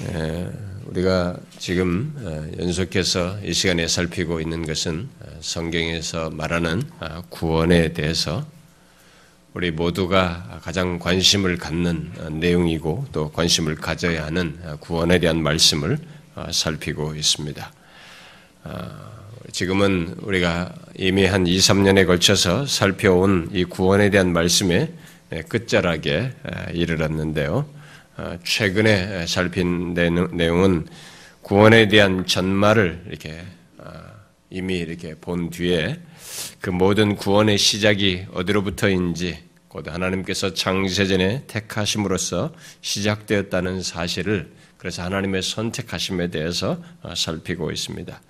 에, 0.00 0.48
우리가 0.86 1.36
지금 1.58 2.12
어, 2.18 2.60
연속해서 2.60 3.38
이 3.44 3.52
시간에 3.52 3.86
살피고 3.86 4.40
있는 4.40 4.66
것은 4.66 5.08
어, 5.20 5.26
성경에서 5.40 6.30
말하는 6.30 6.82
어, 6.98 7.22
구원에 7.28 7.92
대해서 7.92 8.44
우리 9.54 9.70
모두가 9.70 10.60
가장 10.64 10.98
관심을 10.98 11.58
갖는 11.58 12.12
어, 12.18 12.30
내용이고 12.30 13.06
또 13.12 13.30
관심을 13.30 13.76
가져야 13.76 14.26
하는 14.26 14.58
어, 14.64 14.76
구원에 14.80 15.20
대한 15.20 15.40
말씀을 15.42 15.98
어, 16.34 16.46
살피고 16.50 17.14
있습니다. 17.14 17.72
어, 18.64 19.14
지금은 19.52 20.16
우리가 20.22 20.74
이미 20.96 21.24
한 21.24 21.46
2, 21.46 21.56
3년에 21.56 22.04
걸쳐서 22.04 22.66
살펴온 22.66 23.48
이 23.52 23.62
구원에 23.62 24.10
대한 24.10 24.32
말씀의 24.32 24.92
에, 25.30 25.42
끝자락에 25.42 26.10
에, 26.10 26.72
이르렀는데요. 26.72 27.83
어, 28.16 28.38
최근에 28.44 29.26
살핀 29.26 29.94
내용은 30.34 30.86
구원에 31.42 31.88
대한 31.88 32.24
전말을 32.24 33.06
이렇게 33.08 33.44
어, 33.78 33.90
이미 34.50 34.78
이렇게 34.78 35.16
본 35.16 35.50
뒤에 35.50 35.98
그 36.60 36.70
모든 36.70 37.16
구원의 37.16 37.58
시작이 37.58 38.26
어디로부터인지 38.32 39.38
곧 39.66 39.88
하나님께서 39.88 40.54
창세전에 40.54 41.44
택하심으로써 41.48 42.54
시작되었다는 42.82 43.82
사실을 43.82 44.52
그래서 44.76 45.02
하나님의 45.02 45.42
선택하심에 45.42 46.28
대해서 46.28 46.80
어, 47.02 47.14
살피고 47.16 47.72
있습니다. 47.72 48.22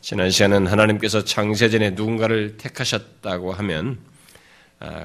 지난 0.00 0.30
시간은 0.30 0.66
하나님께서 0.68 1.22
창세전에 1.22 1.90
누군가를 1.90 2.56
택하셨다고 2.56 3.52
하면 3.52 3.98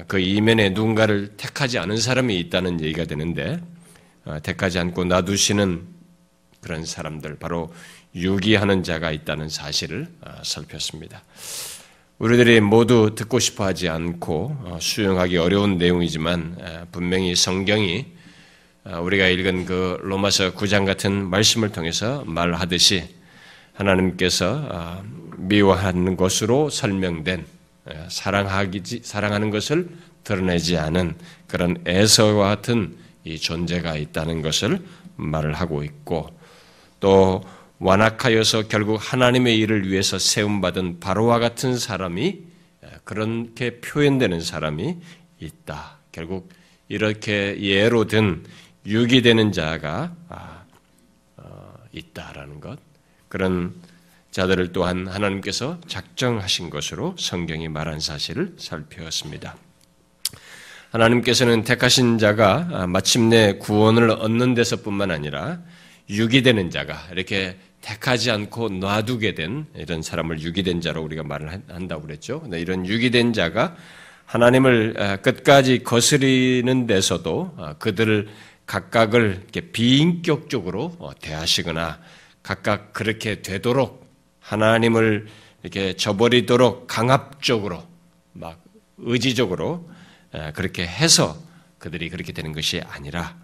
그 0.06 0.20
이면에 0.20 0.70
누군가를 0.70 1.32
택하지 1.36 1.78
않은 1.78 1.96
사람이 1.96 2.38
있다는 2.38 2.80
얘기가 2.80 3.04
되는데 3.04 3.60
어, 4.24 4.38
택하지 4.42 4.78
않고 4.78 5.04
놔두시는 5.04 5.82
그런 6.60 6.84
사람들, 6.84 7.36
바로 7.38 7.74
유기하는 8.14 8.82
자가 8.82 9.10
있다는 9.10 9.48
사실을 9.48 10.08
어, 10.22 10.30
살폈습니다. 10.42 11.22
우리들이 12.18 12.60
모두 12.60 13.14
듣고 13.14 13.38
싶어 13.38 13.64
하지 13.64 13.88
않고 13.88 14.56
어, 14.60 14.78
수용하기 14.80 15.36
어려운 15.36 15.76
내용이지만 15.78 16.86
분명히 16.92 17.34
성경이 17.34 18.06
우리가 19.00 19.26
읽은 19.28 19.64
그 19.64 19.98
로마서 20.02 20.54
9장 20.54 20.86
같은 20.86 21.28
말씀을 21.28 21.72
통해서 21.72 22.22
말하듯이 22.26 23.14
하나님께서 23.72 25.02
미워하는 25.38 26.16
것으로 26.16 26.68
설명된 26.68 27.46
사랑하기 28.08 29.00
사랑하는 29.02 29.48
것을 29.48 29.88
드러내지 30.22 30.76
않은 30.76 31.16
그런 31.46 31.82
애서와 31.86 32.56
같은 32.56 32.96
이 33.24 33.38
존재가 33.38 33.96
있다는 33.96 34.42
것을 34.42 34.84
말을 35.16 35.54
하고 35.54 35.82
있고 35.82 36.28
또 37.00 37.42
완악하여서 37.78 38.68
결국 38.68 38.96
하나님의 38.96 39.58
일을 39.58 39.90
위해서 39.90 40.18
세움받은 40.18 41.00
바로와 41.00 41.38
같은 41.38 41.76
사람이 41.76 42.42
그렇게 43.04 43.80
표현되는 43.80 44.40
사람이 44.40 44.96
있다. 45.40 45.98
결국 46.12 46.50
이렇게 46.88 47.60
예로 47.60 48.06
든 48.06 48.44
유기 48.86 49.22
되는 49.22 49.52
자가 49.52 50.14
아, 50.28 50.64
어, 51.36 51.74
있다라는 51.92 52.60
것. 52.60 52.78
그런 53.28 53.74
자들을 54.30 54.72
또한 54.72 55.06
하나님께서 55.06 55.80
작정하신 55.86 56.70
것으로 56.70 57.14
성경이 57.18 57.68
말한 57.68 58.00
사실을 58.00 58.54
살펴봤습니다. 58.58 59.56
하나님께서는 60.94 61.64
택하신 61.64 62.18
자가 62.18 62.68
아, 62.70 62.86
마침내 62.86 63.54
구원을 63.58 64.10
얻는 64.10 64.54
데서뿐만 64.54 65.10
아니라 65.10 65.58
유기되는 66.08 66.70
자가 66.70 67.08
이렇게 67.10 67.56
택하지 67.80 68.30
않고 68.30 68.68
놔두게 68.68 69.34
된 69.34 69.66
이런 69.74 70.02
사람을 70.02 70.40
유기된 70.40 70.80
자로 70.80 71.02
우리가 71.02 71.24
말을 71.24 71.62
한다고 71.68 72.02
그랬죠. 72.02 72.44
이런 72.52 72.86
유기된 72.86 73.32
자가 73.32 73.74
하나님을 74.26 74.94
아, 74.96 75.16
끝까지 75.16 75.82
거스리는 75.82 76.86
데서도 76.86 77.54
아, 77.58 77.72
그들을 77.74 78.28
각각을 78.66 79.40
이렇게 79.42 79.72
비인격적으로 79.72 80.94
어, 81.00 81.10
대하시거나 81.20 81.98
각각 82.44 82.92
그렇게 82.92 83.42
되도록 83.42 84.06
하나님을 84.38 85.26
이렇게 85.64 85.94
저버리도록 85.94 86.86
강압적으로 86.86 87.82
막 88.32 88.62
의지적으로 88.98 89.92
그렇게 90.54 90.86
해서 90.86 91.36
그들이 91.78 92.08
그렇게 92.10 92.32
되는 92.32 92.52
것이 92.52 92.80
아니라 92.80 93.36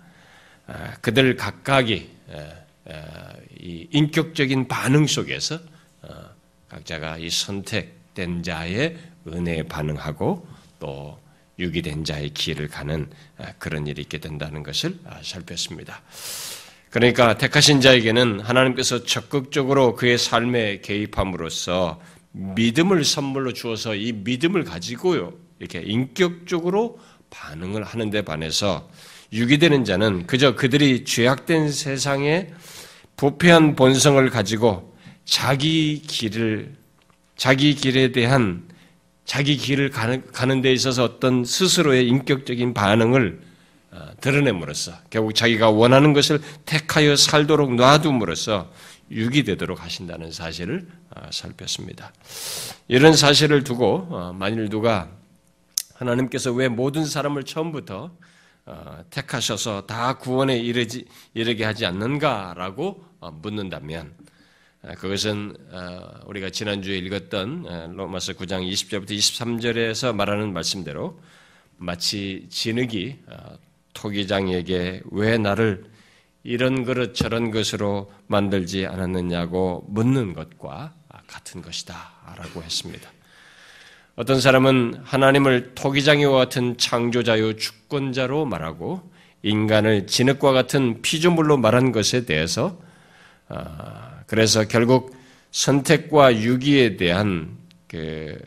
그들 1.01 1.37
각각이 1.37 2.11
이 3.61 3.89
인격적인 3.91 4.69
반응 4.69 5.07
속에서 5.07 5.59
어, 6.03 6.09
각자가 6.69 7.19
이 7.19 7.29
선택된 7.29 8.43
자의 8.43 8.97
은혜에 9.27 9.65
반응하고 9.65 10.49
또 10.79 11.21
유기된 11.59 12.05
자의 12.05 12.31
길을 12.31 12.69
가는 12.69 13.09
그런 13.59 13.87
일이 13.87 14.03
있게 14.03 14.19
된다는 14.19 14.63
것을 14.63 14.99
아, 15.05 15.21
살폈습니다. 15.23 16.03
그러니까 16.89 17.37
택하신 17.37 17.81
자에게는 17.81 18.41
하나님께서 18.41 19.05
적극적으로 19.05 19.95
그의 19.95 20.19
삶에 20.19 20.81
개입함으로써 20.81 22.01
믿음을 22.33 23.05
선물로 23.05 23.53
주어서 23.53 23.95
이 23.95 24.13
믿음을 24.13 24.65
가지고요 24.65 25.33
이렇게 25.61 25.81
인격적으로 25.81 26.99
반응을 27.31 27.85
하는데 27.85 28.23
반해서 28.23 28.91
유기되는 29.33 29.85
자는 29.85 30.27
그저 30.27 30.57
그들이 30.57 31.05
죄악된 31.05 31.71
세상에 31.71 32.49
부패한 33.17 33.77
본성을 33.77 34.29
가지고 34.31 34.97
자기 35.25 36.03
길을 36.03 36.75
자기 37.37 37.75
길에 37.75 38.11
대한 38.11 38.69
자기 39.25 39.57
길을 39.57 39.91
가는, 39.91 40.27
가는 40.33 40.61
데 40.61 40.73
있어서 40.73 41.05
어떤 41.05 41.45
스스로의 41.45 42.09
인격적인 42.09 42.75
반응을 42.75 43.41
어, 43.93 44.09
드러냄으로써 44.21 44.93
결국 45.11 45.35
자기가 45.35 45.71
원하는 45.71 46.13
것을 46.13 46.41
택하여 46.65 47.17
살도록 47.17 47.75
놔둠으로써 47.75 48.73
유기되도록 49.11 49.83
하신다는 49.83 50.33
사실을 50.33 50.87
어, 51.15 51.29
살폈습니다. 51.31 52.13
이런 52.89 53.15
사실을 53.15 53.63
두고 53.63 54.09
어, 54.11 54.33
만일 54.37 54.69
누가 54.69 55.09
하나님께서 56.01 56.53
왜 56.53 56.69
모든 56.69 57.05
사람을 57.05 57.45
처음부터 57.45 58.17
어, 58.67 59.05
택하셔서 59.11 59.87
다 59.87 60.15
구원에 60.15 60.57
이르지, 60.59 61.07
이르게 61.35 61.65
하지 61.65 61.87
않는가라고 61.87 63.05
어, 63.21 63.31
묻는다면 63.31 64.15
어, 64.83 64.93
그것은 64.97 65.57
우리가 66.27 66.51
지난주에 66.51 66.97
읽었던 66.99 67.95
로마서 67.97 68.33
9장 68.35 68.67
20절부터 68.71 69.11
23절에서 69.11 70.15
말하는 70.15 70.53
말씀대로 70.53 71.21
마치 71.77 72.47
진흙이 72.49 73.19
토기장에게 73.93 75.03
왜 75.11 75.39
나를 75.39 75.85
이런 76.43 76.85
그릇 76.85 77.15
저런 77.15 77.51
것으로 77.51 78.11
만들지 78.27 78.87
않았느냐고 78.87 79.85
묻는 79.89 80.33
것과 80.33 80.95
같은 81.27 81.61
것이다 81.61 82.35
라고 82.37 82.63
했습니다. 82.63 83.11
어떤 84.21 84.39
사람은 84.39 85.01
하나님을 85.03 85.73
토기장이와 85.75 86.37
같은 86.37 86.77
창조자요 86.77 87.57
주권자로 87.57 88.45
말하고 88.45 89.01
인간을 89.43 90.09
진흙과 90.09 90.53
같은 90.53 91.01
피조물로 91.01 91.57
말한 91.57 91.91
것에 91.91 92.27
대해서 92.27 92.79
아, 93.49 94.21
그래서 94.27 94.69
결국 94.69 95.17
선택과 95.53 96.37
유기에 96.37 96.99
대한 96.99 97.57
그 97.89 98.39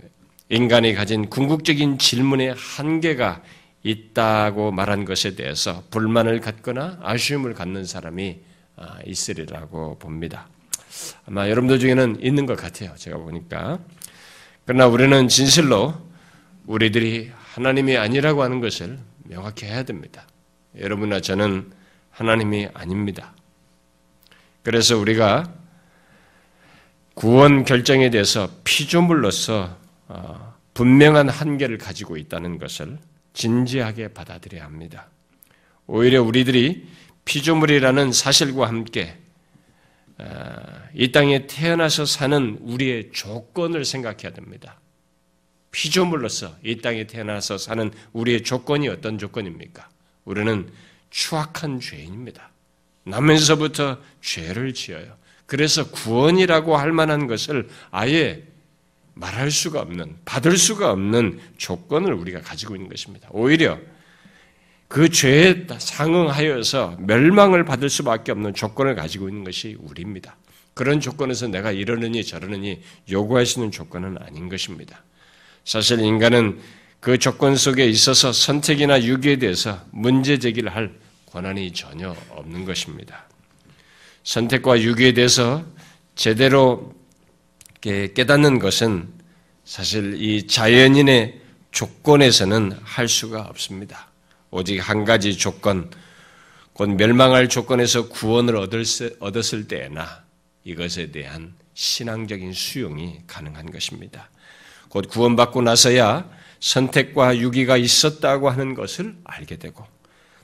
인간이 0.47 0.93
가진 0.93 1.27
궁극적인 1.27 1.97
질문의 1.97 2.53
한계가 2.55 3.41
있다고 3.81 4.71
말한 4.71 5.05
것에 5.05 5.33
대해서 5.33 5.81
불만을 5.89 6.39
갖거나 6.39 6.99
아쉬움을 7.01 7.55
갖는 7.55 7.85
사람이 7.85 8.37
아, 8.75 8.99
있으리라고 9.07 9.97
봅니다. 9.97 10.47
아마 11.25 11.49
여러분들 11.49 11.79
중에는 11.79 12.17
있는 12.21 12.45
것 12.45 12.57
같아요. 12.57 12.93
제가 12.95 13.17
보니까. 13.17 13.79
그러나 14.65 14.87
우리는 14.87 15.27
진실로 15.27 15.93
우리들이 16.65 17.31
하나님이 17.53 17.97
아니라고 17.97 18.43
하는 18.43 18.61
것을 18.61 18.97
명확히 19.25 19.65
해야 19.65 19.83
됩니다. 19.83 20.25
여러분과 20.79 21.19
저는 21.19 21.71
하나님이 22.11 22.69
아닙니다. 22.73 23.33
그래서 24.63 24.97
우리가 24.97 25.53
구원 27.13 27.63
결정에 27.65 28.09
대해서 28.09 28.49
피조물로서 28.63 29.77
어, 30.07 30.53
분명한 30.73 31.29
한계를 31.29 31.77
가지고 31.77 32.17
있다는 32.17 32.57
것을 32.57 32.97
진지하게 33.33 34.09
받아들여야 34.09 34.63
합니다. 34.63 35.09
오히려 35.85 36.23
우리들이 36.23 36.87
피조물이라는 37.25 38.11
사실과 38.11 38.67
함께 38.67 39.09
아, 39.09 39.32
이 40.93 41.11
땅에 41.11 41.47
태어나서 41.47 42.05
사는 42.05 42.57
우리의 42.61 43.11
조건을 43.11 43.85
생각해야 43.85 44.33
됩니다. 44.33 44.79
피조물로서 45.71 46.55
이 46.63 46.81
땅에 46.81 47.07
태어나서 47.07 47.57
사는 47.57 47.91
우리의 48.13 48.43
조건이 48.43 48.87
어떤 48.87 49.17
조건입니까? 49.17 49.89
우리는 50.25 50.69
추악한 51.09 51.79
죄인입니다. 51.79 52.51
나면서부터 53.05 53.97
죄를 54.21 54.73
지어요. 54.73 55.17
그래서 55.45 55.89
구원이라고 55.89 56.77
할 56.77 56.91
만한 56.91 57.27
것을 57.27 57.67
아예 57.91 58.43
말할 59.15 59.51
수가 59.51 59.81
없는, 59.81 60.17
받을 60.25 60.57
수가 60.57 60.91
없는 60.91 61.39
조건을 61.57 62.13
우리가 62.13 62.41
가지고 62.41 62.75
있는 62.75 62.89
것입니다. 62.89 63.27
오히려 63.31 63.79
그 64.93 65.09
죄에 65.09 65.65
상응하여서 65.75 66.97
멸망을 66.99 67.65
받을 67.65 67.89
수밖에 67.89 68.31
없는 68.31 68.53
조건을 68.53 68.93
가지고 68.93 69.27
있는 69.27 69.43
것이 69.43 69.75
우리입니다. 69.79 70.37
그런 70.75 70.99
조건에서 70.99 71.47
내가 71.47 71.71
이러느니 71.71 72.23
저러느니 72.23 72.79
있는 73.09 73.71
조건은 73.71 74.19
아닌 74.21 74.49
것입니다. 74.49 75.03
사실 75.65 75.99
인간은 75.99 76.59
그 76.99 77.17
조건 77.17 77.55
속에 77.55 77.87
있어서 77.87 78.31
선택이나 78.31 79.01
유기에 79.01 79.37
대해서 79.37 79.83
문제 79.89 80.37
제기를 80.37 80.75
할 80.75 80.93
권한이 81.25 81.73
전혀 81.73 82.15
없는 82.29 82.63
것입니다. 82.65 83.27
선택과 84.23 84.79
유기에 84.79 85.13
대해서 85.13 85.65
제대로 86.13 86.93
깨닫는 87.81 88.59
것은 88.59 89.07
사실 89.65 90.21
이 90.21 90.45
자연인의 90.45 91.41
조건에서는 91.71 92.73
할 92.83 93.07
수가 93.07 93.41
없습니다. 93.41 94.12
오직 94.53 94.77
한 94.77 95.03
가지 95.03 95.35
조건, 95.35 95.89
곧 96.73 96.89
멸망할 96.91 97.49
조건에서 97.49 98.07
구원을 98.09 98.55
얻었을 98.55 99.67
때나 99.67 100.23
이것에 100.63 101.09
대한 101.11 101.55
신앙적인 101.73 102.53
수용이 102.53 103.21
가능한 103.25 103.71
것입니다. 103.71 104.29
곧 104.89 105.09
구원받고 105.09 105.63
나서야 105.63 106.29
선택과 106.59 107.39
유기가 107.39 107.77
있었다고 107.77 108.51
하는 108.51 108.75
것을 108.75 109.15
알게 109.23 109.57
되고, 109.57 109.87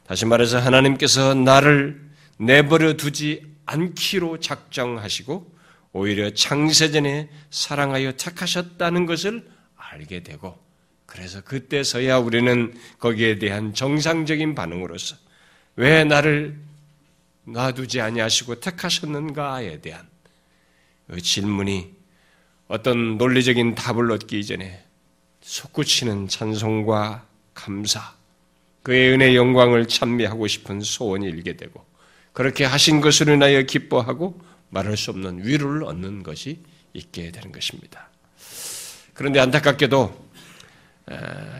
다시 0.08 0.26
말해서 0.26 0.58
하나님께서 0.58 1.36
나를 1.36 2.02
내버려 2.38 2.94
두지 2.94 3.44
않기로 3.68 4.40
작정하시고, 4.40 5.56
오히려 5.94 6.34
창세전에 6.34 7.30
사랑하여 7.52 8.14
택하셨다는 8.14 9.06
것을 9.06 9.48
알게 9.76 10.24
되고, 10.24 10.58
그래서 11.10 11.42
그때서야 11.42 12.20
우리는 12.20 12.74
거기에 13.00 13.40
대한 13.40 13.74
정상적인 13.74 14.54
반응으로서 14.54 15.16
왜 15.76 16.04
나를 16.04 16.56
놔두지 17.46 18.00
아니하시고 18.00 18.60
택하셨는가에 18.60 19.82
대한 19.82 20.08
그 21.08 21.20
질문이 21.20 21.92
어떤 22.68 23.18
논리적인 23.18 23.74
답을 23.74 24.12
얻기 24.12 24.46
전에 24.46 24.84
솟구치는 25.42 26.28
찬송과 26.28 27.26
감사, 27.56 28.14
그의 28.84 29.14
은혜 29.14 29.36
영광을 29.36 29.88
찬미하고 29.88 30.46
싶은 30.46 30.82
소원이 30.82 31.26
일게 31.26 31.58
되고 31.58 31.84
그렇게 32.34 32.66
하신 32.66 33.02
것으로 33.02 33.34
인하여 33.34 33.64
기뻐하고 33.64 34.40
말할 34.70 34.96
수 34.96 35.10
없는 35.10 35.44
위로를 35.44 35.86
얻는 35.86 36.22
것이 36.22 36.60
있게 36.94 37.32
되는 37.32 37.52
것입니다. 37.52 38.10
그런데 39.16 39.40
안타깝게도 39.40 40.29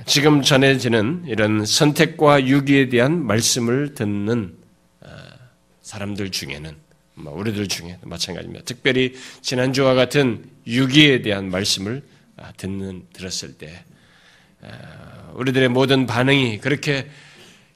지금 0.06 0.42
전해지는 0.42 1.25
이런 1.28 1.66
선택과 1.66 2.46
유기에 2.48 2.90
대한 2.90 3.25
말씀을 3.25 3.94
듣는 3.96 4.56
사람들 5.81 6.31
중에는 6.31 6.75
뭐 7.16 7.34
우리들 7.34 7.68
중에 7.68 7.98
마찬가지입니다. 8.04 8.63
특별히 8.66 9.16
지난주와 9.42 9.94
같은 9.94 10.46
유기에 10.68 11.22
대한 11.22 11.50
말씀을 11.50 12.04
아, 12.38 12.54
듣는 12.54 13.06
들었을 13.12 13.57
때 13.57 13.84
우리들의 15.34 15.69
모든 15.69 16.06
반응이 16.06 16.60
그렇게 16.60 17.10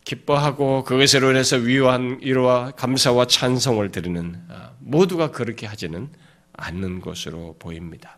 기뻐하고 0.06 0.84
그것으로 0.84 1.32
인해서 1.32 1.58
위안, 1.58 2.20
위로와 2.22 2.72
감사와 2.72 3.28
찬송을 3.28 3.92
드리는 3.92 4.36
아, 4.50 4.72
모두가 4.80 5.32
그렇게 5.32 5.66
하지는 5.66 6.10
않는 6.54 7.02
것으로 7.02 7.56
보입니다. 7.60 8.18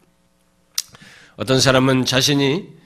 어떤 1.38 1.60
사람은 1.60 2.06
자신이 2.06 2.68
아, 2.68 2.85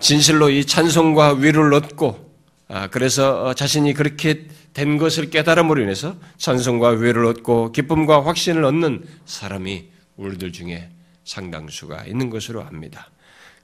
진실로 0.00 0.50
이 0.50 0.64
찬송과 0.64 1.34
위를 1.34 1.72
얻고 1.74 2.28
아, 2.68 2.88
그래서 2.88 3.44
어, 3.44 3.54
자신이 3.54 3.94
그렇게 3.94 4.46
된 4.74 4.98
것을 4.98 5.30
깨달음으로 5.30 5.82
인해서 5.82 6.16
찬송과 6.36 6.90
위를 6.90 7.24
얻고 7.24 7.72
기쁨과 7.72 8.26
확신을 8.26 8.62
얻는 8.64 9.04
사람이 9.24 9.88
우리들 10.16 10.52
중에 10.52 10.90
상당수가 11.24 12.04
있는 12.04 12.28
것으로 12.28 12.62
압니다. 12.62 13.10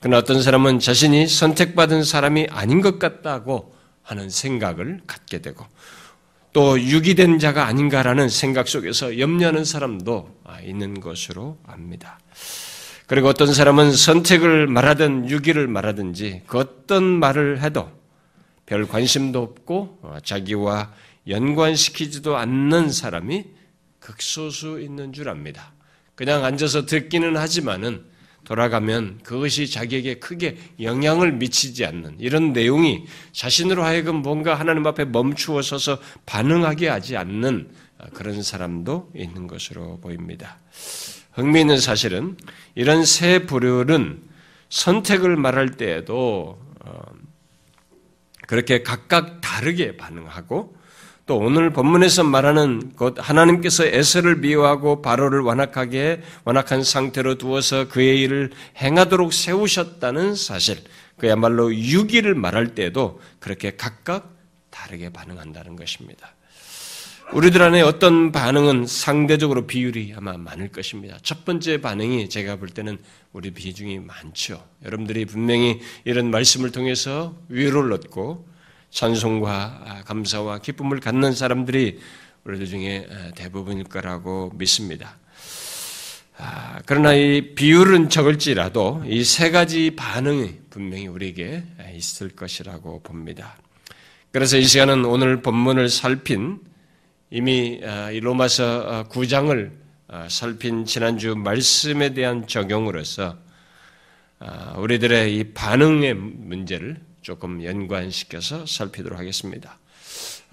그러나 0.01 0.19
어떤 0.19 0.43
사람은 0.43 0.81
자신이 0.81 1.27
선택받은 1.29 2.03
사람이 2.03 2.49
아닌 2.51 2.81
것 2.81 2.99
같다고 2.99 3.75
하는 4.03 4.31
생각을 4.31 5.01
갖게 5.07 5.41
되고 5.41 5.67
또 6.55 6.81
유기된 6.81 7.39
자가 7.39 7.67
아닌가라는 7.67 8.29
생각 8.29 8.69
속에서 8.69 9.19
염려하는 9.19 9.65
사람도 9.65 10.41
아, 10.45 10.61
있는 10.61 11.01
것으로 11.01 11.59
압니다. 11.67 12.19
그리고 13.07 13.29
어떤 13.29 13.53
사람은 13.53 13.93
선택을 13.93 14.67
말하든 14.67 15.29
유기를 15.29 15.69
말하든지 15.69 16.43
그 16.47 16.59
어떤 16.59 17.05
말을 17.05 17.63
해도 17.63 17.91
별 18.67 18.89
관심도 18.89 19.43
없고 19.43 19.99
어, 20.03 20.17
자기와 20.25 20.93
연관시키지도 21.29 22.37
않는 22.37 22.91
사람이 22.91 23.45
극소수 23.99 24.81
있는 24.81 25.13
줄 25.13 25.29
압니다. 25.29 25.73
그냥 26.15 26.45
앉아서 26.45 26.87
듣기는 26.87 27.37
하지만은 27.37 28.05
돌아가면 28.45 29.21
그것이 29.23 29.71
자기에게 29.71 30.19
크게 30.19 30.57
영향을 30.81 31.33
미치지 31.33 31.85
않는 31.87 32.17
이런 32.19 32.53
내용이 32.53 33.05
자신으로 33.33 33.83
하여금 33.83 34.17
뭔가 34.17 34.55
하나님 34.55 34.87
앞에 34.87 35.07
멈추어 35.07 35.63
서서 35.63 35.99
반응하게 36.27 36.89
하지 36.89 37.17
않는 37.17 37.71
그런 38.13 38.43
사람도 38.43 39.13
있는 39.15 39.47
것으로 39.47 39.99
보입니다. 40.01 40.59
흥미있는 41.35 41.79
사실은 41.79 42.37
이런 42.75 43.05
세 43.05 43.47
부류는 43.47 44.23
선택을 44.69 45.37
말할 45.37 45.71
때에도 45.71 46.59
어, 46.81 47.03
그렇게 48.47 48.83
각각 48.83 49.41
다르게 49.41 49.97
반응하고 49.97 50.75
또 51.27 51.39
오늘 51.39 51.71
본문에서 51.71 52.23
말하는 52.23 52.93
곧 52.97 53.17
하나님께서 53.19 53.87
에서를 53.87 54.37
미워하고 54.37 55.01
바로를 55.01 55.41
완악하게 55.41 56.23
완악한 56.45 56.85
상태로 56.85 57.37
두어서 57.37 57.89
그의 57.89 58.21
일을 58.21 58.51
행하도록 58.77 59.33
세우셨다는 59.33 60.35
사실, 60.35 60.79
그야말로 61.17 61.75
유기를 61.75 62.35
말할 62.35 62.75
때도 62.75 63.21
그렇게 63.39 63.75
각각 63.75 64.37
다르게 64.69 65.09
반응한다는 65.11 65.77
것입니다. 65.77 66.34
우리들 67.33 67.63
안에 67.63 67.81
어떤 67.81 68.31
반응은 68.31 68.87
상대적으로 68.87 69.67
비율이 69.67 70.13
아마 70.17 70.37
많을 70.37 70.69
것입니다. 70.69 71.19
첫 71.23 71.45
번째 71.45 71.81
반응이 71.81 72.29
제가 72.29 72.57
볼 72.57 72.69
때는 72.69 72.99
우리 73.33 73.51
비중이 73.51 73.99
많죠. 74.01 74.63
여러분들이 74.85 75.25
분명히 75.25 75.81
이런 76.05 76.31
말씀을 76.31 76.71
통해서 76.71 77.37
위로를 77.49 77.93
얻고 77.95 78.47
찬송과 78.91 80.03
감사와 80.07 80.59
기쁨을 80.59 81.01
갖는 81.01 81.33
사람들이 81.33 81.99
우리들 82.45 82.67
중에 82.67 83.09
대부분일 83.35 83.85
거라고 83.85 84.53
믿습니다. 84.55 85.19
아, 86.37 86.81
그러나 86.87 87.15
이 87.15 87.55
비율은 87.55 88.11
적을지라도 88.11 89.03
이 89.07 89.25
세 89.25 89.51
가지 89.51 89.93
반응이 89.97 90.53
분명히 90.71 91.07
우리에게 91.07 91.65
있을 91.97 92.29
것이라고 92.31 93.03
봅니다. 93.03 93.57
그래서 94.31 94.57
이 94.57 94.65
시간은 94.65 95.05
오늘 95.05 95.43
본문을 95.43 95.89
살핀 95.89 96.61
이미 97.37 97.81
아, 97.83 98.11
로마서 98.13 99.09
9장을 99.11 99.73
아, 100.07 100.17
아, 100.17 100.29
살핀 100.29 100.85
지난주 100.85 101.35
말씀에 101.35 102.15
대한 102.15 102.47
적용으로서 102.47 103.37
우리들의 104.77 105.37
이 105.37 105.45
반응의 105.53 106.15
문제를 106.15 107.01
조금 107.23 107.65
연관시켜서 107.65 108.67
살피도록 108.67 109.19
하겠습니다. 109.19 109.81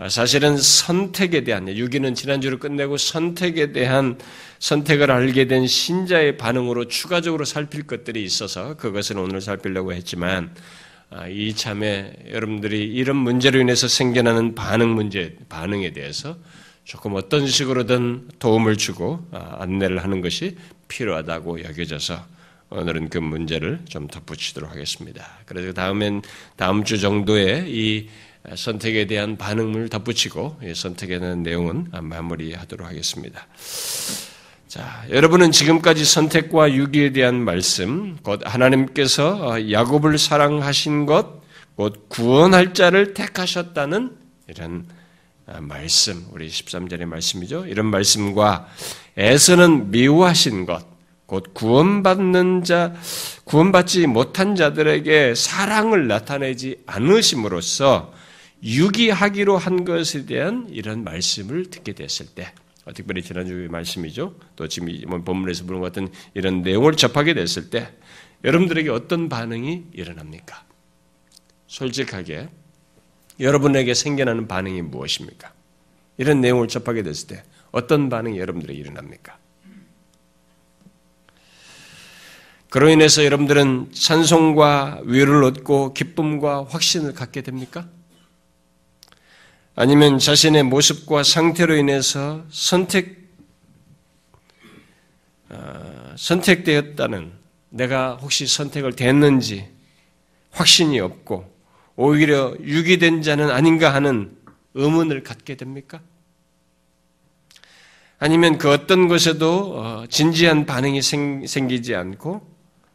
사실은 0.10 0.58
선택에 0.58 1.44
대한 1.44 1.68
유기는 1.70 2.16
지난주를 2.16 2.58
끝내고 2.58 2.98
선택에 2.98 3.74
대한 3.74 4.18
선택을 4.58 5.12
알게 5.12 5.46
된 5.46 5.68
신자의 5.68 6.38
반응으로 6.38 6.88
추가적으로 6.88 7.46
살필 7.46 7.86
것들이 7.86 8.24
있어서 8.24 8.76
그것은 8.78 9.20
오늘 9.20 9.40
살피려고 9.40 9.94
했지만 9.94 10.56
이참에 11.30 12.14
여러분들이 12.32 12.86
이런 12.86 13.18
문제로 13.18 13.60
인해서 13.60 13.88
생겨나는 13.88 14.56
반응 14.56 14.96
문제 14.96 15.36
반응에 15.48 15.92
대해서 15.92 16.38
조금 16.84 17.16
어떤 17.16 17.48
식으로든 17.48 18.30
도움을 18.40 18.78
주고 18.78 19.26
아, 19.32 19.58
안내를 19.60 20.04
하는 20.04 20.22
것이 20.22 20.58
필요하다고 20.88 21.64
여겨져서 21.64 22.26
오늘은 22.70 23.10
그 23.10 23.18
문제를 23.18 23.80
좀 23.88 24.08
덧붙이도록 24.08 24.72
하겠습니다. 24.72 25.28
그래서 25.46 25.74
다음엔 25.74 26.22
다음 26.56 26.84
주 26.84 27.00
정도에 27.00 27.66
이 27.68 28.08
선택에 28.56 29.06
대한 29.06 29.38
반응을 29.38 29.90
덧붙이고 29.90 30.60
선택에 30.74 31.20
대한 31.20 31.44
내용은 31.44 31.88
마무리하도록 31.92 32.88
하겠습니다. 32.88 33.46
자, 34.72 35.04
여러분은 35.10 35.52
지금까지 35.52 36.06
선택과 36.06 36.74
유기에 36.74 37.12
대한 37.12 37.44
말씀, 37.44 38.16
곧 38.24 38.40
하나님께서 38.46 39.50
어, 39.50 39.70
야곱을 39.70 40.18
사랑하신 40.18 41.06
것, 41.06 41.42
곧 41.76 42.06
구원할 42.08 42.74
자를 42.74 43.14
택하셨다는 43.14 44.16
이런 44.48 44.86
말씀, 45.60 46.26
우리 46.32 46.48
13절의 46.48 47.06
말씀이죠. 47.06 47.66
이런 47.66 47.88
말씀과 47.88 48.68
애서는 49.18 49.92
미워하신 49.92 50.66
것, 50.66 50.86
곧 51.26 51.54
구원받는 51.54 52.64
자, 52.64 52.94
구원받지 53.44 54.08
못한 54.08 54.56
자들에게 54.56 55.36
사랑을 55.36 56.08
나타내지 56.08 56.84
않으심으로써 56.86 58.14
유기하기로 58.64 59.58
한 59.58 59.86
것에 59.86 60.26
대한 60.26 60.68
이런 60.70 61.04
말씀을 61.04 61.70
듣게 61.70 61.94
됐을 61.94 62.28
때, 62.28 62.54
특별히 62.94 63.22
지난주의 63.22 63.68
말씀이죠. 63.68 64.36
또 64.56 64.68
지금 64.68 64.88
본문에서 65.24 65.66
보는 65.66 65.82
것 65.82 65.88
같은 65.88 66.10
이런 66.34 66.62
내용을 66.62 66.96
접하게 66.96 67.34
됐을 67.34 67.70
때, 67.70 67.90
여러분들에게 68.44 68.90
어떤 68.90 69.30
반응이 69.30 69.86
일어납니까? 69.94 70.66
솔직하게 71.68 72.50
여러분에게 73.40 73.94
생겨나는 73.94 74.48
반응이 74.48 74.82
무엇입니까? 74.84 75.54
이런 76.18 76.42
내용을 76.42 76.68
접하게 76.68 77.04
됐을 77.04 77.28
때 77.28 77.44
어떤 77.72 78.10
반응이 78.10 78.38
여러분들에게 78.38 78.80
일어납니까? 78.80 79.38
그로 82.70 82.90
인해서 82.90 83.26
여러분들은 83.26 83.92
찬송과 83.92 85.02
위로를 85.04 85.44
얻고 85.44 85.94
기쁨과 85.94 86.68
확신을 86.70 87.14
갖게 87.14 87.42
됩니까? 87.42 87.90
아니면 89.76 90.20
자신의 90.20 90.64
모습과 90.64 91.24
상태로 91.24 91.76
인해서 91.76 92.46
선택, 92.50 93.30
어, 95.50 96.14
선택되었다는 96.18 97.34
내가 97.70 98.16
혹시 98.16 98.48
선택을 98.48 98.96
됐는지 98.96 99.68
확신이 100.52 101.00
없고 101.00 101.51
오히려 102.02 102.56
유기된 102.60 103.22
자는 103.22 103.52
아닌가 103.52 103.94
하는 103.94 104.36
의문을 104.74 105.22
갖게 105.22 105.56
됩니까? 105.56 106.02
아니면 108.18 108.58
그 108.58 108.72
어떤 108.72 109.08
것에도 109.08 109.78
어, 109.78 110.06
진지한 110.08 110.66
반응이 110.66 111.02
생, 111.02 111.68
기지 111.68 111.96
않고 111.96 112.42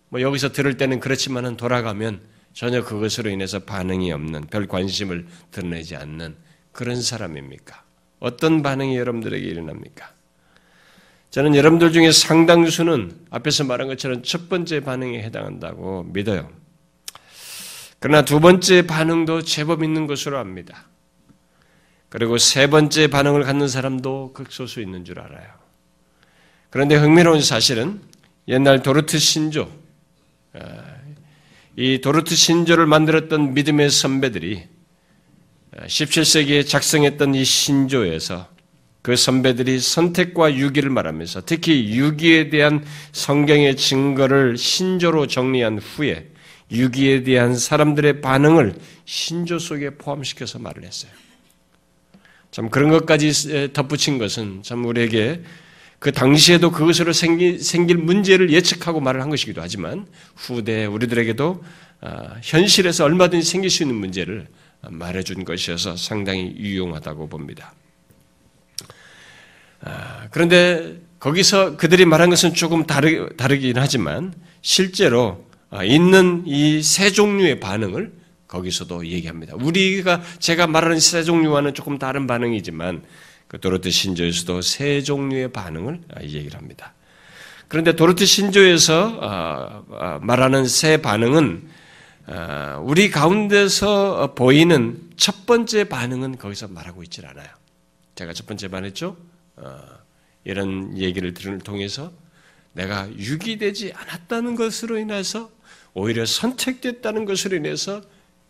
뭐 0.08 0.20
여기서 0.20 0.50
들을 0.50 0.76
때는 0.76 0.98
그렇지만은 0.98 1.56
돌아가면 1.56 2.20
전혀 2.52 2.82
그것으로 2.82 3.30
인해서 3.30 3.60
반응이 3.60 4.10
없는 4.10 4.46
별 4.50 4.66
관심을 4.66 5.26
드러내지 5.52 5.94
않는 5.96 6.34
그런 6.72 7.00
사람입니까? 7.00 7.84
어떤 8.18 8.62
반응이 8.62 8.96
여러분들에게 8.96 9.46
일어납니까? 9.46 10.10
저는 11.30 11.54
여러분들 11.54 11.92
중에 11.92 12.10
상당수는 12.10 13.26
앞에서 13.30 13.64
말한 13.64 13.88
것처럼 13.88 14.22
첫 14.22 14.48
번째 14.48 14.80
반응에 14.80 15.22
해당한다고 15.22 16.04
믿어요. 16.12 16.65
그러나 17.98 18.24
두 18.24 18.40
번째 18.40 18.86
반응도 18.86 19.42
제법 19.42 19.82
있는 19.82 20.06
것으로 20.06 20.38
압니다. 20.38 20.88
그리고 22.08 22.38
세 22.38 22.68
번째 22.68 23.08
반응을 23.08 23.42
갖는 23.42 23.68
사람도 23.68 24.32
극소수 24.32 24.80
있는 24.80 25.04
줄 25.04 25.20
알아요. 25.20 25.46
그런데 26.70 26.94
흥미로운 26.96 27.42
사실은 27.42 28.00
옛날 28.48 28.82
도르트 28.82 29.18
신조, 29.18 29.70
아, 30.54 30.60
이 31.76 32.00
도르트 32.00 32.34
신조를 32.34 32.86
만들었던 32.86 33.54
믿음의 33.54 33.90
선배들이 33.90 34.62
17세기에 35.76 36.66
작성했던 36.66 37.34
이 37.34 37.44
신조에서 37.44 38.48
그 39.02 39.14
선배들이 39.14 39.78
선택과 39.78 40.54
유기를 40.54 40.90
말하면서 40.90 41.42
특히 41.44 41.96
유기에 41.96 42.48
대한 42.50 42.84
성경의 43.12 43.76
증거를 43.76 44.56
신조로 44.56 45.26
정리한 45.26 45.78
후에 45.78 46.28
유기에 46.70 47.22
대한 47.22 47.56
사람들의 47.56 48.20
반응을 48.20 48.74
신조 49.04 49.58
속에 49.58 49.90
포함시켜서 49.90 50.58
말을 50.58 50.84
했어요. 50.84 51.12
참 52.50 52.70
그런 52.70 52.90
것까지 52.90 53.72
덧붙인 53.72 54.18
것은 54.18 54.62
참 54.62 54.84
우리에게 54.84 55.42
그 55.98 56.12
당시에도 56.12 56.70
그것으로 56.70 57.12
생기, 57.12 57.58
생길 57.58 57.96
문제를 57.96 58.50
예측하고 58.50 59.00
말을 59.00 59.22
한 59.22 59.30
것이기도 59.30 59.62
하지만 59.62 60.06
후대 60.34 60.84
우리들에게도 60.86 61.64
아, 62.02 62.36
현실에서 62.42 63.04
얼마든지 63.04 63.48
생길 63.48 63.70
수 63.70 63.82
있는 63.82 63.96
문제를 63.96 64.46
말해준 64.88 65.44
것이어서 65.44 65.96
상당히 65.96 66.54
유용하다고 66.56 67.28
봅니다. 67.28 67.74
아, 69.80 70.28
그런데 70.30 71.00
거기서 71.18 71.76
그들이 71.76 72.04
말한 72.04 72.30
것은 72.30 72.54
조금 72.54 72.86
다르, 72.86 73.34
다르긴 73.36 73.78
하지만 73.78 74.34
실제로 74.60 75.45
아, 75.45 75.45
있는 75.84 76.44
이 76.46 76.82
세 76.82 77.10
종류의 77.10 77.60
반응을 77.60 78.12
거기서도 78.46 79.06
얘기합니다. 79.06 79.54
우리가 79.56 80.22
제가 80.38 80.66
말하는 80.66 81.00
세 81.00 81.24
종류와는 81.24 81.74
조금 81.74 81.98
다른 81.98 82.26
반응이지만 82.26 83.02
그 83.48 83.60
도로트 83.60 83.90
신조에서도 83.90 84.62
세 84.62 85.02
종류의 85.02 85.52
반응을 85.52 86.00
아, 86.14 86.22
얘기를 86.22 86.54
합니다. 86.54 86.94
그런데 87.68 87.96
도로트 87.96 88.24
신조에서 88.26 89.84
말하는 90.22 90.66
세 90.66 91.02
반응은 91.02 91.68
우리 92.82 93.10
가운데서 93.10 94.34
보이는 94.34 95.00
첫 95.16 95.46
번째 95.46 95.84
반응은 95.84 96.38
거기서 96.38 96.68
말하고 96.68 97.02
있질 97.02 97.26
않아요. 97.26 97.48
제가 98.14 98.32
첫 98.32 98.46
번째 98.46 98.68
말했죠. 98.68 99.16
어, 99.56 99.78
이런 100.44 100.96
얘기를 100.96 101.34
통해서 101.34 102.12
내가 102.72 103.08
유기되지 103.10 103.92
않았다는 103.94 104.54
것으로 104.54 104.98
인해서 104.98 105.50
오히려 105.98 106.26
선택됐다는 106.26 107.24
것으로 107.24 107.56
인해서 107.56 108.02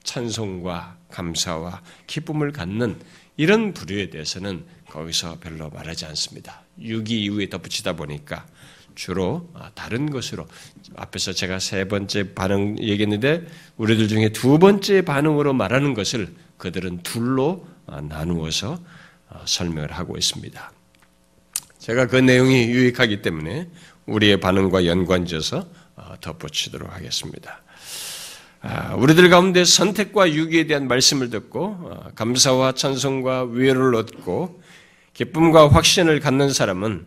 찬송과 0.02 0.96
감사와 1.12 1.80
기쁨을 2.08 2.50
갖는 2.50 2.98
이런 3.36 3.72
부류에 3.72 4.10
대해서는 4.10 4.64
거기서 4.90 5.38
별로 5.38 5.70
말하지 5.70 6.06
않습니다. 6.06 6.64
유기 6.80 7.22
이후에 7.22 7.48
덧붙이다 7.48 7.92
보니까 7.92 8.44
주로 8.96 9.48
아, 9.54 9.70
다른 9.76 10.10
것으로 10.10 10.48
앞에서 10.96 11.32
제가 11.32 11.60
세 11.60 11.84
번째 11.86 12.34
반응 12.34 12.80
얘기했는데 12.80 13.46
우리들 13.76 14.08
중에 14.08 14.30
두 14.30 14.58
번째 14.58 15.02
반응으로 15.02 15.52
말하는 15.52 15.94
것을 15.94 16.34
그들은 16.56 17.04
둘로 17.04 17.64
아, 17.86 18.00
나누어서 18.00 18.82
아, 19.28 19.42
설명을 19.44 19.92
하고 19.92 20.16
있습니다. 20.16 20.72
제가 21.78 22.08
그 22.08 22.16
내용이 22.16 22.64
유익하기 22.70 23.22
때문에 23.22 23.68
우리의 24.06 24.40
반응과 24.40 24.86
연관지어서 24.86 25.58
어, 25.58 25.85
덧붙이도록 26.20 26.92
하겠습니다. 26.92 27.62
우리들 28.96 29.28
가운데 29.30 29.64
선택과 29.64 30.32
유기에 30.32 30.66
대한 30.66 30.88
말씀을 30.88 31.30
듣고 31.30 31.64
어, 31.64 32.10
감사와 32.14 32.72
찬송과 32.72 33.44
위로를 33.52 33.94
얻고 33.94 34.60
기쁨과 35.12 35.68
확신을 35.70 36.20
갖는 36.20 36.52
사람은 36.52 37.06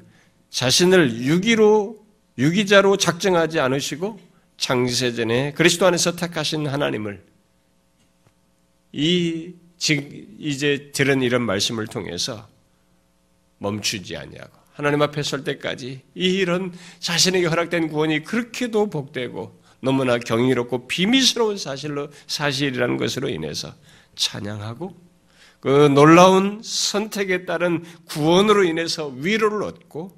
자신을 0.50 1.22
유기로 1.22 1.98
유기자로 2.38 2.98
작정하지 2.98 3.60
않으시고 3.60 4.19
창세전에 4.58 5.53
그리스도 5.53 5.86
안에서 5.86 6.15
택하신 6.15 6.67
하나님을 6.67 7.24
이 8.91 9.53
이제 10.39 10.91
들은 10.93 11.22
이런 11.22 11.41
말씀을 11.43 11.88
통해서 11.88 12.48
멈추지 13.60 14.17
아니하고 14.17 14.51
하나님 14.79 15.01
앞에 15.01 15.24
설 15.24 15.43
때까지 15.43 16.03
이런 16.15 16.71
자신에게 17.00 17.48
허락된 17.48 17.89
구원이 17.89 18.24
그렇게도 18.24 18.89
복되고 18.89 19.62
너무나 19.81 20.17
경이롭고 20.17 20.88
비밀스러운 20.88 21.57
사실로 21.57 22.07
사실이라는 22.27 22.95
것으로 22.95 23.27
인해서 23.27 23.75
찬양하고 24.15 24.95
그 25.59 25.89
놀라운 25.93 26.62
선택에 26.63 27.43
따른 27.43 27.83
구원으로 28.05 28.63
인해서 28.63 29.07
위로를 29.07 29.63
얻고 29.63 30.17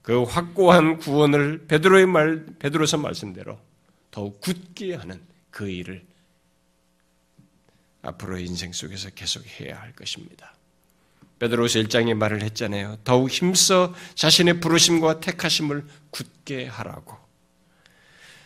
그 0.00 0.22
확고한 0.22 0.96
구원을 0.96 1.66
베드로의 1.66 2.06
말 2.06 2.46
베드로서 2.58 2.96
말씀대로 2.96 3.58
더욱 4.10 4.40
굳게 4.40 4.94
하는 4.94 5.20
그 5.50 5.68
일을 5.68 6.02
앞으로의 8.00 8.46
인생 8.46 8.72
속에서 8.72 9.10
계속 9.10 9.44
해야 9.60 9.78
할 9.78 9.92
것입니다. 9.92 10.55
베드로서 11.38 11.80
1장에 11.80 12.14
말을 12.14 12.42
했잖아요. 12.42 12.98
더욱 13.04 13.30
힘써 13.30 13.94
자신의 14.14 14.60
부르심과 14.60 15.20
택하심을 15.20 15.84
굳게 16.10 16.66
하라고. 16.66 17.16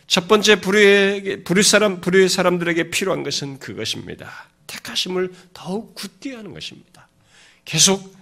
첫 0.07 0.27
번째 0.27 0.59
불의의, 0.59 1.43
불의 1.45 1.63
사람, 1.63 2.01
불의 2.01 2.27
사람들에게 2.27 2.89
필요한 2.89 3.23
것은 3.23 3.59
그것입니다. 3.59 4.49
택하심을 4.67 5.31
더욱 5.53 5.95
굳게 5.95 6.35
하는 6.35 6.53
것입니다. 6.53 7.07
계속 7.63 8.13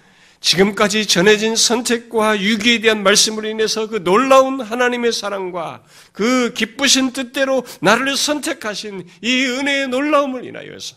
지금까지 0.41 1.05
전해진 1.05 1.55
선택과 1.55 2.41
유기에 2.41 2.79
대한 2.81 3.03
말씀으로 3.03 3.47
인해서 3.47 3.87
그 3.87 4.03
놀라운 4.03 4.61
하나님의 4.61 5.11
사랑과 5.11 5.83
그 6.13 6.53
기쁘신 6.53 7.11
뜻대로 7.11 7.65
나를 7.81 8.15
선택하신 8.15 9.07
이 9.21 9.45
은혜의 9.45 9.89
놀라움을 9.89 10.45
인하여서 10.45 10.95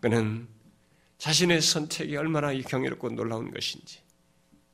그는 0.00 0.46
자신의 1.24 1.62
선택이 1.62 2.18
얼마나 2.18 2.52
경이롭고 2.52 3.08
놀라운 3.08 3.50
것인지 3.50 3.98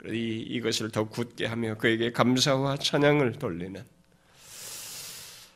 이, 0.06 0.44
이것을 0.48 0.90
더 0.90 1.04
굳게 1.04 1.46
하며 1.46 1.76
그에게 1.76 2.10
감사와 2.10 2.76
찬양을 2.78 3.34
돌리는 3.34 3.80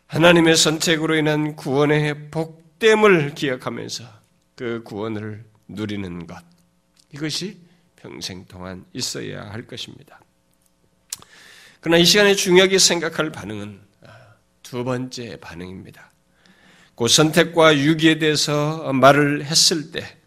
하나님의 0.06 0.54
선택으로 0.54 1.16
인한 1.16 1.56
구원의 1.56 2.30
복됨을 2.30 3.34
기억하면서 3.34 4.04
그 4.54 4.84
구원을 4.84 5.44
누리는 5.66 6.28
것 6.28 6.40
이것이 7.12 7.58
평생 7.96 8.44
동안 8.44 8.84
있어야 8.92 9.50
할 9.50 9.66
것입니다. 9.66 10.20
그러나 11.80 11.98
이 11.98 12.04
시간에 12.04 12.36
중요하게 12.36 12.78
생각할 12.78 13.32
반응은 13.32 13.80
아, 14.02 14.12
두 14.62 14.84
번째 14.84 15.40
반응입니다. 15.40 16.12
그 16.94 17.08
선택과 17.08 17.78
유기에 17.78 18.20
대해서 18.20 18.92
말을 18.92 19.44
했을 19.44 19.90
때 19.90 20.18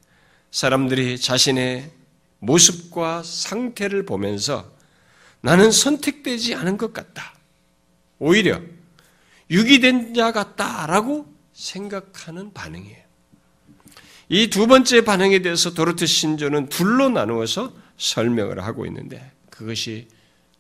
사람들이 0.58 1.20
자신의 1.20 1.92
모습과 2.40 3.22
상태를 3.22 4.08
보면서 4.08 4.68
나는 5.40 5.70
선택되지 5.70 6.56
않은 6.56 6.78
것 6.78 6.94
같다. 6.94 7.36
오히려 8.18 8.60
유기된 9.52 10.16
자 10.16 10.32
같다라고 10.32 11.32
생각하는 11.54 12.54
반응이에요. 12.54 13.04
이 14.30 14.50
두 14.50 14.66
번째 14.66 15.02
반응에 15.06 15.44
대해서 15.44 15.76
도르트 15.76 16.08
신조는 16.08 16.70
둘로 16.70 17.10
나누어서 17.10 17.72
설명을 18.00 18.64
하고 18.64 18.88
있는데 18.88 19.32
그것이 19.52 20.08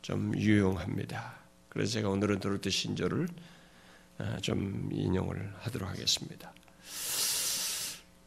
좀 0.03 0.37
유용합니다. 0.37 1.39
그래서 1.69 1.93
제가 1.93 2.09
오늘은 2.09 2.39
도르트 2.39 2.69
신조를 2.69 3.27
아, 4.19 4.37
좀 4.43 4.91
인용을 4.93 5.53
하도록 5.61 5.89
하겠습니다. 5.89 6.53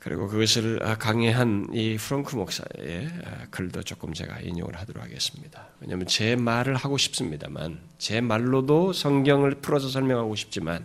그리고 0.00 0.28
그것을 0.28 0.82
아, 0.82 0.96
강의한 0.96 1.68
이 1.74 1.98
프랑크 1.98 2.34
목사의 2.34 3.10
아, 3.24 3.46
글도 3.50 3.82
조금 3.82 4.14
제가 4.14 4.40
인용을 4.40 4.74
하도록 4.76 5.02
하겠습니다. 5.04 5.68
왜냐하면 5.78 6.06
제 6.06 6.36
말을 6.36 6.74
하고 6.74 6.96
싶습니다만 6.96 7.78
제 7.98 8.22
말로도 8.22 8.94
성경을 8.94 9.56
풀어서 9.56 9.88
설명하고 9.88 10.34
싶지만 10.36 10.84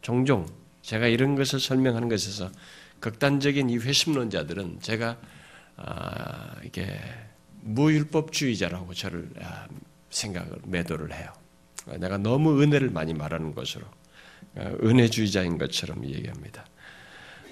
종종 0.00 0.46
제가 0.82 1.08
이런 1.08 1.34
것을 1.34 1.58
설명하는 1.60 2.08
것에서 2.08 2.50
극단적인 3.00 3.68
이 3.68 3.78
회심론자들은 3.78 4.80
제가 4.80 5.18
이게 6.64 7.00
무율법주의자라고 7.62 8.94
저를 8.94 9.28
생각을 10.10 10.58
매도를 10.64 11.12
해요. 11.12 11.32
내가 11.98 12.16
너무 12.18 12.62
은혜를 12.62 12.90
많이 12.90 13.12
말하는 13.12 13.54
것으로 13.54 13.84
어, 14.56 14.76
은혜주의자인 14.82 15.58
것처럼 15.58 16.04
얘기합니다. 16.04 16.64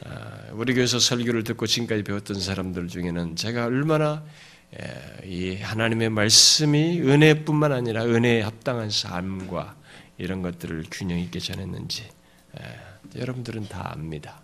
어, 0.05 0.53
우리 0.53 0.75
교회에서 0.75 0.99
설교를 0.99 1.45
듣고 1.45 1.67
지금까지 1.67 2.03
배웠던 2.03 2.41
사람들 2.41 2.89
중에는 2.89 3.37
제가 3.37 3.67
얼마나 3.67 4.25
이 5.25 5.57
하나님의 5.57 6.09
말씀이 6.09 7.01
은혜뿐만 7.01 7.73
아니라 7.73 8.05
은혜에 8.05 8.41
합당한 8.41 8.89
삶과 8.89 9.77
이런 10.17 10.41
것들을 10.41 10.85
균형 10.91 11.19
있게 11.19 11.41
전했는지 11.41 12.09
여러분들은 13.15 13.69
다 13.69 13.93
압니다. 13.93 14.41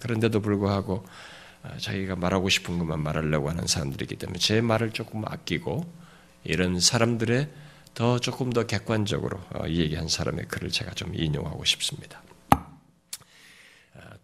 그런데도 0.00 0.40
불구하고 0.40 1.04
어, 1.64 1.76
자기가 1.78 2.16
말하고 2.16 2.50
싶은 2.50 2.78
것만 2.78 3.00
말하려고 3.00 3.48
하는 3.48 3.66
사람들이기 3.66 4.16
때문에 4.16 4.38
제 4.38 4.60
말을 4.60 4.90
조금 4.90 5.24
아끼고 5.26 5.84
이런 6.44 6.78
사람들의 6.78 7.48
더 7.94 8.18
조금 8.18 8.52
더 8.52 8.66
객관적으로 8.66 9.38
어, 9.54 9.66
얘기한 9.66 10.08
사람의 10.08 10.46
글을 10.48 10.70
제가 10.70 10.92
좀 10.92 11.14
인용하고 11.14 11.64
싶습니다. 11.64 12.22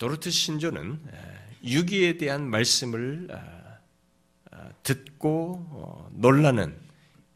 어, 0.01 0.07
도르트 0.11 0.31
신조는 0.31 0.99
유기에 1.63 2.17
대한 2.17 2.49
말씀을 2.49 3.29
어, 3.31 4.71
듣고 4.83 6.09
놀라는 6.13 6.75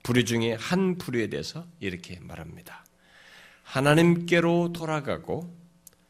부류 0.03 0.25
중에 0.25 0.55
한 0.55 0.97
부류에 0.97 1.29
대해서 1.29 1.67
이렇게 1.79 2.19
말합니다. 2.21 2.85
하나님께로 3.65 4.73
돌아가고 4.73 5.55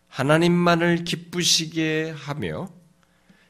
하나님만을 0.08 1.02
기쁘시게 1.04 2.14
하며 2.16 2.68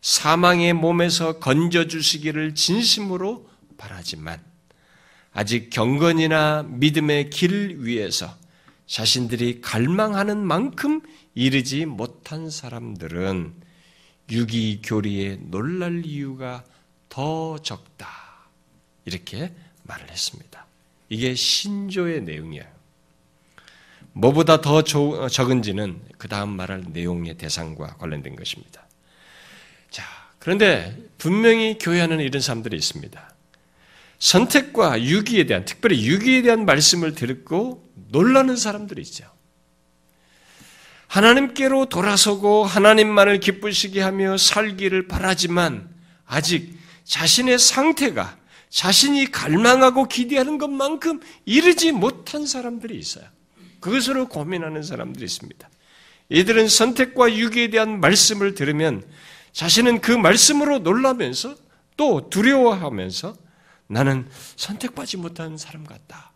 사망의 0.00 0.72
몸에서 0.72 1.38
건져 1.38 1.86
주시기를 1.86 2.54
진심으로 2.54 3.50
바라지만 3.76 4.42
아직 5.32 5.68
경건이나 5.68 6.64
믿음의 6.68 7.30
길 7.30 7.76
위에서 7.80 8.34
자신들이 8.86 9.60
갈망하는 9.60 10.38
만큼 10.38 11.00
이르지 11.34 11.86
못한 11.86 12.50
사람들은 12.50 13.54
유기 14.30 14.80
교리에 14.82 15.38
놀랄 15.40 16.04
이유가 16.04 16.64
더 17.08 17.58
적다. 17.58 18.08
이렇게 19.04 19.52
말을 19.84 20.10
했습니다. 20.10 20.66
이게 21.08 21.34
신조의 21.34 22.22
내용이에요. 22.22 22.64
뭐보다 24.12 24.60
더 24.60 24.82
적은지는 24.82 26.00
그 26.18 26.28
다음 26.28 26.50
말할 26.50 26.84
내용의 26.88 27.36
대상과 27.36 27.96
관련된 27.96 28.36
것입니다. 28.36 28.86
자, 29.90 30.04
그런데 30.38 30.96
분명히 31.18 31.78
교회하는 31.78 32.20
이런 32.20 32.40
사람들이 32.40 32.76
있습니다. 32.76 33.34
선택과 34.18 35.02
유기에 35.02 35.46
대한, 35.46 35.64
특별히 35.64 36.06
유기에 36.06 36.42
대한 36.42 36.64
말씀을 36.64 37.14
듣고 37.14 37.83
놀라는 38.14 38.56
사람들이 38.56 39.02
있죠. 39.02 39.28
하나님께로 41.08 41.86
돌아서고 41.86 42.64
하나님만을 42.64 43.40
기쁘시게 43.40 44.00
하며 44.00 44.36
살기를 44.36 45.08
바라지만 45.08 45.88
아직 46.24 46.78
자신의 47.02 47.58
상태가 47.58 48.38
자신이 48.70 49.32
갈망하고 49.32 50.06
기대하는 50.06 50.58
것만큼 50.58 51.20
이르지 51.44 51.90
못한 51.90 52.46
사람들이 52.46 52.96
있어요. 52.96 53.24
그것으로 53.80 54.28
고민하는 54.28 54.84
사람들이 54.84 55.24
있습니다. 55.24 55.68
이들은 56.28 56.68
선택과 56.68 57.34
유기에 57.34 57.70
대한 57.70 57.98
말씀을 57.98 58.54
들으면 58.54 59.04
자신은 59.52 60.00
그 60.00 60.12
말씀으로 60.12 60.78
놀라면서 60.78 61.56
또 61.96 62.30
두려워하면서 62.30 63.36
나는 63.88 64.28
선택받지 64.56 65.16
못한 65.16 65.58
사람 65.58 65.84
같다. 65.84 66.33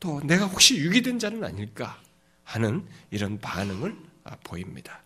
또 0.00 0.20
내가 0.24 0.46
혹시 0.46 0.76
유기된 0.76 1.18
자는 1.18 1.44
아닐까 1.44 1.98
하는 2.44 2.84
이런 3.10 3.38
반응을 3.38 3.96
아, 4.24 4.36
보입니다. 4.44 5.02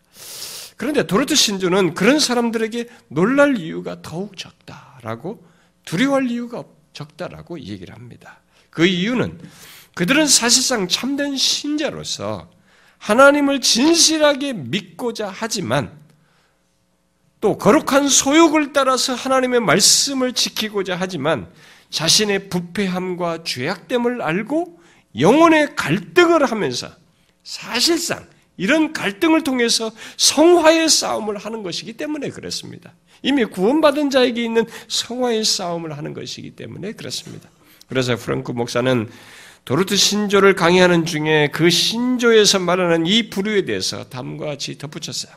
그런데 0.77 1.05
도르트 1.05 1.35
신조는 1.35 1.93
그런 1.93 2.19
사람들에게 2.19 2.89
놀랄 3.07 3.57
이유가 3.57 4.01
더욱 4.01 4.37
적다라고 4.37 5.45
두려워할 5.85 6.29
이유가 6.29 6.63
적다라고 6.93 7.59
얘기를 7.59 7.93
합니다. 7.93 8.39
그 8.69 8.85
이유는 8.85 9.39
그들은 9.95 10.27
사실상 10.27 10.87
참된 10.87 11.37
신자로서 11.37 12.49
하나님을 12.97 13.61
진실하게 13.61 14.53
믿고자 14.53 15.31
하지만 15.33 15.91
또 17.41 17.57
거룩한 17.57 18.07
소욕을 18.07 18.71
따라서 18.71 19.13
하나님의 19.13 19.59
말씀을 19.59 20.33
지키고자 20.33 20.95
하지만 20.97 21.51
자신의 21.89 22.49
부패함과 22.49 23.43
죄악됨을 23.43 24.21
알고 24.21 24.81
영혼의 25.19 25.75
갈등을 25.75 26.45
하면서 26.45 26.89
사실상 27.43 28.25
이런 28.57 28.93
갈등을 28.93 29.43
통해서 29.43 29.91
성화의 30.17 30.89
싸움을 30.89 31.37
하는 31.37 31.63
것이기 31.63 31.93
때문에 31.93 32.29
그렇습니다. 32.29 32.93
이미 33.21 33.45
구원받은 33.45 34.09
자에게 34.09 34.43
있는 34.43 34.65
성화의 34.87 35.43
싸움을 35.43 35.97
하는 35.97 36.13
것이기 36.13 36.51
때문에 36.51 36.93
그렇습니다. 36.93 37.49
그래서 37.87 38.15
프랑크 38.15 38.51
목사는 38.51 39.09
도르트 39.65 39.95
신조를 39.95 40.55
강의하는 40.55 41.05
중에 41.05 41.49
그 41.53 41.69
신조에서 41.69 42.59
말하는 42.59 43.07
이 43.07 43.29
부류에 43.29 43.65
대해서 43.65 44.03
다음과 44.09 44.45
같이 44.45 44.77
덧붙였어요. 44.77 45.33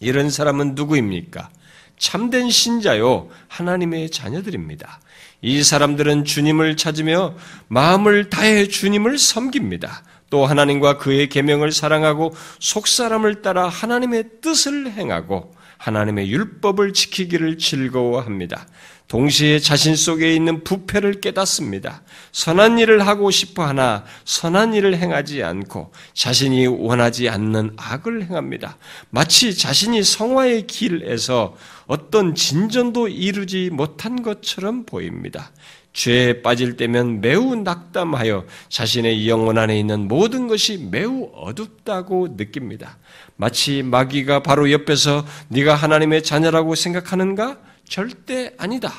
이런 0.00 0.30
사람은 0.30 0.74
누구입니까? 0.74 1.50
참된 1.98 2.50
신자요, 2.50 3.28
하나님의 3.48 4.10
자녀들입니다. 4.10 5.00
이 5.42 5.62
사람들은 5.62 6.24
주님을 6.24 6.76
찾으며 6.76 7.34
마음을 7.68 8.30
다해 8.30 8.68
주님을 8.68 9.18
섬깁니다. 9.18 10.02
또 10.30 10.46
하나님과 10.46 10.98
그의 10.98 11.28
계명을 11.28 11.70
사랑하고 11.70 12.34
속사람을 12.58 13.42
따라 13.42 13.68
하나님의 13.68 14.24
뜻을 14.40 14.92
행하고 14.92 15.54
하나님의 15.78 16.30
율법을 16.30 16.92
지키기를 16.92 17.58
즐거워합니다. 17.58 18.66
동시에 19.08 19.58
자신 19.58 19.96
속에 19.96 20.34
있는 20.34 20.64
부패를 20.64 21.20
깨닫습니다. 21.20 22.02
선한 22.32 22.78
일을 22.78 23.06
하고 23.06 23.30
싶어 23.30 23.64
하나 23.64 24.04
선한 24.24 24.74
일을 24.74 24.96
행하지 24.96 25.42
않고 25.42 25.92
자신이 26.14 26.66
원하지 26.66 27.28
않는 27.28 27.74
악을 27.76 28.24
행합니다. 28.24 28.78
마치 29.10 29.56
자신이 29.56 30.02
성화의 30.02 30.66
길에서 30.66 31.56
어떤 31.86 32.34
진전도 32.34 33.08
이루지 33.08 33.70
못한 33.70 34.22
것처럼 34.22 34.84
보입니다. 34.84 35.50
죄에 35.92 36.42
빠질 36.42 36.76
때면 36.76 37.20
매우 37.20 37.54
낙담하여 37.54 38.46
자신의 38.68 39.28
영혼 39.28 39.58
안에 39.58 39.78
있는 39.78 40.08
모든 40.08 40.48
것이 40.48 40.76
매우 40.90 41.30
어둡다고 41.34 42.34
느낍니다. 42.36 42.98
마치 43.36 43.82
마귀가 43.82 44.42
바로 44.42 44.72
옆에서 44.72 45.24
네가 45.48 45.74
하나님의 45.74 46.24
자녀라고 46.24 46.74
생각하는가? 46.74 47.58
절대 47.88 48.54
아니다. 48.58 48.92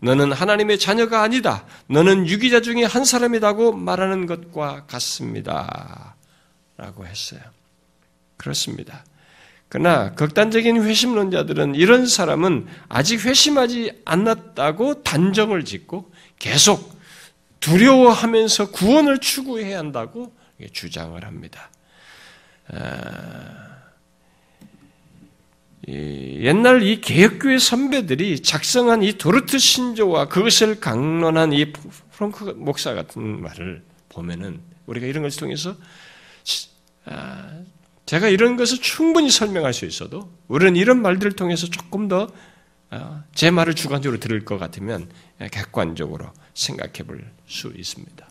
너는 0.00 0.32
하나님의 0.32 0.78
자녀가 0.78 1.22
아니다. 1.22 1.64
너는 1.86 2.26
유기자 2.26 2.60
중에 2.60 2.84
한 2.84 3.04
사람이라고 3.04 3.72
말하는 3.72 4.26
것과 4.26 4.86
같습니다. 4.86 6.16
라고 6.76 7.06
했어요. 7.06 7.40
그렇습니다. 8.36 9.04
그러나 9.68 10.12
극단적인 10.14 10.82
회심론자들은 10.82 11.76
이런 11.76 12.06
사람은 12.06 12.66
아직 12.88 13.24
회심하지 13.24 14.02
않았다고 14.04 15.02
단정을 15.02 15.64
짓고 15.64 16.12
계속 16.38 17.00
두려워하면서 17.60 18.72
구원을 18.72 19.18
추구해야 19.18 19.78
한다고 19.78 20.34
주장을 20.72 21.24
합니다. 21.24 21.70
아, 22.68 23.71
옛날 25.88 26.82
이 26.82 27.00
개혁교회 27.00 27.58
선배들이 27.58 28.40
작성한 28.40 29.02
이 29.02 29.18
도르트 29.18 29.58
신조와 29.58 30.28
그것을 30.28 30.78
강론한 30.78 31.52
이 31.52 31.72
프랑크 32.12 32.54
목사 32.56 32.94
같은 32.94 33.42
말을 33.42 33.82
보면은 34.08 34.60
우리가 34.86 35.06
이런 35.06 35.22
것을 35.22 35.40
통해서 35.40 35.76
아, 37.04 37.60
제가 38.06 38.28
이런 38.28 38.56
것을 38.56 38.78
충분히 38.78 39.30
설명할 39.30 39.72
수 39.72 39.84
있어도 39.86 40.30
우리는 40.46 40.76
이런 40.76 41.02
말들을 41.02 41.32
통해서 41.32 41.66
조금 41.66 42.06
더제 42.06 42.28
아, 42.90 43.50
말을 43.50 43.74
주관적으로 43.74 44.20
들을 44.20 44.44
것 44.44 44.58
같으면 44.58 45.08
객관적으로 45.50 46.30
생각해 46.54 47.02
볼 47.04 47.42
수 47.52 47.72
있습니다. 47.76 48.28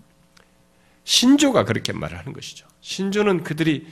신조가 1.03 1.65
그렇게 1.65 1.93
말하는 1.93 2.33
것이죠. 2.33 2.67
신조는 2.81 3.43
그들이 3.43 3.87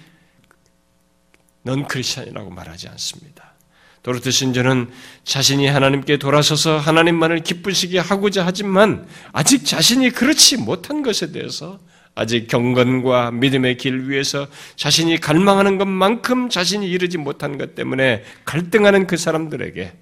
넌 1.64 1.88
크리스천이라고 1.88 2.50
말하지 2.50 2.88
않습니다. 2.90 3.54
도르트 4.02 4.32
신조는 4.32 4.90
자신이 5.24 5.68
하나님께 5.68 6.18
돌아서서 6.18 6.78
하나님만을 6.78 7.44
기쁘시게 7.44 8.00
하고자 8.00 8.46
하지만 8.46 9.06
아직 9.34 9.66
자신이 9.66 10.12
그렇지 10.12 10.58
못한 10.58 11.04
것에 11.04 11.32
대해서 11.32 11.80
아직 12.16 12.48
경건과 12.48 13.32
믿음의 13.32 13.78
길 13.78 14.10
위에서 14.10 14.48
자신이 14.76 15.20
갈망하는 15.20 15.78
것만큼 15.78 16.50
자신이 16.50 16.90
이르지 16.90 17.18
못한 17.18 17.58
것 17.58 17.76
때문에 17.76 18.24
갈등하는 18.46 19.06
그 19.06 19.16
사람들에게 19.16 19.94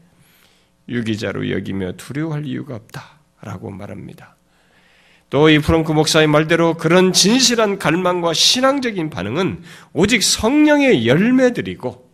유기자로 0.89 1.51
여기며 1.51 1.93
두려워할 1.93 2.45
이유가 2.45 2.75
없다라고 2.75 3.71
말합니다. 3.71 4.36
또 5.29 5.49
이 5.49 5.59
프랑크 5.59 5.91
목사의 5.91 6.27
말대로 6.27 6.75
그런 6.75 7.11
진실한 7.11 7.77
갈망과 7.77 8.33
신앙적인 8.33 9.09
반응은 9.09 9.61
오직 9.93 10.23
성령의 10.23 11.05
열매들이고 11.05 12.07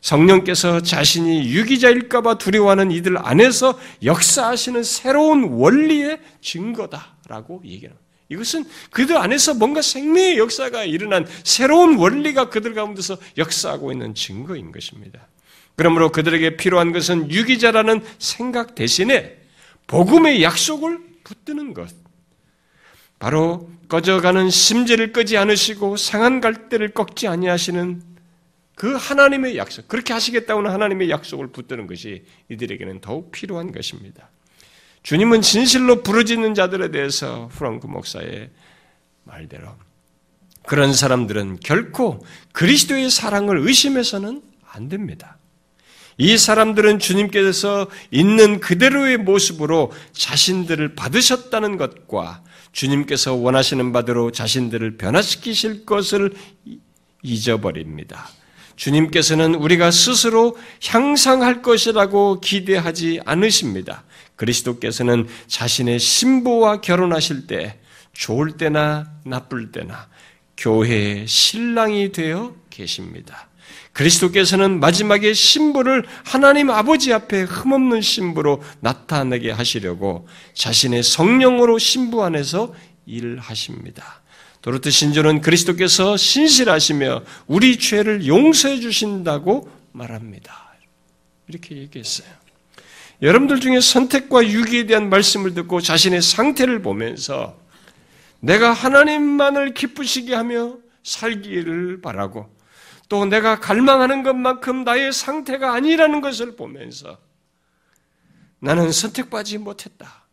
성령께서 0.00 0.80
자신이 0.80 1.50
유기자일까봐 1.50 2.38
두려워하는 2.38 2.90
이들 2.90 3.18
안에서 3.18 3.78
역사하시는 4.02 4.82
새로운 4.82 5.44
원리의 5.44 6.20
증거다라고 6.40 7.62
얘기합니다. 7.64 8.00
이것은 8.30 8.64
그들 8.90 9.16
안에서 9.16 9.54
뭔가 9.54 9.82
생명의 9.82 10.38
역사가 10.38 10.84
일어난 10.84 11.26
새로운 11.42 11.98
원리가 11.98 12.48
그들 12.48 12.74
가운데서 12.74 13.18
역사하고 13.36 13.90
있는 13.90 14.14
증거인 14.14 14.70
것입니다. 14.70 15.26
그러므로 15.74 16.12
그들에게 16.12 16.56
필요한 16.56 16.92
것은 16.92 17.30
유기자라는 17.30 18.02
생각 18.18 18.76
대신에 18.76 19.36
복음의 19.88 20.42
약속을 20.44 21.00
붙드는 21.24 21.74
것. 21.74 21.90
바로 23.20 23.70
꺼져가는 23.88 24.48
심지를 24.50 25.12
끄지 25.12 25.36
않으시고 25.36 25.96
상한 25.96 26.40
갈대를 26.40 26.88
꺾지 26.88 27.28
아니하시는 27.28 28.02
그 28.74 28.94
하나님의 28.94 29.58
약속, 29.58 29.86
그렇게 29.88 30.14
하시겠다고는 30.14 30.70
하나님의 30.70 31.10
약속을 31.10 31.48
붙드는 31.48 31.86
것이 31.86 32.24
이들에게는 32.48 33.02
더욱 33.02 33.30
필요한 33.30 33.72
것입니다. 33.72 34.30
주님은 35.02 35.42
진실로 35.42 36.02
부르짖는 36.02 36.54
자들에 36.54 36.90
대해서 36.90 37.50
프랑크 37.52 37.86
목사의 37.86 38.50
말대로 39.24 39.68
그런 40.66 40.94
사람들은 40.94 41.60
결코 41.60 42.24
그리스도의 42.52 43.10
사랑을 43.10 43.58
의심해서는 43.58 44.42
안 44.72 44.88
됩니다. 44.88 45.36
이 46.16 46.38
사람들은 46.38 46.98
주님께서 47.00 47.90
있는 48.10 48.60
그대로의 48.60 49.18
모습으로 49.18 49.92
자신들을 50.12 50.94
받으셨다는 50.94 51.76
것과 51.76 52.42
주님께서 52.72 53.34
원하시는 53.34 53.92
바대로 53.92 54.30
자신들을 54.30 54.96
변화시키실 54.96 55.84
것을 55.84 56.32
잊어버립니다. 57.22 58.28
주님께서는 58.76 59.54
우리가 59.56 59.90
스스로 59.90 60.56
향상할 60.82 61.60
것이라고 61.60 62.40
기대하지 62.40 63.20
않으십니다. 63.26 64.04
그리스도께서는 64.36 65.28
자신의 65.48 65.98
신부와 65.98 66.80
결혼하실 66.80 67.46
때 67.46 67.78
좋을 68.14 68.52
때나 68.52 69.12
나쁠 69.24 69.70
때나 69.70 70.08
교회의 70.56 71.26
신랑이 71.26 72.12
되어 72.12 72.54
계십니다. 72.70 73.49
그리스도께서는 74.00 74.80
마지막에 74.80 75.34
신부를 75.34 76.06
하나님 76.24 76.70
아버지 76.70 77.12
앞에 77.12 77.42
흠없는 77.42 78.00
신부로 78.00 78.62
나타내게 78.80 79.50
하시려고 79.50 80.26
자신의 80.54 81.02
성령으로 81.02 81.78
신부 81.78 82.24
안에서 82.24 82.74
일하십니다. 83.04 84.22
도르트 84.62 84.90
신조는 84.90 85.42
그리스도께서 85.42 86.16
신실하시며 86.16 87.24
우리 87.46 87.78
죄를 87.78 88.26
용서해 88.26 88.80
주신다고 88.80 89.70
말합니다. 89.92 90.72
이렇게 91.48 91.76
얘기했어요. 91.76 92.28
여러분들 93.20 93.60
중에 93.60 93.80
선택과 93.80 94.48
유기에 94.48 94.86
대한 94.86 95.10
말씀을 95.10 95.52
듣고 95.52 95.82
자신의 95.82 96.22
상태를 96.22 96.80
보면서 96.80 97.58
내가 98.40 98.72
하나님만을 98.72 99.74
기쁘시게 99.74 100.34
하며 100.34 100.78
살기를 101.02 102.00
바라고 102.00 102.59
또 103.10 103.24
내가 103.26 103.58
갈망하는 103.58 104.22
것만큼 104.22 104.84
나의 104.84 105.12
상태가 105.12 105.74
아니라는 105.74 106.20
것을 106.20 106.54
보면서 106.54 107.18
나는 108.60 108.92
선택받지 108.92 109.58
못했다. 109.58 110.26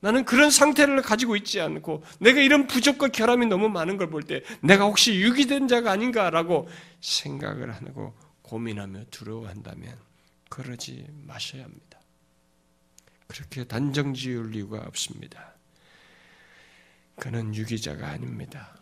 나는 0.00 0.24
그런 0.24 0.50
상태를 0.50 1.02
가지고 1.02 1.36
있지 1.36 1.60
않고 1.60 2.02
내가 2.20 2.40
이런 2.40 2.66
부족과 2.66 3.08
결함이 3.08 3.46
너무 3.46 3.68
많은 3.68 3.98
걸 3.98 4.08
볼 4.08 4.22
때 4.22 4.42
내가 4.62 4.84
혹시 4.86 5.20
유기된 5.20 5.68
자가 5.68 5.90
아닌가라고 5.90 6.66
생각을 7.02 7.72
하고 7.74 8.14
고민하며 8.42 9.04
두려워한다면 9.10 9.94
그러지 10.48 11.06
마셔야 11.26 11.64
합니다. 11.64 11.98
그렇게 13.26 13.64
단정 13.64 14.14
지을 14.14 14.54
이유가 14.54 14.78
없습니다. 14.86 15.52
그는 17.16 17.54
유기자가 17.54 18.08
아닙니다. 18.08 18.78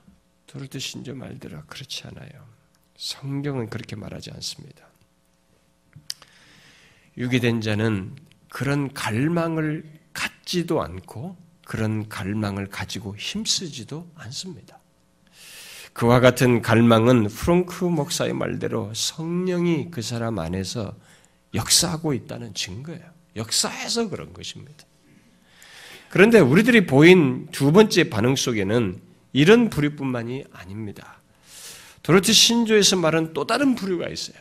도르트 0.47 0.79
신조 0.79 1.15
말대로 1.17 1.61
그렇지 1.67 2.05
않아요. 2.07 2.52
성경은 3.03 3.69
그렇게 3.69 3.97
말하지 3.97 4.31
않습니다. 4.31 4.87
유기된 7.17 7.61
자는 7.61 8.15
그런 8.49 8.93
갈망을 8.93 9.85
갖지도 10.13 10.81
않고 10.81 11.37
그런 11.67 12.09
갈망을 12.09 12.69
가지고 12.69 13.17
힘쓰지도 13.17 14.09
않습니다. 14.15 14.79
그와 15.93 16.21
같은 16.21 16.63
갈망은 16.63 17.27
프랑크 17.27 17.87
목사의 17.87 18.35
말대로 18.35 18.95
성령이 18.95 19.91
그 19.91 20.01
사람 20.01 20.39
안에서 20.39 20.95
역사하고 21.55 22.15
있다는 22.15 22.55
증거예요. 22.55 23.03
역사해서 23.35 24.11
그런 24.11 24.33
것입니다. 24.33 24.87
그런데 26.09 26.39
우리들이 26.39 26.87
보인 26.87 27.49
두 27.51 27.73
번째 27.73 28.11
반응 28.11 28.37
속에는 28.37 29.03
이런 29.33 29.71
부류뿐만이 29.71 30.45
아닙니다. 30.53 31.22
도로트 32.03 32.33
신조에서 32.33 32.97
말한 32.97 33.33
또 33.33 33.47
다른 33.47 33.75
부류가 33.75 34.09
있어요. 34.09 34.37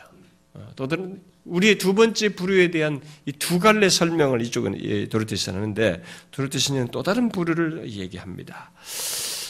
어, 0.54 0.68
또 0.76 0.88
다른 0.88 1.20
우리의 1.44 1.78
두 1.78 1.94
번째 1.94 2.30
부류에 2.30 2.70
대한 2.70 3.00
이 3.26 3.32
두 3.32 3.58
갈래 3.58 3.88
설명을 3.88 4.42
이쪽은 4.42 4.82
예, 4.84 5.08
도르트에서 5.08 5.52
하는데 5.52 6.02
도르트 6.30 6.58
신조는 6.58 6.88
또 6.90 7.02
다른 7.02 7.28
부류를 7.30 7.90
얘기합니다. 7.90 8.70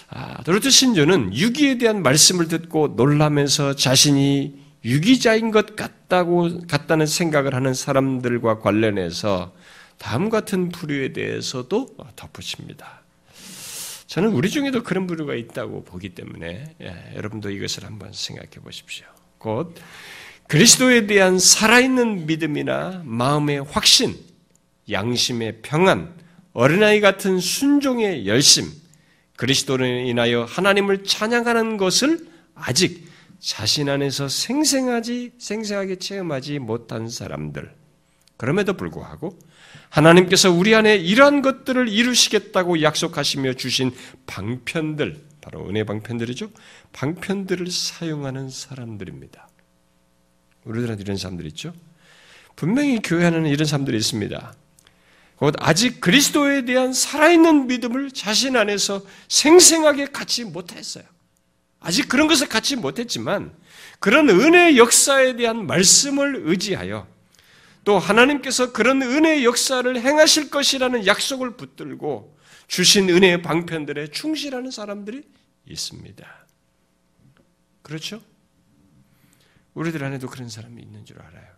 아, 0.09 0.42
도르트 0.42 0.70
신조는 0.70 1.35
유기에 1.35 1.79
대한 1.79 2.03
말씀을 2.03 2.48
듣고 2.48 2.88
놀라면서 2.96 3.75
자신이 3.77 4.61
유기자인 4.85 5.51
것 5.51 5.77
같다고 5.77 6.66
같다는 6.66 7.07
생각을 7.07 7.55
하는 7.55 7.72
사람들과 7.72 8.59
관련해서 8.59 9.53
다음 9.98 10.29
같은 10.29 10.70
부류에 10.70 11.12
대해서도 11.12 11.96
덧붙입니다. 12.16 13.03
저는 14.12 14.33
우리 14.33 14.51
중에도 14.51 14.83
그런 14.83 15.07
부류가 15.07 15.35
있다고 15.35 15.85
보기 15.85 16.11
때문에 16.11 16.77
예, 16.83 17.14
여러분도 17.16 17.48
이것을 17.48 17.87
한번 17.87 18.12
생각해 18.12 18.51
보십시오. 18.62 19.07
곧 19.38 19.75
그리스도에 20.48 21.07
대한 21.07 21.38
살아있는 21.38 22.27
믿음이나 22.27 23.01
마음의 23.07 23.62
확신, 23.62 24.14
양심의 24.90 25.62
평안, 25.62 26.14
어린아이 26.53 27.01
같은 27.01 27.38
순종의 27.38 28.27
열심, 28.27 28.66
그리스도를 29.37 30.05
인하여 30.07 30.44
하나님을 30.44 31.05
찬양하는 31.05 31.79
것을 31.79 32.29
아직 32.55 33.09
자신 33.40 33.88
안에서 33.88 34.29
생생하지 34.29 35.33
생생하게 35.38 35.96
체험하지 35.96 36.59
못한 36.59 37.09
사람들. 37.09 37.75
그럼에도 38.37 38.75
불구하고 38.75 39.38
하나님께서 39.88 40.50
우리 40.50 40.74
안에 40.74 40.96
이러한 40.96 41.42
것들을 41.42 41.88
이루시겠다고 41.88 42.82
약속하시며 42.82 43.54
주신 43.54 43.94
방편들, 44.26 45.20
바로 45.40 45.68
은혜 45.68 45.85
방편들이죠. 45.85 46.50
방편들을 46.92 47.70
사용하는 47.70 48.48
사람들입니다. 48.48 49.48
우리들한테 50.64 51.02
이런 51.02 51.16
사람들 51.16 51.46
있죠. 51.48 51.74
분명히 52.56 53.00
교회 53.02 53.26
안에는 53.26 53.50
이런 53.50 53.66
사람들이 53.66 53.96
있습니다. 53.96 54.54
곧 55.37 55.54
아직 55.58 56.00
그리스도에 56.00 56.64
대한 56.64 56.92
살아있는 56.92 57.66
믿음을 57.66 58.12
자신 58.12 58.56
안에서 58.56 59.02
생생하게 59.28 60.06
갖지 60.06 60.44
못했어요. 60.44 61.04
아직 61.80 62.08
그런 62.08 62.28
것을 62.28 62.48
갖지 62.48 62.76
못했지만 62.76 63.52
그런 63.98 64.30
은혜의 64.30 64.78
역사에 64.78 65.37
대한 65.37 65.66
말씀을 65.66 66.42
의지하여 66.44 67.08
또 67.85 67.99
하나님께서 67.99 68.73
그런 68.73 69.03
은혜의 69.03 69.45
역사를 69.45 70.01
행하실 70.01 70.51
것이라는 70.51 71.07
약속을 71.07 71.57
붙들고 71.57 72.37
주신 72.68 73.11
은혜의 73.11 73.42
방편들에 73.42 74.09
충실하는 74.09 74.71
사람들이 74.71 75.23
있습니다. 75.66 76.47
그렇죠? 77.83 78.23
우리들 79.75 80.05
안에도 80.05 80.29
그런 80.29 80.49
사람이 80.49 80.81
있는 80.81 81.05
줄 81.05 81.21
알아요. 81.21 81.53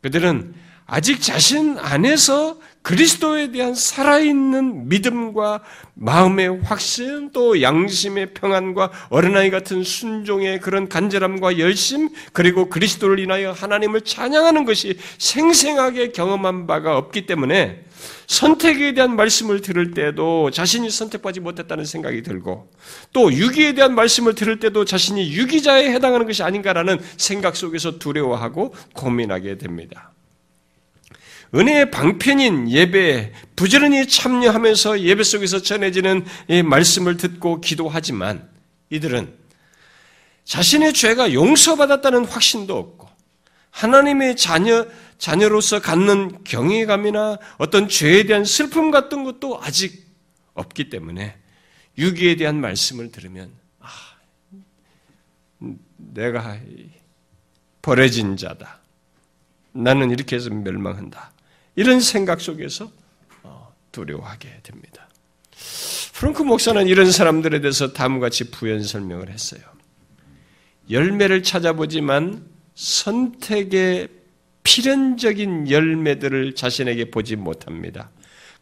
그들은 0.00 0.54
아직 0.86 1.20
자신 1.22 1.78
안에서 1.78 2.58
그리스도에 2.82 3.50
대한 3.50 3.74
살아있는 3.74 4.88
믿음과 4.90 5.62
마음의 5.94 6.60
확신 6.64 7.30
또 7.32 7.62
양심의 7.62 8.34
평안과 8.34 8.90
어린아이 9.08 9.50
같은 9.50 9.82
순종의 9.82 10.60
그런 10.60 10.90
간절함과 10.90 11.58
열심 11.58 12.10
그리고 12.34 12.68
그리스도를 12.68 13.18
인하여 13.20 13.52
하나님을 13.52 14.02
찬양하는 14.02 14.66
것이 14.66 14.98
생생하게 15.16 16.12
경험한 16.12 16.66
바가 16.66 16.98
없기 16.98 17.24
때문에 17.24 17.84
선택에 18.26 18.92
대한 18.92 19.16
말씀을 19.16 19.62
들을 19.62 19.92
때도 19.92 20.50
자신이 20.50 20.90
선택받지 20.90 21.40
못했다는 21.40 21.86
생각이 21.86 22.22
들고 22.22 22.70
또 23.14 23.32
유기에 23.32 23.72
대한 23.72 23.94
말씀을 23.94 24.34
들을 24.34 24.60
때도 24.60 24.84
자신이 24.84 25.32
유기자에 25.32 25.90
해당하는 25.90 26.26
것이 26.26 26.42
아닌가라는 26.42 26.98
생각 27.16 27.56
속에서 27.56 27.98
두려워하고 27.98 28.74
고민하게 28.92 29.56
됩니다. 29.56 30.10
은혜의 31.54 31.90
방편인 31.92 32.68
예배에 32.68 33.32
부지런히 33.54 34.08
참여하면서 34.08 35.00
예배 35.00 35.22
속에서 35.22 35.62
전해지는 35.62 36.24
말씀을 36.64 37.16
듣고 37.16 37.60
기도하지만 37.60 38.48
이들은 38.90 39.32
자신의 40.44 40.92
죄가 40.92 41.32
용서받았다는 41.32 42.24
확신도 42.24 42.76
없고 42.76 43.08
하나님의 43.70 44.36
자녀, 44.36 44.86
자녀로서 45.18 45.80
갖는 45.80 46.44
경외감이나 46.44 47.38
어떤 47.58 47.88
죄에 47.88 48.24
대한 48.24 48.44
슬픔 48.44 48.90
같은 48.90 49.24
것도 49.24 49.60
아직 49.62 50.06
없기 50.54 50.90
때문에 50.90 51.36
유기에 51.98 52.36
대한 52.36 52.60
말씀을 52.60 53.10
들으면 53.10 53.52
아, 53.80 53.88
내가 55.96 56.58
버려진 57.80 58.36
자다. 58.36 58.80
나는 59.72 60.10
이렇게 60.10 60.36
해서 60.36 60.50
멸망한다. 60.50 61.33
이런 61.76 62.00
생각 62.00 62.40
속에서 62.40 62.90
어, 63.42 63.74
두려워하게 63.92 64.60
됩니다. 64.62 65.08
프랑크 66.12 66.42
목사는 66.42 66.86
이런 66.86 67.10
사람들에 67.10 67.60
대해서 67.60 67.92
다음과 67.92 68.26
같이 68.26 68.50
부연 68.50 68.82
설명을 68.82 69.30
했어요. 69.30 69.60
열매를 70.90 71.42
찾아보지만 71.42 72.46
선택의 72.74 74.08
필연적인 74.62 75.70
열매들을 75.70 76.54
자신에게 76.54 77.10
보지 77.10 77.36
못합니다. 77.36 78.10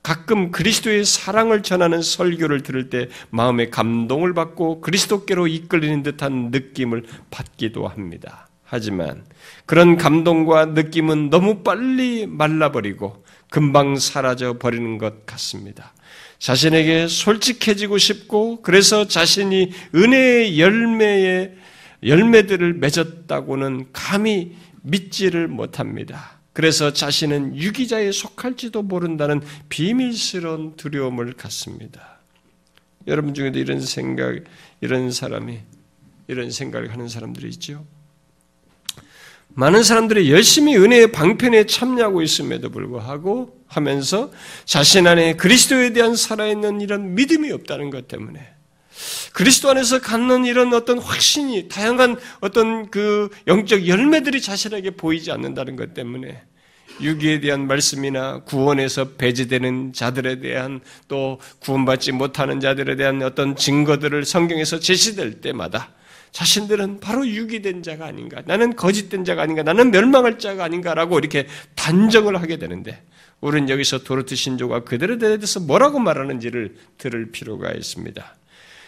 가끔 0.02 0.50
그리스도의 0.50 1.04
사랑을 1.04 1.62
전하는 1.62 2.02
설교를 2.02 2.62
들을 2.62 2.90
때 2.90 3.08
마음의 3.30 3.70
감동을 3.70 4.34
받고 4.34 4.80
그리스도께로 4.80 5.46
이끌리는 5.46 6.02
듯한 6.02 6.50
느낌을 6.50 7.04
받기도 7.30 7.86
합니다. 7.86 8.48
하지만 8.72 9.22
그런 9.66 9.98
감동과 9.98 10.64
느낌은 10.64 11.28
너무 11.28 11.62
빨리 11.62 12.26
말라버리고 12.26 13.22
금방 13.50 13.96
사라져 13.96 14.56
버리는 14.56 14.96
것 14.96 15.26
같습니다. 15.26 15.92
자신에게 16.38 17.06
솔직해지고 17.06 17.98
싶고 17.98 18.62
그래서 18.62 19.06
자신이 19.06 19.72
은혜의 19.94 20.58
열매의 20.58 21.54
열매들을 22.02 22.72
맺었다고는 22.72 23.88
감히 23.92 24.56
믿지를 24.80 25.48
못합니다. 25.48 26.38
그래서 26.54 26.94
자신은 26.94 27.54
유기자에 27.54 28.10
속할지도 28.10 28.84
모른다는 28.84 29.42
비밀스러운 29.68 30.76
두려움을 30.76 31.34
갖습니다. 31.34 32.20
여러분 33.06 33.34
중에도 33.34 33.58
이런 33.58 33.82
생각, 33.82 34.42
이런 34.80 35.12
사람이, 35.12 35.60
이런 36.26 36.50
생각을 36.50 36.90
하는 36.90 37.08
사람들이 37.08 37.50
있죠? 37.50 37.84
많은 39.54 39.82
사람들이 39.82 40.30
열심히 40.30 40.76
은혜의 40.76 41.12
방편에 41.12 41.64
참여하고 41.64 42.22
있음에도 42.22 42.70
불구하고 42.70 43.62
하면서 43.66 44.30
자신 44.64 45.06
안에 45.06 45.34
그리스도에 45.34 45.92
대한 45.92 46.16
살아있는 46.16 46.80
이런 46.80 47.14
믿음이 47.14 47.50
없다는 47.52 47.90
것 47.90 48.08
때문에 48.08 48.40
그리스도 49.32 49.70
안에서 49.70 50.00
갖는 50.00 50.44
이런 50.44 50.72
어떤 50.74 50.98
확신이 50.98 51.68
다양한 51.68 52.18
어떤 52.40 52.90
그 52.90 53.28
영적 53.46 53.86
열매들이 53.86 54.40
자신에게 54.40 54.90
보이지 54.90 55.30
않는다는 55.30 55.76
것 55.76 55.94
때문에 55.94 56.42
유기에 57.00 57.40
대한 57.40 57.66
말씀이나 57.66 58.40
구원에서 58.44 59.12
배제되는 59.16 59.92
자들에 59.94 60.40
대한 60.40 60.80
또 61.08 61.40
구원받지 61.60 62.12
못하는 62.12 62.60
자들에 62.60 62.96
대한 62.96 63.22
어떤 63.22 63.56
증거들을 63.56 64.24
성경에서 64.24 64.78
제시될 64.78 65.40
때마다 65.40 65.90
자신들은 66.32 67.00
바로 67.00 67.26
유기된 67.26 67.82
자가 67.82 68.06
아닌가, 68.06 68.42
나는 68.46 68.74
거짓된 68.74 69.24
자가 69.24 69.42
아닌가, 69.42 69.62
나는 69.62 69.90
멸망할 69.90 70.38
자가 70.38 70.64
아닌가라고 70.64 71.18
이렇게 71.18 71.46
단정을 71.74 72.40
하게 72.40 72.58
되는데, 72.58 73.02
우리는 73.40 73.68
여기서 73.68 73.98
도르트 73.98 74.34
신조가 74.34 74.84
그들에 74.84 75.18
대해서 75.18 75.60
뭐라고 75.60 75.98
말하는지를 75.98 76.76
들을 76.96 77.30
필요가 77.32 77.72
있습니다. 77.72 78.36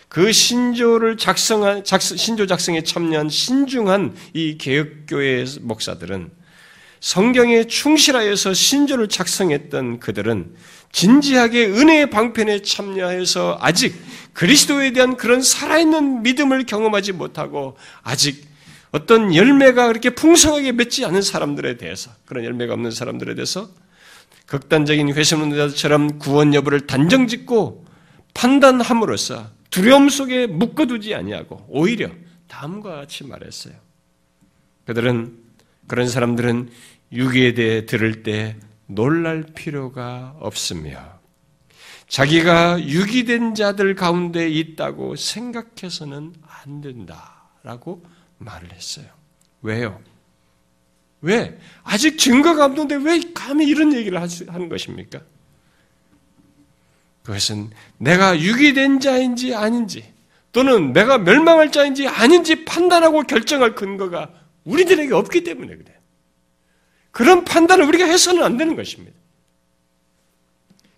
그 0.08 0.32
신조를 0.32 1.16
작성한, 1.16 1.84
작성, 1.84 2.16
신조 2.16 2.46
작성에 2.46 2.82
참여한 2.82 3.28
신중한 3.28 4.14
이 4.32 4.56
개혁교회 4.58 5.44
목사들은 5.60 6.30
성경에 7.00 7.64
충실하여서 7.64 8.54
신조를 8.54 9.08
작성했던 9.08 9.98
그들은 10.00 10.54
진지하게 10.94 11.66
은혜의 11.66 12.10
방편에 12.10 12.62
참여해서 12.62 13.58
아직 13.60 14.00
그리스도에 14.32 14.92
대한 14.92 15.16
그런 15.16 15.42
살아있는 15.42 16.22
믿음을 16.22 16.66
경험하지 16.66 17.12
못하고 17.12 17.76
아직 18.02 18.46
어떤 18.92 19.34
열매가 19.34 19.88
그렇게 19.88 20.10
풍성하게 20.10 20.70
맺지 20.70 21.04
않은 21.04 21.20
사람들에 21.20 21.78
대해서 21.78 22.12
그런 22.26 22.44
열매가 22.44 22.72
없는 22.74 22.92
사람들에 22.92 23.34
대해서 23.34 23.68
극단적인 24.46 25.12
회심론자처럼 25.12 26.20
구원 26.20 26.54
여부를 26.54 26.86
단정짓고 26.86 27.84
판단함으로써 28.34 29.50
두려움 29.70 30.08
속에 30.08 30.46
묶어두지 30.46 31.12
아니하고 31.12 31.66
오히려 31.68 32.08
다음과 32.46 32.94
같이 32.94 33.24
말했어요. 33.24 33.74
그들은 34.86 35.36
그런 35.88 36.08
사람들은 36.08 36.70
유기에 37.12 37.54
대해 37.54 37.84
들을 37.84 38.22
때 38.22 38.56
놀랄 38.86 39.44
필요가 39.54 40.36
없으며 40.40 41.20
자기가 42.08 42.82
유기된 42.84 43.54
자들 43.54 43.94
가운데 43.94 44.48
있다고 44.48 45.16
생각해서는 45.16 46.34
안 46.42 46.80
된다라고 46.80 48.04
말을 48.38 48.72
했어요. 48.72 49.06
왜요? 49.62 50.00
왜? 51.22 51.58
아직 51.82 52.18
증거가 52.18 52.66
없는데 52.66 52.96
왜 52.96 53.20
감히 53.32 53.66
이런 53.66 53.94
얘기를 53.94 54.20
하는 54.20 54.68
것입니까? 54.68 55.22
그것은 57.22 57.70
내가 57.96 58.38
유기된 58.38 59.00
자인지 59.00 59.54
아닌지 59.54 60.12
또는 60.52 60.92
내가 60.92 61.16
멸망할 61.18 61.72
자인지 61.72 62.06
아닌지 62.06 62.64
판단하고 62.66 63.22
결정할 63.22 63.74
근거가 63.74 64.30
우리들에게 64.64 65.12
없기 65.14 65.42
때문에 65.42 65.76
그래. 65.76 65.93
그런 67.14 67.44
판단을 67.44 67.84
우리가 67.86 68.04
해서는 68.04 68.42
안 68.42 68.56
되는 68.56 68.74
것입니다. 68.74 69.16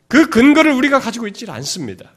그 0.09 0.31
근거를 0.31 0.73
우리가 0.73 0.99
가지고 0.99 1.29
있지 1.29 1.49
않습니다. 1.49 2.15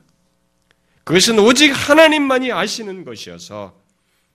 그것은 1.04 1.38
오직 1.38 1.72
하나님만이 1.72 2.54
아시는 2.54 3.04
것이어서 3.04 3.78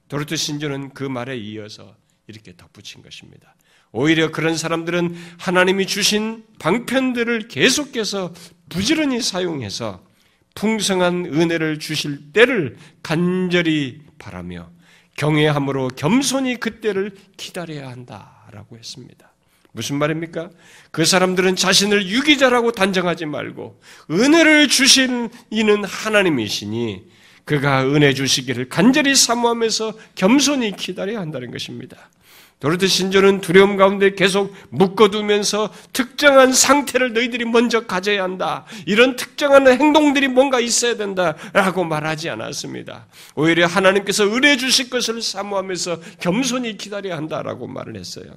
도르트 0.09 0.37
신조는 0.37 0.93
그 0.93 1.03
말에 1.03 1.39
이어서 1.39 1.97
이렇게 2.27 2.55
덧붙인 2.55 3.03
것입니다. 3.03 3.57
오히려 3.91 4.31
그런 4.31 4.55
사람들은 4.55 5.17
하나님이 5.39 5.87
주신 5.87 6.45
방편들을 6.59 7.49
계속해서 7.49 8.35
부지런히 8.69 9.23
사용해서 9.23 10.05
풍성한 10.55 11.27
은혜를 11.27 11.79
주실 11.79 12.33
때를 12.33 12.77
간절히 13.03 14.03
바라며 14.19 14.71
경외함으로 15.17 15.89
겸손히 15.97 16.61
그때를 16.61 17.17
기다려야 17.39 17.89
한다라고 17.89 18.77
했습니다. 18.77 19.34
무슨 19.75 19.97
말입니까? 19.97 20.51
그 20.93 21.05
사람들은 21.05 21.57
자신을 21.57 22.07
유기자라고 22.07 22.71
단정하지 22.71 23.27
말고 23.27 23.81
은혜를 24.09 24.69
주신 24.69 25.31
이는 25.51 25.85
하나님이시니 25.85 27.03
그가 27.45 27.85
은혜 27.85 28.15
주시기를 28.15 28.69
간절히 28.69 29.17
사모하면서 29.17 29.95
겸손히 30.15 30.77
기다려야 30.77 31.19
한다는 31.19 31.51
것입니다. 31.51 32.09
도르트 32.61 32.87
신조는 32.87 33.41
두려움 33.41 33.77
가운데 33.77 34.15
계속 34.15 34.55
묶어두면서 34.71 35.75
특정한 35.93 36.53
상태를 36.53 37.13
너희들이 37.13 37.45
먼저 37.45 37.85
가져야 37.85 38.23
한다. 38.23 38.65
이런 38.87 39.17
특정한 39.17 39.67
행동들이 39.67 40.29
뭔가 40.29 40.61
있어야 40.61 40.97
된다 40.97 41.35
라고 41.53 41.83
말하지 41.83 42.31
않았습니다. 42.31 43.07
오히려 43.35 43.67
하나님께서 43.67 44.25
의뢰 44.25 44.57
주실 44.57 44.89
것을 44.89 45.21
사모하면서 45.21 46.01
겸손히 46.21 46.77
기다려야 46.77 47.17
한다라고 47.17 47.67
말을 47.67 47.97
했어요. 47.97 48.31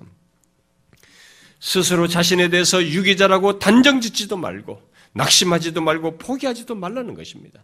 스스로 1.59 2.07
자신에 2.07 2.49
대해서 2.49 2.83
유기자라고 2.83 3.59
단정 3.59 4.01
짓지도 4.01 4.37
말고 4.37 4.81
낙심하지도 5.13 5.81
말고 5.81 6.17
포기하지도 6.17 6.75
말라는 6.75 7.13
것입니다. 7.15 7.63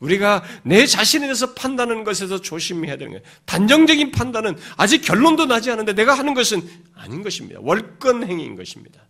우리가 0.00 0.44
내 0.62 0.86
자신에 0.86 1.26
대해서 1.26 1.54
판단하는 1.54 2.04
것에서 2.04 2.40
조심해야 2.40 2.96
되는 2.96 3.12
거예요. 3.12 3.24
단정적인 3.46 4.10
판단은 4.10 4.56
아직 4.76 5.00
결론도 5.00 5.46
나지 5.46 5.70
않은데 5.70 5.94
내가 5.94 6.14
하는 6.14 6.34
것은 6.34 6.62
아닌 6.94 7.22
것입니다. 7.22 7.60
월권 7.62 8.24
행위인 8.24 8.56
것입니다. 8.56 9.00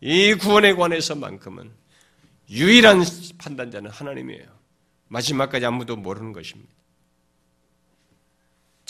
이 0.00 0.34
구원에 0.34 0.74
관해서만큼은 0.74 1.70
유일한 2.50 3.04
판단자는 3.38 3.90
하나님이에요. 3.90 4.46
마지막까지 5.08 5.64
아무도 5.66 5.96
모르는 5.96 6.32
것입니다. 6.32 6.72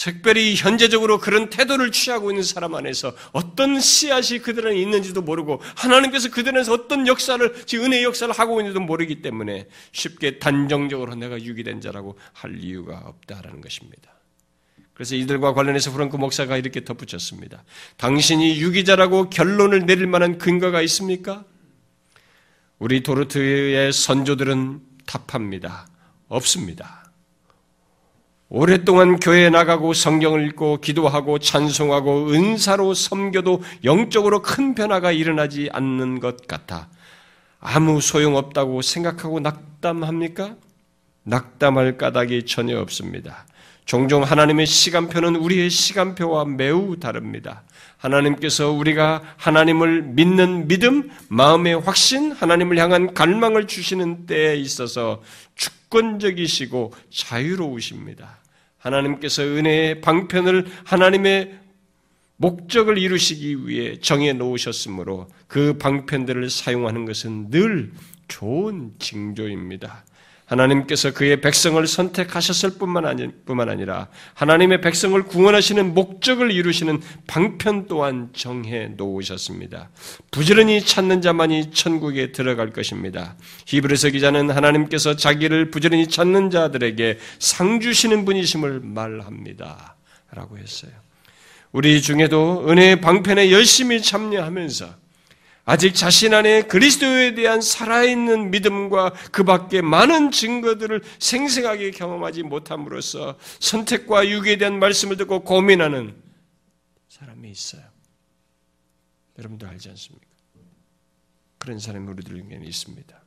특별히 0.03 0.57
현재적으로 0.57 1.19
그런 1.19 1.49
태도를 1.49 1.93
취하고 1.93 2.33
있는 2.33 2.43
사람 2.43 2.75
안에서 2.75 3.15
어떤 3.31 3.79
씨앗이 3.79 4.41
그들 4.41 4.67
안에 4.67 4.77
있는지도 4.77 5.23
모르고 5.23 5.62
하나님께서 5.77 6.29
그들에서 6.29 6.73
어떤 6.73 7.07
역사를, 7.07 7.55
즉 7.67 7.85
은혜의 7.85 8.03
역사를 8.03 8.35
하고 8.35 8.59
있는지도 8.59 8.81
모르기 8.81 9.23
때문에 9.23 9.69
쉽게 9.93 10.41
단정적으로 10.41 11.15
내가 11.15 11.41
유기된 11.41 11.81
자라고 11.81 12.19
할 12.33 12.59
이유가 12.59 12.99
없다라는 13.05 13.61
것입니다. 13.61 14.11
그래서 14.93 15.15
이들과 15.15 15.55
관련해서 15.55 15.93
프랑크 15.93 16.17
목사가 16.17 16.57
이렇게 16.57 16.83
덧붙였습니다. 16.83 17.62
당신이 17.97 18.61
유기자라고 18.61 19.31
결론을 19.31 19.87
내릴 19.87 20.09
만한 20.09 20.37
근거가 20.37 20.83
있습니까? 20.83 21.45
우리 22.81 23.05
도르트의 23.05 23.93
선조들은 23.93 24.81
답합니다. 25.07 25.87
없습니다. 26.27 27.02
오랫동안 28.55 29.19
교회에 29.19 29.49
나가고 29.49 29.95
성경을 29.95 30.47
읽고 30.49 30.83
기도하고 30.83 31.38
찬송하고 31.38 32.33
은사로 32.33 32.93
섬겨도 32.93 33.62
영적으로 33.83 34.43
큰 34.43 34.75
변화가 34.75 35.11
일어나지 35.11 35.71
않는 35.73 36.21
것 36.21 36.47
같아 36.47 36.91
아무 37.61 38.03
소용없다고 38.03 38.83
생각하고 38.83 39.41
낙담합니까? 39.41 40.57
낙담할 41.23 41.97
까닭이 41.97 42.45
전혀 42.45 42.79
없습니다. 42.79 43.47
종종 43.87 44.23
하나님의 44.23 44.67
시간표는 44.67 45.37
우리의 45.37 45.71
시간표와 45.71 46.45
매우 46.45 46.99
다릅니다. 47.01 47.62
하나님께서 47.97 48.71
우리가 48.71 49.23
하나님을 49.38 50.03
믿는 50.03 50.69
믿음, 50.69 51.11
마음의 51.29 51.81
확신, 51.81 52.33
하나님을 52.33 52.77
향한 52.77 53.15
갈망을 53.15 53.67
주시는 53.67 54.27
때에 54.27 54.57
있어서 54.57 55.23
주권적이시고 55.55 56.93
자유로우십니다. 57.11 58.42
하나님께서 58.83 59.42
은혜의 59.42 60.01
방편을 60.01 60.66
하나님의 60.85 61.59
목적을 62.37 62.99
이루시기 62.99 63.68
위해 63.68 63.99
정해 64.01 64.33
놓으셨으므로 64.33 65.29
그 65.47 65.79
방편들을 65.79 66.51
사용하는 66.51 67.05
것은 67.05 67.51
늘 67.51 67.92
좋은 68.27 68.92
징조입니다. 68.99 70.05
하나님께서 70.47 71.13
그의 71.13 71.41
백성을 71.41 71.85
선택하셨을 71.87 72.79
뿐만, 72.79 73.07
아니, 73.07 73.29
뿐만 73.45 73.69
아니라 73.69 74.09
하나님의 74.35 74.81
백성을 74.81 75.21
구원하시는 75.23 75.95
목적을 75.95 76.51
이루시는 76.51 77.01
방편 77.27 77.87
또한 77.87 78.31
정해 78.35 78.89
놓으셨습니다. 78.97 79.91
부지런히 80.31 80.85
찾는 80.85 81.23
자만이 81.23 81.71
천국에 81.73 82.33
들어갈 82.33 82.73
것입니다. 82.73 83.37
히브리서 83.67 84.11
기자는 84.11 84.51
하나님께서 84.51 85.17
자기를 85.17 85.71
부지런히 85.71 86.09
찾는 86.09 86.51
자들에게 86.51 87.19
상 87.39 87.81
주시는 87.81 88.25
분이심을 88.25 88.81
말합니다. 88.81 89.97
라고 90.33 90.59
했어요. 90.59 90.93
우리 91.73 92.03
중에도 92.03 92.65
은혜의 92.69 93.01
방편에 93.01 93.51
열심히 93.51 94.03
참여하면서 94.03 95.02
아직 95.64 95.94
자신 95.94 96.35
안에 96.35 96.62
그리스도에 96.62 97.35
대한 97.35 97.61
살아있는 97.61 98.51
믿음과 98.51 99.12
그 99.31 99.44
밖에 99.44 99.81
많은 99.81 100.33
증거들을 100.33 101.03
생생하게 101.20 101.92
경험하지 101.92 102.42
못함으로써 102.42 103.38
선택과 103.61 104.29
유기에 104.29 104.57
대한 104.57 104.81
말씀을 104.81 105.16
듣고 105.16 105.44
고민하는 105.44 106.20
사람이 107.09 107.48
있어요. 107.51 107.83
여러분도 109.38 109.66
알지 109.68 109.88
않습니까? 109.90 110.27
그런 111.59 111.79
사람이 111.79 112.09
우리들 112.09 112.35
중에 112.37 112.61
있습니다. 112.61 113.22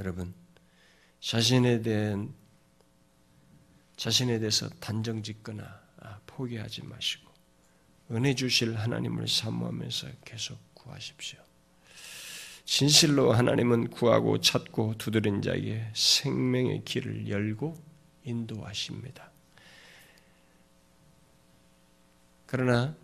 여러분, 0.00 0.34
자신에 1.20 1.80
대한 1.82 2.34
자신에 3.96 4.40
대해서 4.40 4.68
단정 4.80 5.22
짓거나 5.22 5.80
아, 6.00 6.18
포기하지 6.26 6.82
마시고 6.82 7.30
은혜 8.10 8.34
주실 8.34 8.76
하나님을 8.76 9.28
사모하면서 9.28 10.08
계속 10.24 10.71
구하십시오. 10.82 11.38
진실로 12.64 13.32
하나님은 13.32 13.90
구하고 13.90 14.40
찾고 14.40 14.94
두드린 14.98 15.42
자에게 15.42 15.88
생명의 15.94 16.84
길을 16.84 17.28
열고 17.28 17.76
인도하십니다. 18.24 19.30
그러나 22.46 22.94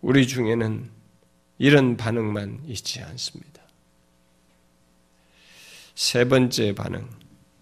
우리 0.00 0.26
중에는 0.26 0.90
이런 1.58 1.96
반응만 1.96 2.60
있지 2.66 3.02
않습니다. 3.02 3.62
세 5.94 6.26
번째 6.26 6.74
반응, 6.74 7.08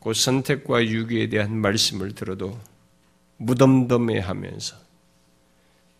그 0.00 0.14
선택과 0.14 0.86
유기에 0.86 1.28
대한 1.28 1.56
말씀을 1.56 2.14
들어도 2.14 2.58
무덤덤해 3.36 4.18
하면서 4.20 4.76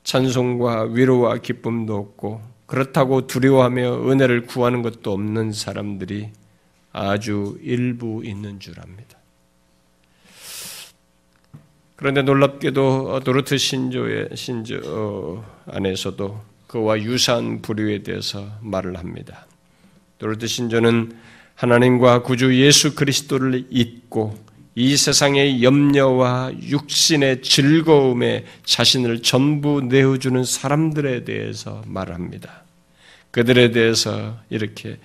찬송과 0.04 0.84
위로와 0.84 1.38
기쁨도 1.38 1.96
없고 1.96 2.51
그렇다고 2.72 3.26
두려워하며 3.26 4.08
은혜를 4.08 4.46
구하는 4.46 4.80
것도 4.80 5.12
없는 5.12 5.52
사람들이 5.52 6.30
아주 6.90 7.58
일부 7.60 8.22
있는 8.24 8.60
줄 8.60 8.80
압니다. 8.80 9.18
그런데 11.96 12.22
놀랍게도 12.22 13.20
도르트 13.24 13.58
신조의 13.58 14.30
신조 14.36 14.80
어, 14.86 15.62
안에서도 15.66 16.40
그와 16.66 16.98
유사한 17.02 17.60
부류에 17.60 18.04
대해서 18.04 18.48
말을 18.62 18.96
합니다. 18.96 19.46
도르트 20.16 20.46
신조는 20.46 21.14
하나님과 21.54 22.22
구주 22.22 22.58
예수 22.58 22.94
그리스도를 22.94 23.66
잊고 23.68 24.34
이 24.74 24.96
세상의 24.96 25.62
염려와 25.62 26.52
육신의 26.62 27.42
즐거움에 27.42 28.46
자신을 28.64 29.20
전부 29.20 29.82
내어주는 29.82 30.42
사람들에 30.42 31.24
대해서 31.24 31.82
말합니다. 31.86 32.61
그들에 33.32 33.72
대해서 33.72 34.38
이렇게 34.48 34.98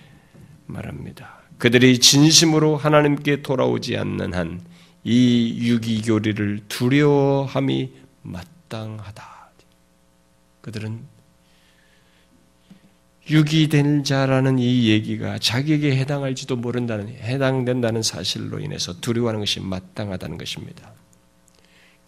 말합니다. 0.67 1.41
그들이 1.57 1.99
진심으로 1.99 2.77
하나님께 2.77 3.41
돌아오지 3.41 3.97
않는 3.97 4.33
한 4.35 4.77
이 5.07 5.57
유기교리를 5.61 6.63
두려워함이 6.67 7.93
마땅하다. 8.23 9.51
그들은 10.59 10.99
유기된 13.29 14.03
자라는 14.03 14.59
이 14.59 14.89
얘기가 14.89 15.39
자기에게 15.39 15.95
해당할지도 15.95 16.57
모른다는 16.57 17.07
해당된다는 17.07 18.01
사실로 18.01 18.59
인해서 18.59 18.99
두려워하는 18.99 19.39
것이 19.39 19.61
마땅하다는 19.61 20.37
것입니다. 20.37 20.91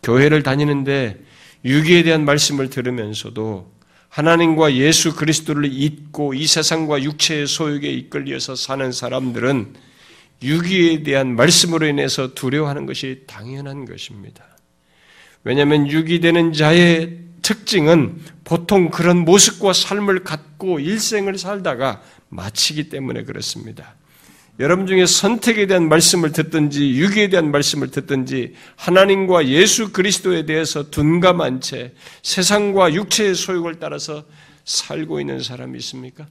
교회를 0.03 0.43
다니는데 0.43 1.23
유기에 1.63 2.03
대한 2.03 2.25
말씀을 2.25 2.69
들으면서도 2.69 3.71
하나님과 4.09 4.75
예수 4.75 5.15
그리스도를 5.15 5.71
잊고 5.71 6.33
이 6.33 6.47
세상과 6.47 7.03
육체의 7.03 7.47
소욕에 7.47 7.89
이끌려서 7.91 8.55
사는 8.55 8.91
사람들은 8.91 9.73
유기에 10.41 11.03
대한 11.03 11.35
말씀으로 11.35 11.85
인해서 11.85 12.33
두려워하는 12.33 12.85
것이 12.85 13.23
당연한 13.27 13.85
것입니다. 13.85 14.45
왜냐하면 15.43 15.87
유기되는 15.87 16.53
자의 16.53 17.17
특징은 17.41 18.19
보통 18.43 18.89
그런 18.89 19.19
모습과 19.25 19.73
삶을 19.73 20.23
갖고 20.23 20.79
일생을 20.79 21.37
살다가 21.37 22.01
마치기 22.29 22.89
때문에 22.89 23.23
그렇습니다. 23.23 23.95
여러분 24.59 24.87
중에 24.87 25.05
선택에 25.05 25.67
대한 25.67 25.87
말씀을 25.87 26.33
듣든지 26.33 26.99
유기에 26.99 27.29
대한 27.29 27.49
말씀을 27.49 27.91
듣든지 27.91 28.55
하나님과 28.75 29.47
예수 29.47 29.93
그리스도에 29.93 30.45
대해서 30.45 30.89
둔감한 30.89 31.61
채 31.61 31.93
세상과 32.23 32.93
육체의 32.93 33.35
소욕을 33.35 33.79
따라서 33.79 34.25
살고 34.65 35.21
있는 35.21 35.41
사람이 35.41 35.77
있습니까? 35.79 36.27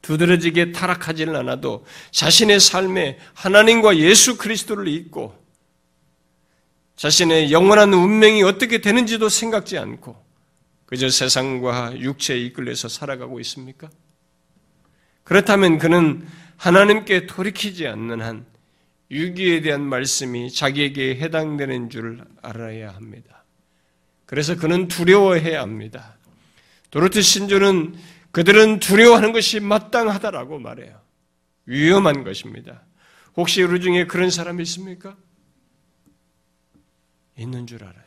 두드러지게 0.00 0.72
타락하지는 0.72 1.36
않아도 1.36 1.84
자신의 2.10 2.58
삶에 2.58 3.18
하나님과 3.34 3.98
예수 3.98 4.38
그리스도를 4.38 4.88
잊고 4.88 5.34
자신의 6.96 7.52
영원한 7.52 7.92
운명이 7.92 8.42
어떻게 8.44 8.80
되는지도 8.80 9.28
생각지 9.28 9.76
않고 9.76 10.16
그저 10.86 11.10
세상과 11.10 12.00
육체에 12.00 12.38
이끌려서 12.38 12.88
살아가고 12.88 13.40
있습니까? 13.40 13.90
그렇다면 15.24 15.78
그는 15.78 16.26
하나님께 16.56 17.26
돌이키지 17.26 17.86
않는 17.86 18.20
한 18.20 18.46
유기에 19.10 19.60
대한 19.60 19.82
말씀이 19.82 20.50
자기에게 20.50 21.16
해당되는 21.16 21.90
줄 21.90 22.24
알아야 22.40 22.90
합니다. 22.90 23.44
그래서 24.26 24.56
그는 24.56 24.88
두려워해야 24.88 25.60
합니다. 25.60 26.16
도로트 26.90 27.20
신조는 27.20 27.94
그들은 28.30 28.80
두려워하는 28.80 29.32
것이 29.32 29.60
마땅하다라고 29.60 30.58
말해요. 30.58 31.00
위험한 31.66 32.24
것입니다. 32.24 32.82
혹시 33.36 33.62
우리 33.62 33.80
중에 33.80 34.06
그런 34.06 34.30
사람이 34.30 34.62
있습니까? 34.62 35.16
있는 37.36 37.66
줄 37.66 37.84
알아요. 37.84 38.02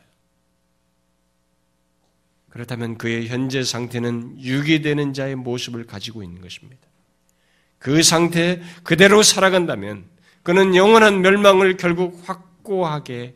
그렇다면 2.48 2.96
그의 2.96 3.28
현재 3.28 3.62
상태는 3.62 4.40
유기되는 4.40 5.12
자의 5.12 5.36
모습을 5.36 5.86
가지고 5.86 6.22
있는 6.22 6.40
것입니다. 6.40 6.88
그 7.78 8.02
상태 8.02 8.60
그대로 8.82 9.22
살아간다면 9.22 10.04
그는 10.42 10.74
영원한 10.74 11.20
멸망을 11.22 11.76
결국 11.76 12.22
확고하게 12.28 13.34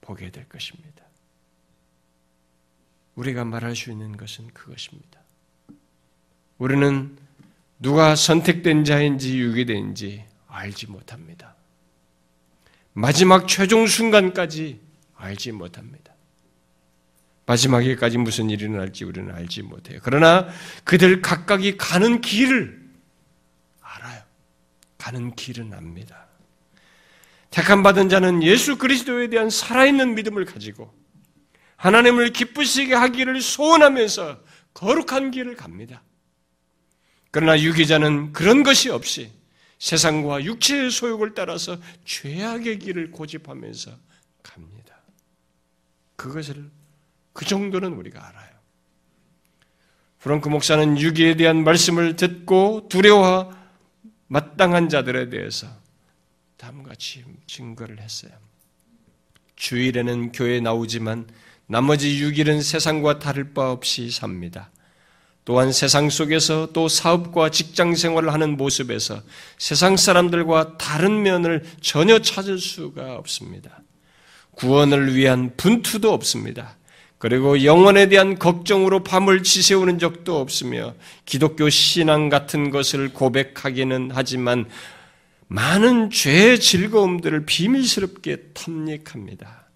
보게 0.00 0.30
될 0.30 0.48
것입니다. 0.48 1.02
우리가 3.14 3.44
말할 3.44 3.76
수 3.76 3.90
있는 3.90 4.16
것은 4.16 4.48
그것입니다. 4.48 5.20
우리는 6.58 7.16
누가 7.78 8.14
선택된 8.14 8.84
자인지 8.84 9.38
유기된지 9.38 10.24
알지 10.46 10.86
못합니다. 10.86 11.54
마지막 12.92 13.48
최종 13.48 13.86
순간까지 13.86 14.80
알지 15.16 15.52
못합니다. 15.52 16.11
마지막에까지 17.52 18.18
무슨 18.18 18.50
일이 18.50 18.64
일어날지 18.64 19.04
우리는 19.04 19.34
알지 19.34 19.62
못해요. 19.62 20.00
그러나 20.02 20.48
그들 20.84 21.20
각각이 21.20 21.76
가는 21.76 22.20
길을 22.20 22.80
알아요. 23.80 24.22
가는 24.98 25.34
길은 25.34 25.74
압니다. 25.74 26.28
택함 27.50 27.82
받은 27.82 28.08
자는 28.08 28.42
예수 28.42 28.78
그리스도에 28.78 29.28
대한 29.28 29.50
살아있는 29.50 30.14
믿음을 30.14 30.44
가지고 30.46 30.92
하나님을 31.76 32.32
기쁘시게 32.32 32.94
하기를 32.94 33.40
소원하면서 33.40 34.40
거룩한 34.72 35.30
길을 35.32 35.56
갑니다. 35.56 36.02
그러나 37.30 37.60
유기자는 37.60 38.32
그런 38.32 38.62
것이 38.62 38.88
없이 38.88 39.30
세상과 39.78 40.44
육체의 40.44 40.90
소욕을 40.90 41.34
따라서 41.34 41.76
죄악의 42.04 42.78
길을 42.78 43.10
고집하면서 43.10 43.90
갑니다. 44.42 44.96
그것을 46.16 46.70
그 47.32 47.44
정도는 47.44 47.94
우리가 47.94 48.26
알아요. 48.26 48.52
프랑크 50.18 50.48
목사는 50.48 50.98
유기에 50.98 51.36
대한 51.36 51.64
말씀을 51.64 52.16
듣고 52.16 52.86
두려워 52.88 53.52
마땅한 54.28 54.88
자들에 54.88 55.30
대해서 55.30 55.66
다음같이 56.56 57.24
증거를 57.46 58.00
했어요. 58.00 58.30
주일에는 59.56 60.32
교회에 60.32 60.60
나오지만 60.60 61.26
나머지 61.66 62.22
6일은 62.22 62.62
세상과 62.62 63.18
다를 63.18 63.52
바 63.52 63.70
없이 63.72 64.10
삽니다. 64.10 64.70
또한 65.44 65.72
세상 65.72 66.08
속에서 66.08 66.68
또 66.72 66.88
사업과 66.88 67.50
직장 67.50 67.96
생활을 67.96 68.32
하는 68.32 68.56
모습에서 68.56 69.22
세상 69.58 69.96
사람들과 69.96 70.78
다른 70.78 71.22
면을 71.22 71.64
전혀 71.80 72.20
찾을 72.20 72.58
수가 72.58 73.16
없습니다. 73.16 73.82
구원을 74.52 75.14
위한 75.16 75.52
분투도 75.56 76.12
없습니다. 76.12 76.76
그리고 77.22 77.62
영혼에 77.62 78.08
대한 78.08 78.36
걱정으로 78.36 79.04
밤을 79.04 79.44
지새우는 79.44 80.00
적도 80.00 80.40
없으며 80.40 80.92
기독교 81.24 81.70
신앙 81.70 82.28
같은 82.28 82.70
것을 82.70 83.12
고백하기는 83.12 84.10
하지만 84.12 84.68
많은 85.46 86.10
죄의 86.10 86.58
즐거움들을 86.58 87.46
비밀스럽게 87.46 88.38
탐닉합니다. 88.54 89.68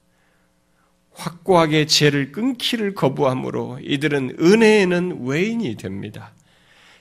확고하게 1.12 1.86
죄를 1.86 2.32
끊기를 2.32 2.94
거부함으로 2.94 3.78
이들은 3.80 4.38
은혜에는 4.40 5.26
외인이 5.26 5.76
됩니다. 5.76 6.32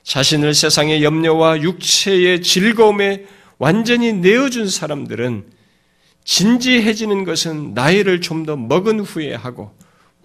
자신을 0.04 0.54
세상의 0.54 1.04
염려와 1.04 1.64
육체의 1.64 2.44
즐거움에 2.44 3.26
완전히 3.58 4.14
내어준 4.14 4.70
사람들은 4.70 5.50
진지해지는 6.24 7.24
것은 7.24 7.74
나이를 7.74 8.22
좀 8.22 8.46
더 8.46 8.56
먹은 8.56 9.00
후에 9.00 9.34
하고 9.34 9.74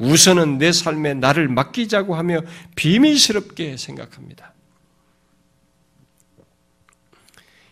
우선은 0.01 0.59
내 0.59 0.73
삶에 0.73 1.15
나를 1.15 1.49
맡기자고 1.49 2.17
하며 2.17 2.41
비밀스럽게 2.75 3.77
생각합니다. 3.77 4.55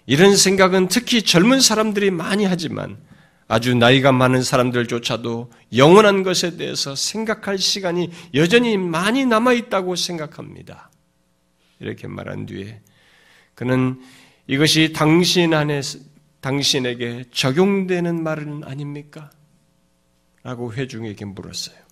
이런 0.06 0.36
생각은 0.36 0.88
특히 0.88 1.22
젊은 1.22 1.60
사람들이 1.60 2.10
많이 2.10 2.44
하지만 2.44 2.96
아주 3.46 3.74
나이가 3.74 4.12
많은 4.12 4.42
사람들조차도 4.42 5.50
영원한 5.76 6.22
것에 6.22 6.56
대해서 6.56 6.94
생각할 6.94 7.58
시간이 7.58 8.10
여전히 8.34 8.76
많이 8.76 9.24
남아있다고 9.24 9.96
생각합니다. 9.96 10.90
이렇게 11.80 12.06
말한 12.06 12.46
뒤에 12.46 12.80
그는 13.54 14.00
이것이 14.46 14.92
당신 14.94 15.54
안에, 15.54 15.80
당신에게 16.40 17.24
적용되는 17.32 18.22
말은 18.22 18.64
아닙니까? 18.64 19.30
라고 20.42 20.72
회중에게 20.72 21.24
물었어요. 21.24 21.87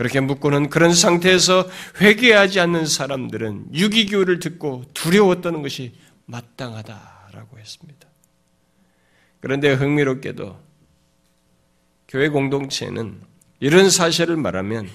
그렇게 0.00 0.18
묻고는 0.20 0.70
그런 0.70 0.94
상태에서 0.94 1.68
회개하지 2.00 2.58
않는 2.60 2.86
사람들은 2.86 3.74
유기교를 3.74 4.38
듣고 4.38 4.82
두려웠다는 4.94 5.60
것이 5.60 5.92
마땅하다라고 6.24 7.58
했습니다. 7.58 8.08
그런데 9.40 9.74
흥미롭게도 9.74 10.58
교회 12.08 12.30
공동체는 12.30 13.20
이런 13.58 13.90
사실을 13.90 14.38
말하면 14.38 14.88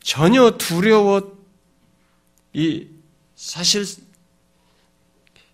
전혀 0.00 0.52
두려워 0.52 1.36
이 2.54 2.88
사실 3.36 3.84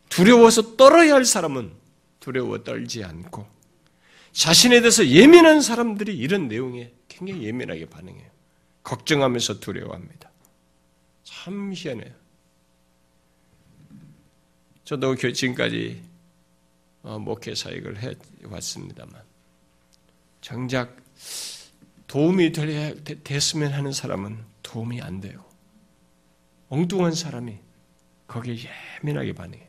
두려워서 0.09 0.76
떨어야 0.76 1.14
할 1.14 1.24
사람은 1.24 1.72
두려워 2.20 2.62
떨지 2.62 3.03
않고 3.03 3.45
자신에 4.31 4.79
대해서 4.83 5.05
예민한 5.05 5.62
사람들이 5.62 6.16
이런 6.16 6.47
내용에 6.47 6.93
굉장히 7.09 7.43
예민하게 7.43 7.87
반응해요. 7.87 8.28
걱정하면서 8.89 9.61
두려워합니다. 9.61 10.30
참 11.22 11.72
희한해요. 11.74 12.14
저도 14.84 15.14
지금까지 15.14 16.03
어, 17.03 17.18
목회 17.18 17.55
사역을 17.55 18.03
해 18.03 18.14
왔습니다만 18.45 19.22
정작 20.41 20.97
도움이 22.07 22.53
됐으면 23.24 23.72
하는 23.72 23.93
사람은 23.93 24.43
도움이 24.62 25.03
안 25.03 25.20
돼요. 25.20 25.45
엉뚱한 26.70 27.12
사람이 27.14 27.59
거기에 28.26 28.70
예민하게 29.03 29.34
반응해. 29.34 29.68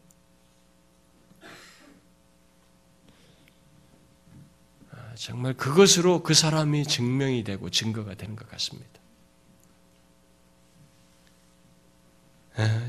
아, 4.91 5.15
정말 5.15 5.53
그것으로 5.55 6.23
그 6.23 6.33
사람이 6.33 6.85
증명이 6.85 7.43
되고 7.43 7.69
증거가 7.69 8.15
되는 8.15 8.37
것 8.37 8.47
같습니다. 8.49 8.99
아, 8.99 8.99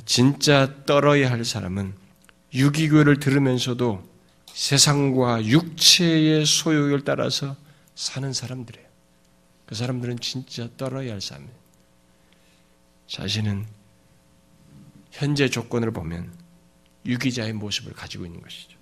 진짜 0.05 0.75
떨어야 0.85 1.31
할 1.31 1.45
사람은 1.45 1.95
유기교를 2.53 3.21
들으면서도 3.21 4.09
세상과 4.47 5.47
육체의 5.47 6.45
소욕을 6.45 7.05
따라서 7.05 7.57
사는 7.95 8.33
사람들이에요. 8.33 8.89
그 9.67 9.75
사람들은 9.75 10.19
진짜 10.19 10.69
떨어야 10.77 11.13
할 11.13 11.21
사람이에요. 11.21 11.55
자신은 13.07 13.67
현재 15.13 15.49
조건을 15.49 15.93
보면 15.93 16.33
유기자의 17.07 17.53
모습을 17.53 17.93
가지고 17.93 18.27
있는 18.27 18.41
것이죠. 18.41 18.79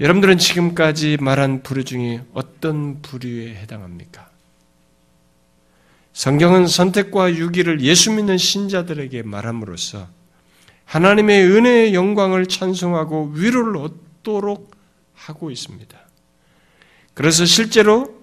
여러분들은 0.00 0.38
지금까지 0.38 1.18
말한 1.20 1.62
부류 1.62 1.84
중에 1.84 2.24
어떤 2.32 3.02
부류에 3.02 3.54
해당합니까? 3.56 4.29
성경은 6.12 6.66
선택과 6.66 7.34
유기를 7.34 7.80
예수 7.82 8.10
믿는 8.12 8.36
신자들에게 8.36 9.22
말함으로써 9.22 10.08
하나님의 10.84 11.44
은혜의 11.44 11.94
영광을 11.94 12.46
찬송하고 12.46 13.32
위로를 13.34 13.76
얻도록 13.76 14.70
하고 15.14 15.50
있습니다. 15.50 15.98
그래서 17.14 17.44
실제로 17.44 18.20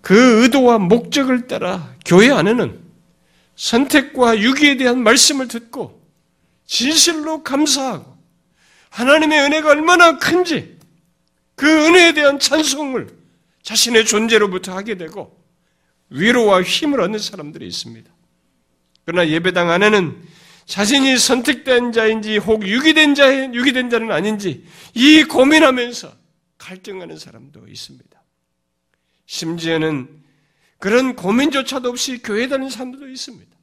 그 0.00 0.42
의도와 0.42 0.78
목적을 0.78 1.46
따라 1.46 1.94
교회 2.04 2.30
안에는 2.30 2.80
선택과 3.56 4.38
유기에 4.40 4.76
대한 4.76 5.02
말씀을 5.02 5.48
듣고 5.48 6.02
진실로 6.66 7.42
감사하고 7.42 8.16
하나님의 8.90 9.40
은혜가 9.40 9.70
얼마나 9.70 10.18
큰지 10.18 10.78
그 11.54 11.66
은혜에 11.66 12.14
대한 12.14 12.38
찬송을 12.38 13.08
자신의 13.62 14.06
존재로부터 14.06 14.74
하게 14.74 14.96
되고 14.96 15.41
위로와 16.12 16.62
힘을 16.62 17.00
얻는 17.00 17.18
사람들이 17.18 17.66
있습니다. 17.66 18.10
그러나 19.04 19.28
예배당 19.28 19.70
안에는 19.70 20.22
자신이 20.66 21.18
선택된 21.18 21.92
자인지 21.92 22.38
혹 22.38 22.66
유기된 22.66 23.14
자 23.14 23.52
유기된 23.52 23.90
자는 23.90 24.10
아닌지 24.10 24.64
이 24.94 25.24
고민하면서 25.24 26.12
갈등하는 26.58 27.18
사람도 27.18 27.66
있습니다. 27.66 28.22
심지어는 29.26 30.22
그런 30.78 31.16
고민조차도 31.16 31.88
없이 31.88 32.22
교회 32.22 32.48
다니는 32.48 32.70
사람들도 32.70 33.08
있습니다. 33.08 33.56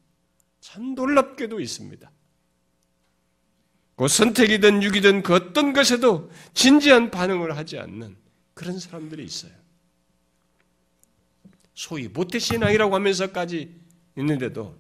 참 0.62 0.96
놀랍게도 0.96 1.60
있습니다. 1.60 2.12
그 3.96 4.08
선택이든 4.08 4.84
유기든 4.84 5.24
그 5.24 5.34
어떤 5.34 5.74
것에도 5.74 6.32
진지한 6.54 7.12
반응을 7.12 7.58
하지 7.58 7.78
않는 7.78 8.16
그런 8.54 8.80
사람들이 8.80 9.24
있어요. 9.24 9.52
소위 11.80 12.10
모태신앙이라고 12.10 12.94
하면서까지 12.94 13.74
있는데도 14.18 14.78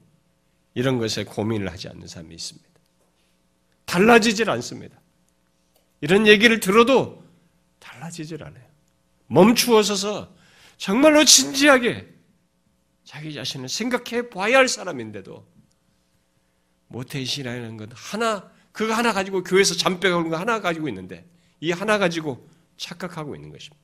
이런 0.74 0.98
것에 0.98 1.24
고민을 1.24 1.72
하지 1.72 1.88
않는 1.88 2.08
사람이 2.08 2.36
있습니다. 2.36 2.70
달라지질 3.86 4.50
않습니다. 4.50 5.00
이런 6.02 6.28
얘기를 6.28 6.60
들어도 6.60 7.24
달라지질 7.80 8.44
않아요. 8.44 8.66
멈추어 9.28 9.82
서서 9.82 10.36
정말로 10.76 11.24
진지하게 11.24 12.06
자기 13.06 13.34
자신을 13.34 13.70
생각해 13.70 14.30
봐야 14.30 14.58
할 14.58 14.68
사람인데도 14.68 15.48
모태신앙이라는 16.90 17.78
건 17.78 17.92
하나 17.94 18.52
그거 18.74 18.94
하나 18.94 19.14
가지고 19.14 19.46
교회에서 19.46 19.76
잠 19.76 20.02
빼가는 20.02 20.30
거 20.30 20.36
하나 20.36 20.60
가지고 20.60 20.90
있는데 20.90 21.26
이 21.62 21.72
하나 21.72 21.98
가지고 21.98 22.46
착각하고 22.76 23.38
있는 23.38 23.52
것입니다. 23.52 23.82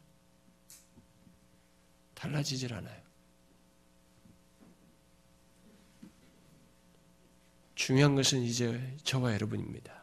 달라지질 2.14 2.74
않아요. 2.74 3.05
중요한 7.76 8.16
것은 8.16 8.42
이제 8.42 8.96
저와 9.04 9.34
여러분입니다. 9.34 9.94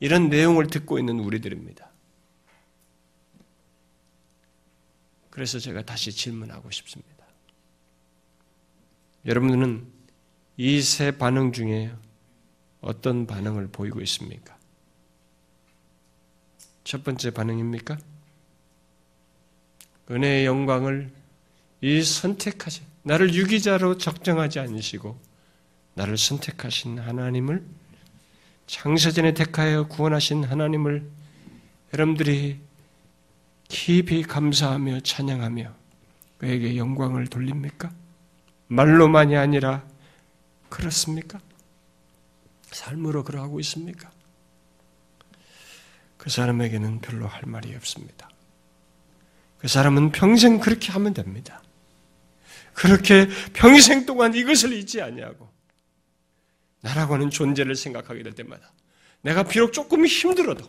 이런 0.00 0.28
내용을 0.28 0.68
듣고 0.68 0.98
있는 0.98 1.20
우리들입니다. 1.20 1.90
그래서 5.30 5.58
제가 5.58 5.82
다시 5.84 6.12
질문하고 6.12 6.70
싶습니다. 6.70 7.26
여러분들은 9.24 9.86
이 10.56 10.82
세 10.82 11.10
반응 11.16 11.52
중에 11.52 11.92
어떤 12.80 13.26
반응을 13.26 13.68
보이고 13.68 14.00
있습니까? 14.02 14.58
첫 16.84 17.04
번째 17.04 17.30
반응입니까? 17.30 17.98
은혜의 20.10 20.44
영광을 20.46 21.12
이 21.80 22.02
선택하신, 22.02 22.84
나를 23.02 23.34
유기자로 23.34 23.98
적정하지 23.98 24.58
않으시고, 24.58 25.18
나를 25.94 26.16
선택하신 26.16 26.98
하나님을, 26.98 27.64
창세전에 28.66 29.34
택하여 29.34 29.86
구원하신 29.88 30.44
하나님을 30.44 31.08
여러분들이 31.92 32.58
깊이 33.68 34.22
감사하며 34.22 35.00
찬양하며 35.00 35.74
그에게 36.38 36.76
영광을 36.76 37.26
돌립니까? 37.26 37.92
말로만이 38.68 39.36
아니라 39.36 39.84
그렇습니까? 40.68 41.38
삶으로 42.70 43.24
그러하고 43.24 43.60
있습니까? 43.60 44.10
그 46.16 46.30
사람에게는 46.30 47.00
별로 47.00 47.26
할 47.26 47.42
말이 47.46 47.74
없습니다. 47.74 48.30
그 49.58 49.68
사람은 49.68 50.12
평생 50.12 50.58
그렇게 50.58 50.90
하면 50.92 51.12
됩니다. 51.12 51.62
그렇게 52.72 53.28
평생 53.52 54.06
동안 54.06 54.34
이것을 54.34 54.72
잊지 54.72 55.02
아니하고 55.02 55.51
나라고 56.82 57.14
하는 57.14 57.30
존재를 57.30 57.74
생각하게 57.74 58.22
될 58.22 58.34
때마다 58.34 58.70
내가 59.22 59.44
비록 59.44 59.72
조금 59.72 60.04
힘들어도 60.04 60.66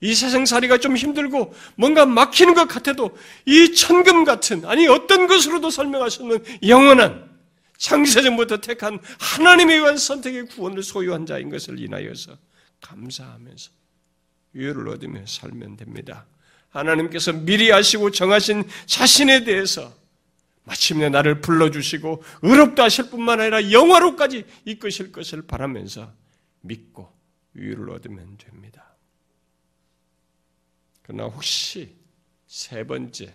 이 0.00 0.14
세상살이가 0.14 0.78
좀 0.78 0.96
힘들고 0.96 1.52
뭔가 1.74 2.06
막히는 2.06 2.54
것 2.54 2.68
같아도 2.68 3.16
이 3.44 3.74
천금 3.74 4.24
같은 4.24 4.64
아니 4.64 4.86
어떤 4.86 5.26
것으로도 5.26 5.66
없는 5.66 6.44
영원한 6.66 7.28
창세전부터 7.76 8.58
택한 8.58 9.00
하나님에 9.18 9.74
의한 9.74 9.96
선택의 9.98 10.46
구원을 10.46 10.82
소유한 10.82 11.26
자인 11.26 11.50
것을 11.50 11.80
인하여서 11.80 12.36
감사하면서 12.80 13.70
유를 14.54 14.88
얻으며 14.88 15.20
살면 15.26 15.76
됩니다. 15.76 16.26
하나님께서 16.70 17.32
미리 17.32 17.72
아시고 17.72 18.10
정하신 18.10 18.64
자신에 18.86 19.44
대해서 19.44 19.92
마침내 20.68 21.08
나를 21.08 21.40
불러주시고 21.40 22.22
의롭다 22.42 22.84
하실 22.84 23.08
뿐만 23.08 23.40
아니라 23.40 23.72
영화로까지 23.72 24.44
이끄실 24.66 25.12
것을 25.12 25.46
바라면서 25.46 26.12
믿고 26.60 27.10
유를 27.56 27.90
얻으면 27.90 28.36
됩니다. 28.36 28.94
그러나 31.02 31.24
혹시 31.24 31.96
세 32.46 32.86
번째 32.86 33.34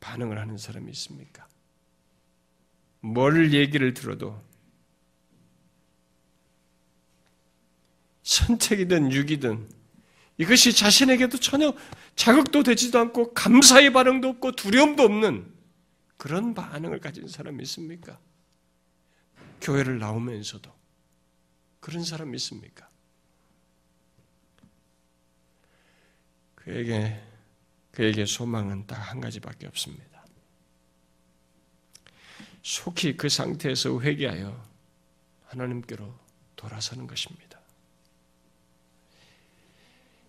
반응을 0.00 0.38
하는 0.38 0.58
사람이 0.58 0.90
있습니까? 0.90 1.46
뭘 2.98 3.54
얘기를 3.54 3.94
들어도 3.94 4.42
선택이든 8.24 9.12
유기든 9.12 9.68
이것이 10.38 10.72
자신에게도 10.72 11.38
전혀 11.38 11.72
자극도 12.16 12.64
되지도 12.64 12.98
않고 12.98 13.34
감사의 13.34 13.92
반응도 13.92 14.30
없고 14.30 14.52
두려움도 14.52 15.04
없는 15.04 15.51
그런 16.22 16.54
반응을 16.54 17.00
가진 17.00 17.26
사람이 17.26 17.64
있습니까? 17.64 18.16
교회를 19.60 19.98
나오면서도 19.98 20.72
그런 21.80 22.04
사람이 22.04 22.36
있습니까? 22.36 22.88
그에게 26.54 27.20
그에게 27.90 28.24
소망은 28.24 28.86
딱 28.86 28.98
한 28.98 29.20
가지밖에 29.20 29.66
없습니다. 29.66 30.24
속히 32.62 33.16
그 33.16 33.28
상태에서 33.28 34.00
회개하여 34.00 34.64
하나님께로 35.46 36.16
돌아서는 36.54 37.08
것입니다. 37.08 37.58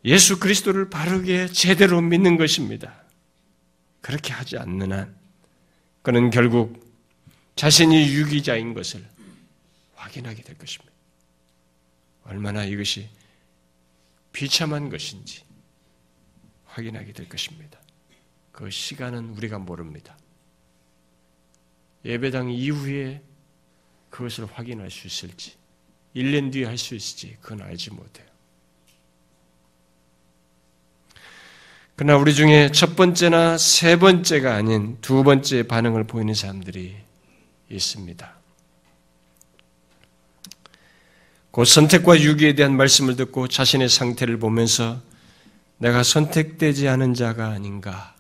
예수 0.06 0.40
그리스도를 0.40 0.90
바르게 0.90 1.50
제대로 1.50 2.02
믿는 2.02 2.38
것입니다. 2.38 3.04
그렇게 4.02 4.34
하지 4.34 4.58
않는 4.58 4.92
한 4.92 5.23
그는 6.04 6.30
결국 6.30 6.84
자신이 7.56 8.14
유기자인 8.14 8.74
것을 8.74 9.04
확인하게 9.96 10.44
될 10.44 10.58
것입니다. 10.58 10.94
얼마나 12.26 12.66
이것이 12.66 13.10
비참한 14.34 14.90
것인지 14.90 15.44
확인하게 16.66 17.14
될 17.14 17.30
것입니다. 17.30 17.80
그 18.52 18.70
시간은 18.70 19.30
우리가 19.30 19.60
모릅니다. 19.60 20.18
예배당 22.04 22.52
이후에 22.52 23.24
그것을 24.10 24.46
확인할 24.46 24.92
수 24.92 25.08
있을지, 25.08 25.56
1년 26.16 26.52
뒤에 26.52 26.66
할 26.66 26.78
수 26.78 26.96
있을지, 26.96 27.38
그건 27.40 27.62
알지 27.62 27.92
못해요. 27.92 28.28
그러나 31.96 32.18
우리 32.18 32.34
중에 32.34 32.72
첫 32.72 32.96
번째나 32.96 33.58
세 33.58 33.98
번째가 33.98 34.56
아닌 34.56 34.98
두 35.02 35.24
번째 35.24 35.64
반응을 35.64 36.06
보이는 36.06 36.34
사람들이 36.34 36.96
있습니다. 37.70 38.34
그 41.52 41.66
선택과 41.66 42.20
유기에 42.20 42.56
대한 42.56 42.76
말씀을 42.76 43.16
듣고 43.16 43.48
자신의 43.48 43.90
상태를 43.90 44.40
보면서 44.40 45.00
내가 45.78 46.02
선택되지 46.02 46.88
않은 46.88 47.14
자가 47.14 47.50
아닌가, 47.50 48.16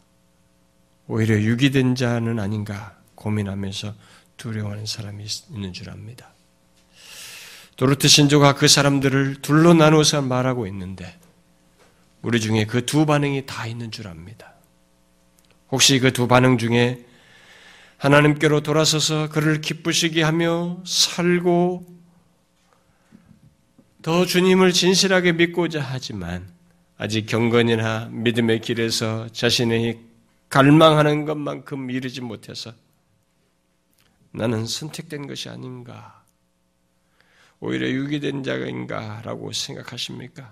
오히려 1.07 1.41
유기된 1.41 1.95
자는 1.95 2.39
아닌가 2.39 2.95
고민하면서 3.15 3.95
두려워하는 4.37 4.85
사람이 4.85 5.25
있는 5.51 5.73
줄 5.73 5.89
압니다. 5.89 6.29
도르트 7.75 8.07
신조가 8.07 8.53
그 8.53 8.67
사람들을 8.67 9.41
둘로 9.41 9.73
나누어서 9.73 10.21
말하고 10.21 10.67
있는데 10.67 11.17
우리 12.23 12.39
중에 12.39 12.65
그 12.65 12.85
두 12.85 13.05
반응이 13.05 13.45
다 13.45 13.67
있는 13.67 13.91
줄 13.91 14.07
압니다. 14.07 14.53
혹시 15.71 15.99
그 15.99 16.11
두 16.11 16.27
반응 16.27 16.57
중에 16.57 17.05
하나님께로 17.97 18.61
돌아서서 18.61 19.29
그를 19.29 19.61
기쁘시게 19.61 20.23
하며 20.23 20.81
살고 20.85 21.85
더 24.01 24.25
주님을 24.25 24.73
진실하게 24.73 25.33
믿고자 25.33 25.81
하지만 25.81 26.51
아직 26.97 27.25
경건이나 27.25 28.09
믿음의 28.11 28.61
길에서 28.61 29.29
자신의 29.29 29.99
갈망하는 30.49 31.25
것만큼 31.25 31.89
이르지 31.89 32.21
못해서 32.21 32.73
나는 34.31 34.65
선택된 34.65 35.27
것이 35.27 35.49
아닌가? 35.49 36.23
오히려 37.59 37.87
유기된 37.89 38.43
자인가라고 38.43 39.51
생각하십니까? 39.53 40.51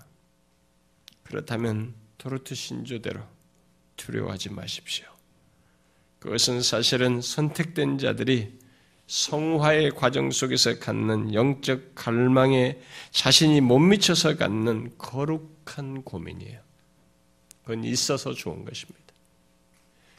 그렇다면 1.32 1.94
도르트 2.18 2.56
신조대로 2.56 3.22
두려워하지 3.96 4.52
마십시오. 4.52 5.06
그것은 6.20 6.62
사실은 6.62 7.22
선택된 7.22 7.98
자들이 7.98 8.60
성화의 9.08 9.92
과정 9.92 10.30
속에서 10.30 10.78
갖는 10.78 11.34
영적 11.34 11.96
갈망에 11.96 12.80
자신이 13.12 13.62
못 13.62 13.80
미쳐서 13.80 14.36
갖는 14.36 14.92
거룩한 14.98 16.04
고민이에요. 16.04 16.60
그건 17.62 17.86
있어서 17.86 18.34
좋은 18.34 18.66
것입니다. 18.66 19.00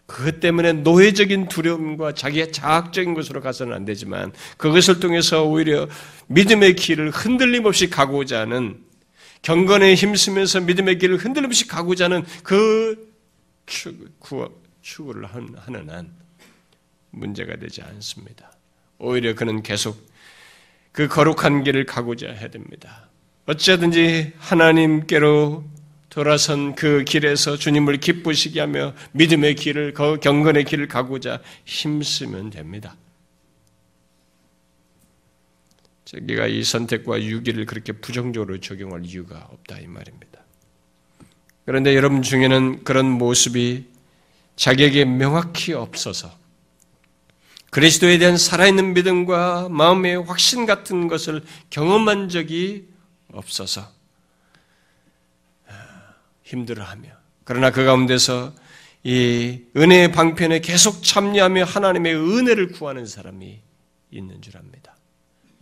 그것 0.07 0.41
때문에 0.41 0.73
노예적인 0.73 1.49
두려움과 1.49 2.15
자기의 2.15 2.53
자학적인 2.53 3.13
것으로 3.15 3.43
가서는 3.43 3.75
안 3.75 3.85
되지만 3.85 4.33
그것을 4.57 4.99
통해서 4.99 5.45
오히려 5.45 5.89
믿음의 6.29 6.75
길을 6.77 7.11
흔들림 7.11 7.67
없이 7.67 7.91
가고자 7.91 8.41
하는 8.41 8.92
경건에 9.43 9.95
힘쓰면서 9.95 10.61
믿음의 10.61 10.99
길을 10.99 11.19
흔들림 11.19 11.47
없이 11.47 11.67
가고자 11.67 12.05
하는 12.05 12.25
그 12.45 13.13
추구를 14.81 15.27
하는 15.27 15.91
한 15.91 16.13
문제가 17.11 17.57
되지 17.57 17.83
않습니다. 17.83 18.53
오히려 18.99 19.35
그는 19.35 19.63
계속 19.63 20.01
그 20.93 21.09
거룩한 21.09 21.65
길을 21.65 21.87
가고자 21.87 22.31
해야 22.31 22.49
됩니다. 22.49 23.09
어찌든지 23.47 24.33
하나님께로 24.39 25.65
돌아선 26.09 26.75
그 26.75 27.05
길에서 27.05 27.57
주님을 27.57 27.97
기쁘시게 27.97 28.61
하며 28.61 28.95
믿음의 29.13 29.55
길을, 29.57 29.95
경건의 29.95 30.65
길을 30.65 30.87
가고자 30.87 31.41
힘쓰면 31.65 32.51
됩니다. 32.51 32.95
저기가 36.13 36.47
이 36.47 36.63
선택과 36.63 37.23
유기를 37.23 37.65
그렇게 37.65 37.93
부정적으로 37.93 38.61
적용할 38.61 39.07
이유가 39.07 39.49
없다 39.51 39.79
이 39.79 39.87
말입니다. 39.87 40.41
그런데 41.65 41.97
여러분 41.97 42.21
중에는 42.21 42.85
그런 42.85 43.07
모습이 43.07 43.87
자기에게 44.57 45.07
명확히 45.07 45.73
없어서 45.73 46.31
그리스도에 47.71 48.19
대한 48.19 48.37
살아있는 48.37 48.93
믿음과 48.93 49.71
마음의 49.71 50.25
확신 50.25 50.67
같은 50.67 51.09
것을 51.09 51.43
경험한 51.71 52.29
적이 52.29 52.89
없어서 53.33 53.91
아, 55.67 55.73
힘들어하며 56.43 57.09
그러나 57.45 57.71
그 57.71 57.87
가운데서 57.87 58.53
이 59.03 59.63
은혜의 59.75 60.13
방편에 60.13 60.61
계속 60.61 61.03
참여하며 61.03 61.65
하나님의 61.65 62.15
은혜를 62.15 62.73
구하는 62.73 63.07
사람이 63.07 63.61
있는 64.11 64.43
줄 64.43 64.59
압니다. 64.59 64.92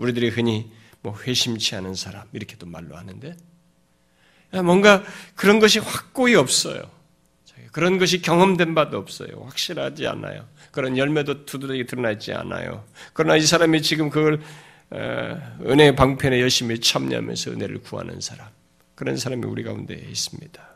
우리들이 0.00 0.30
흔히 0.30 0.72
뭐 1.02 1.16
회심치 1.18 1.76
않은 1.76 1.94
사람 1.94 2.26
이렇게도 2.32 2.66
말로 2.66 2.96
하는데 2.96 3.36
뭔가 4.64 5.04
그런 5.34 5.60
것이 5.60 5.78
확고히 5.78 6.34
없어요. 6.34 6.82
그런 7.72 7.98
것이 7.98 8.20
경험된 8.20 8.74
바도 8.74 8.98
없어요. 8.98 9.42
확실하지 9.44 10.06
않아요. 10.08 10.48
그런 10.72 10.98
열매도 10.98 11.44
두드러기 11.44 11.86
드러나 11.86 12.10
있지 12.10 12.32
않아요. 12.32 12.84
그러나 13.12 13.36
이 13.36 13.42
사람이 13.42 13.82
지금 13.82 14.10
그걸 14.10 14.40
은혜의 14.92 15.94
방편에 15.94 16.40
열심히 16.40 16.80
참여하면서 16.80 17.52
은혜를 17.52 17.82
구하는 17.82 18.20
사람, 18.20 18.48
그런 18.96 19.16
사람이 19.16 19.46
우리 19.46 19.62
가운데 19.62 19.94
있습니다. 19.94 20.69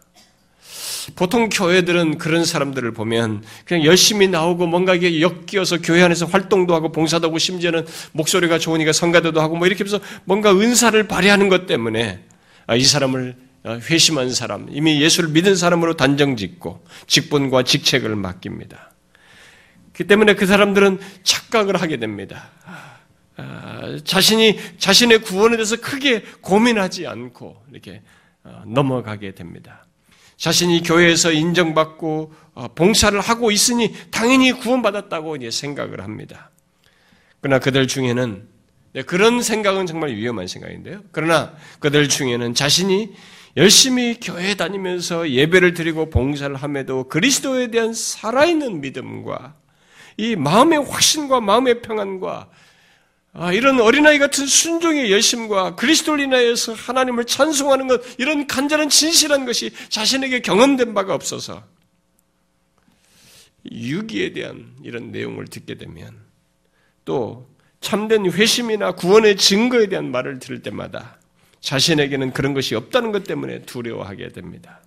보통 1.17 1.49
교회들은 1.49 2.19
그런 2.19 2.45
사람들을 2.45 2.93
보면 2.93 3.43
그냥 3.65 3.85
열심히 3.85 4.29
나오고 4.29 4.67
뭔가 4.67 4.95
이게 4.95 5.21
엮여서 5.21 5.79
교회 5.83 6.03
안에서 6.03 6.27
활동도 6.27 6.75
하고 6.75 6.93
봉사도 6.93 7.29
하고 7.29 7.39
심지어는 7.39 7.87
목소리가 8.13 8.59
좋으니까 8.59 8.93
성가대도 8.93 9.41
하고 9.41 9.57
뭐 9.57 9.67
이렇게 9.67 9.85
해서 9.85 10.01
뭔가 10.25 10.53
은사를 10.53 11.03
발휘하는 11.07 11.49
것 11.49 11.67
때문에 11.67 12.21
아, 12.67 12.77
이 12.77 12.85
사람을 12.85 13.37
어, 13.65 13.79
회심한 13.91 14.31
사람, 14.31 14.67
이미 14.71 15.01
예수를 15.01 15.31
믿은 15.31 15.57
사람으로 15.57 15.97
단정 15.97 16.37
짓고 16.37 16.85
직분과 17.07 17.63
직책을 17.63 18.15
맡깁니다. 18.15 18.93
그 19.95 20.07
때문에 20.07 20.35
그 20.35 20.45
사람들은 20.45 20.99
착각을 21.23 21.81
하게 21.81 21.99
됩니다. 21.99 22.51
아, 23.37 23.99
자신이 24.05 24.59
자신의 24.79 25.23
구원에 25.23 25.57
대해서 25.57 25.77
크게 25.77 26.25
고민하지 26.41 27.07
않고 27.07 27.65
이렇게 27.73 28.03
어, 28.43 28.63
넘어가게 28.67 29.35
됩니다. 29.35 29.87
자신이 30.37 30.83
교회에서 30.83 31.33
인정받고 31.33 32.33
어, 32.55 32.69
봉사를 32.75 33.19
하고 33.21 33.51
있으니 33.51 33.95
당연히 34.11 34.53
구원받았다고 34.53 35.37
이제 35.37 35.51
생각을 35.51 36.03
합니다. 36.03 36.51
그러나 37.41 37.59
그들 37.59 37.87
중에는 37.87 38.49
네, 38.95 39.03
그런 39.03 39.43
생각은 39.43 39.87
정말 39.87 40.11
위험한 40.11 40.47
생각인데요. 40.47 41.01
그러나 41.11 41.53
그들 41.81 42.09
중에는 42.09 42.55
자신이 42.55 43.13
열심히 43.57 44.19
교회 44.21 44.55
다니면서 44.55 45.31
예배를 45.31 45.75
드리고 45.75 46.11
봉사를 46.11 46.55
함에도 46.57 47.09
그리스도에 47.09 47.71
대한 47.71 47.93
살아있는 47.93 48.81
믿음과 48.81 49.55
이 50.17 50.37
마음의 50.37 50.85
확신과 50.85 51.41
마음의 51.41 51.83
평안과 51.83 52.49
아, 53.37 53.53
이런 53.53 53.81
어린아이 53.81 54.21
같은 54.21 54.47
순종의 54.47 55.11
열심과 55.11 55.75
그리스도를 55.75 56.23
인하여서 56.25 56.75
하나님을 56.75 57.25
찬송하는 57.25 57.89
것, 57.89 58.01
이런 58.19 58.47
간절한 58.47 58.91
진실한 58.91 59.45
것이 59.45 59.73
자신에게 59.89 60.41
경험된 60.41 60.95
바가 60.95 61.15
없어서 61.15 61.65
유기에 63.69 64.33
대한 64.35 64.77
이런 64.85 65.11
내용을 65.11 65.47
듣게 65.49 65.75
되면 65.75 66.15
또 67.05 67.51
참된 67.81 68.31
회심이나 68.31 68.93
구원의 68.93 69.37
증거에 69.37 69.89
대한 69.89 70.13
말을 70.13 70.39
들을 70.39 70.63
때마다 70.63 71.19
자신에게는 71.61 72.33
그런 72.33 72.55
것이 72.55 72.77
없다는 72.77 73.11
것 73.11 73.25
때문에 73.25 73.63
두려워하게 73.63 74.29
됩니다. 74.29 74.81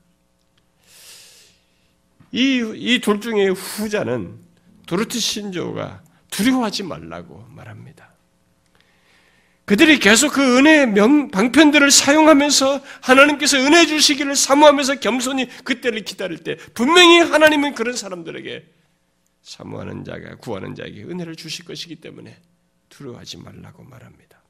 이, 2.32 2.64
이 2.76 3.00
둘 3.00 3.20
중에 3.20 3.50
후자는 3.50 4.38
도르트 4.86 5.20
신조가 5.20 6.02
두려워하지 6.32 6.84
말라고 6.84 7.46
말합니다. 7.50 8.07
그들이 9.68 10.00
계속 10.00 10.32
그 10.32 10.58
은혜의 10.60 10.88
명, 10.88 11.30
방편들을 11.30 11.92
사용하면서 11.92 12.82
하나님께서 13.02 13.58
은혜 13.58 13.86
주시기를 13.86 14.34
사모하면서 14.34 15.02
겸손히 15.02 15.50
그때를 15.66 16.06
기다릴 16.06 16.38
때 16.38 16.56
분명히 16.74 17.20
하나님은 17.20 17.76
그런 17.76 17.94
사람들에게 17.94 18.66
사모하는 19.42 20.06
자가 20.06 20.38
구하는 20.38 20.74
자에게 20.74 21.04
은혜를 21.04 21.36
주실 21.36 21.66
것이기 21.66 21.98
때문에 21.98 22.40
두려워하지 22.88 23.40
말라고 23.40 23.84
말합니다. 23.84 24.42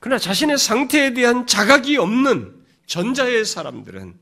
그러나 0.00 0.18
자신의 0.18 0.58
상태에 0.58 1.14
대한 1.14 1.46
자각이 1.46 1.96
없는 1.96 2.62
전자의 2.84 3.46
사람들은 3.46 4.18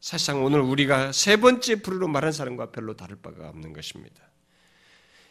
사실상 0.00 0.42
오늘 0.42 0.60
우리가 0.60 1.12
세 1.12 1.36
번째 1.36 1.82
부류로 1.82 2.08
말한 2.08 2.32
사람과 2.32 2.70
별로 2.70 2.96
다를 2.96 3.16
바가 3.16 3.50
없는 3.50 3.74
것입니다. 3.74 4.25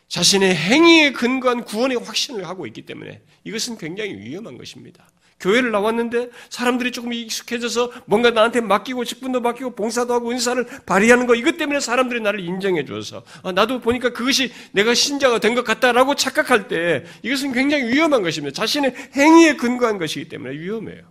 자신의 0.08 0.56
행위에 0.56 1.12
근거한 1.12 1.64
구원의 1.66 1.98
확신을 1.98 2.48
하고 2.48 2.68
있기 2.68 2.84
때문에 2.84 3.22
이것은 3.44 3.78
굉장히 3.78 4.16
위험한 4.16 4.58
것입니다. 4.58 5.08
교회를 5.40 5.72
나왔는데 5.72 6.30
사람들이 6.50 6.92
조금 6.92 7.12
익숙해져서 7.12 7.92
뭔가 8.06 8.32
나한테 8.32 8.62
맡기고 8.62 9.04
직분도 9.04 9.42
맡기고 9.42 9.76
봉사도 9.76 10.14
하고 10.14 10.32
은사를 10.32 10.66
발휘하는 10.86 11.28
거 11.28 11.36
이것 11.36 11.58
때문에 11.58 11.82
사람들이 11.82 12.22
나를 12.22 12.40
인정해 12.40 12.86
줘서 12.86 13.24
아, 13.44 13.52
나도 13.52 13.82
보니까 13.82 14.12
그것이 14.14 14.52
내가 14.72 14.94
신자가 14.94 15.40
된 15.40 15.56
것 15.56 15.64
같다라고 15.64 16.16
착각할 16.16 16.68
때 16.68 17.06
이것은 17.22 17.52
굉장히 17.54 17.86
위험한 17.94 18.24
것입니다. 18.24 18.54
자신의 18.54 18.94
행위에 19.16 19.56
근거한 19.56 19.98
것이기 19.98 20.30
때문에 20.30 20.58
위험해요. 20.58 21.02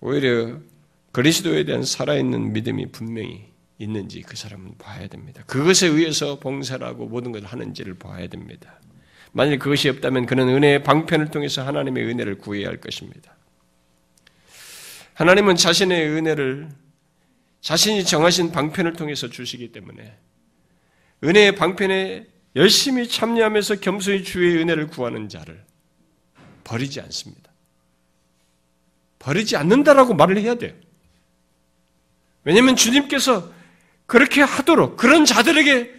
오히려 0.00 0.58
그리스도에 1.12 1.64
대한 1.64 1.82
살아있는 1.82 2.52
믿음이 2.52 2.92
분명히 2.92 3.55
있는지 3.78 4.22
그 4.22 4.36
사람은 4.36 4.78
봐야 4.78 5.06
됩니다. 5.06 5.42
그것에 5.46 5.86
의해서 5.86 6.38
봉사를 6.38 6.84
하고 6.86 7.06
모든 7.06 7.32
것을 7.32 7.46
하는지를 7.46 7.94
봐야 7.94 8.26
됩니다. 8.26 8.80
만일 9.32 9.58
그것이 9.58 9.88
없다면 9.88 10.26
그는 10.26 10.48
은혜의 10.48 10.82
방편을 10.82 11.30
통해서 11.30 11.62
하나님의 11.66 12.04
은혜를 12.04 12.38
구해야 12.38 12.68
할 12.68 12.80
것입니다. 12.80 13.36
하나님은 15.14 15.56
자신의 15.56 16.08
은혜를 16.08 16.70
자신이 17.60 18.04
정하신 18.04 18.52
방편을 18.52 18.94
통해서 18.94 19.28
주시기 19.28 19.72
때문에 19.72 20.16
은혜의 21.24 21.56
방편에 21.56 22.26
열심히 22.54 23.08
참여하면서 23.08 23.76
겸손히 23.76 24.24
주의 24.24 24.56
은혜를 24.56 24.86
구하는 24.86 25.28
자를 25.28 25.62
버리지 26.64 27.00
않습니다. 27.00 27.50
버리지 29.18 29.56
않는다라고 29.56 30.14
말을 30.14 30.38
해야 30.38 30.54
돼요. 30.54 30.72
왜냐하면 32.44 32.76
주님께서 32.76 33.52
그렇게 34.06 34.42
하도록 34.42 34.96
그런 34.96 35.24
자들에게 35.24 35.94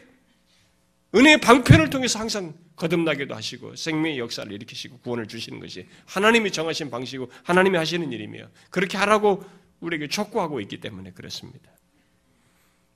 은혜의 1.16 1.42
방편을 1.42 1.90
통해서 1.90 2.20
항상 2.20 2.54
거듭나게도 2.76 3.34
하시고 3.34 3.76
생명의 3.76 4.20
역사를 4.20 4.52
일으키시고 4.52 5.00
구원을 5.00 5.28
주시는 5.28 5.60
것이 5.60 5.88
하나님이 6.06 6.52
정하신 6.52 6.90
방식이고 6.90 7.32
하나님이 7.44 7.78
하시는 7.78 8.12
일이며 8.12 8.48
그렇게 8.70 8.98
하라고 8.98 9.44
우리에게 9.80 10.08
촉구하고 10.08 10.60
있기 10.62 10.80
때문에 10.80 11.12
그렇습니다. 11.12 11.72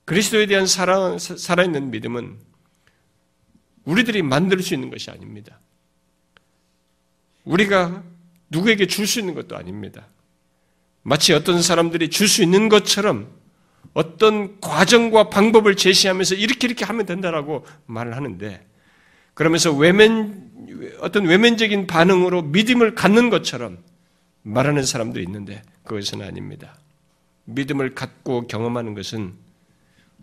그리스도에 0.06 0.46
대한 0.46 0.68
살아, 0.68 1.18
살아있는 1.18 1.92
믿음은 1.92 2.40
우리들이 3.86 4.22
만들 4.22 4.62
수 4.62 4.74
있는 4.74 4.90
것이 4.90 5.10
아닙니다. 5.10 5.60
우리가 7.44 8.04
누구에게 8.50 8.88
줄 8.88 9.08
수 9.08 9.20
있는 9.20 9.34
것도 9.34 9.58
아닙니다. 9.58 10.08
마치 11.02 11.34
어떤 11.34 11.62
사람들이 11.62 12.10
줄 12.10 12.28
수 12.28 12.44
있는 12.44 12.70
것처럼 12.70 13.41
어떤 13.94 14.60
과정과 14.62 15.30
방법을 15.30 15.76
제시하면서 15.76 16.36
이렇게 16.36 16.68
이렇게 16.68 16.86
하면 16.86 17.06
된다라고 17.06 17.66
말을 17.86 18.16
하는데 18.16 18.66
그러면서 19.34 19.74
외면 19.74 20.52
어떤 21.00 21.26
외면적인 21.26 21.88
반응으로 21.88 22.44
믿음을 22.44 22.96
갖는 22.96 23.30
것처럼 23.30 23.84
말하는 24.44 24.84
사람도 24.84 25.20
있는데 25.22 25.62
그것은 25.84 26.22
아닙니다. 26.22 26.78
믿음을 27.46 27.96
갖고 27.96 28.48
경험하는 28.48 28.94
것은 28.94 29.34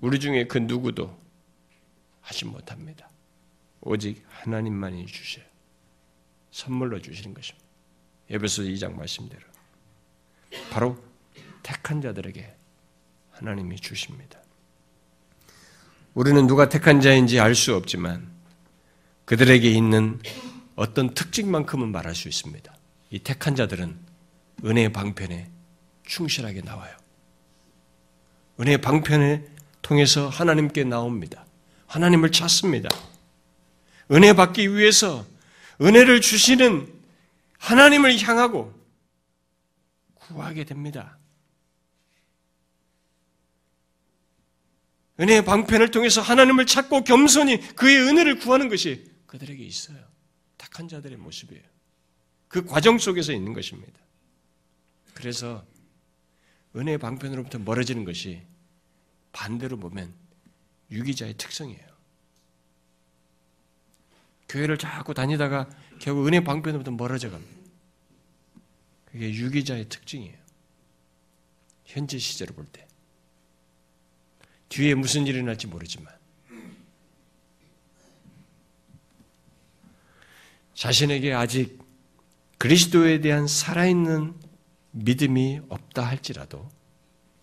우리 0.00 0.20
중에 0.20 0.46
그 0.46 0.58
누구도 0.58 1.16
하지 2.20 2.44
못합니다. 2.44 3.08
오직 3.80 4.24
하나님만이 4.28 5.06
주셔요. 5.06 5.44
선물로 6.50 7.00
주시는 7.00 7.34
것입니다. 7.34 7.66
에베소 8.30 8.62
2장 8.62 8.94
말씀대로 8.94 9.42
바로 10.70 10.96
택한 11.62 12.00
자들에게 12.00 12.57
하나님이 13.39 13.76
주십니다. 13.76 14.41
우리는 16.14 16.47
누가 16.49 16.68
택한 16.68 17.01
자인지 17.01 17.39
알 17.39 17.55
수 17.55 17.76
없지만 17.76 18.28
그들에게 19.26 19.70
있는 19.70 20.20
어떤 20.74 21.14
특징만큼은 21.14 21.93
말할 21.93 22.14
수 22.14 22.28
있습니다. 22.28 22.74
이 23.11 23.18
택한 23.20 23.55
자들은 23.55 23.97
은혜의 24.64 24.93
방편에 24.93 25.51
충실하게 26.05 26.62
나와요. 26.62 26.97
은혜의 28.59 28.80
방편에 28.80 29.45
통해서 29.82 30.28
하나님께 30.28 30.84
나옵니다. 30.84 31.45
하나님을 31.86 32.32
찾습니다. 32.32 32.89
은혜 34.11 34.32
받기 34.32 34.74
위해서 34.74 35.24
은혜를 35.80 36.20
주시는 36.20 36.93
하나님을 37.59 38.18
향하고 38.20 38.74
구하게 40.14 40.64
됩니다. 40.64 41.17
은혜의 45.20 45.44
방편을 45.44 45.90
통해서 45.90 46.20
하나님을 46.20 46.66
찾고 46.66 47.04
겸손히 47.04 47.60
그의 47.74 47.98
은혜를 47.98 48.38
구하는 48.38 48.68
것이 48.68 49.10
그들에게 49.26 49.62
있어요. 49.64 49.98
tak한 50.56 50.88
자들의 50.88 51.18
모습이에요. 51.18 51.62
그 52.48 52.64
과정 52.64 52.98
속에서 52.98 53.32
있는 53.32 53.52
것입니다. 53.52 53.98
그래서 55.14 55.64
은혜의 56.76 56.98
방편으로부터 56.98 57.58
멀어지는 57.58 58.04
것이 58.04 58.42
반대로 59.32 59.76
보면 59.78 60.14
유기자의 60.90 61.34
특성이에요. 61.34 61.88
교회를 64.48 64.78
자꾸 64.78 65.12
다니다가 65.12 65.68
결국 66.00 66.26
은혜 66.26 66.42
방편으로부터 66.42 66.90
멀어져 66.92 67.30
갑니다. 67.30 67.58
그게 69.04 69.30
유기자의 69.32 69.88
특징이에요. 69.88 70.36
현재 71.84 72.18
시제로 72.18 72.54
볼 72.54 72.66
때. 72.66 72.88
뒤에 74.68 74.94
무슨 74.94 75.26
일이 75.26 75.42
날지 75.42 75.66
모르지만. 75.66 76.12
자신에게 80.74 81.32
아직 81.32 81.78
그리스도에 82.58 83.20
대한 83.20 83.46
살아있는 83.46 84.34
믿음이 84.92 85.60
없다 85.68 86.06
할지라도 86.06 86.68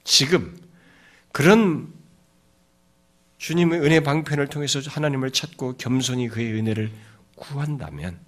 지금 0.03 0.57
그런 1.31 1.93
주님의 3.37 3.81
은혜 3.81 3.99
방편을 3.99 4.47
통해서 4.47 4.79
하나님을 4.79 5.31
찾고 5.31 5.77
겸손히 5.77 6.29
그의 6.29 6.53
은혜를 6.53 6.91
구한다면 7.35 8.19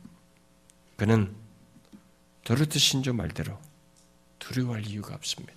그는 0.97 1.33
도르트 2.43 2.77
신조 2.77 3.13
말대로 3.13 3.59
두려워할 4.39 4.85
이유가 4.85 5.15
없습니다. 5.15 5.56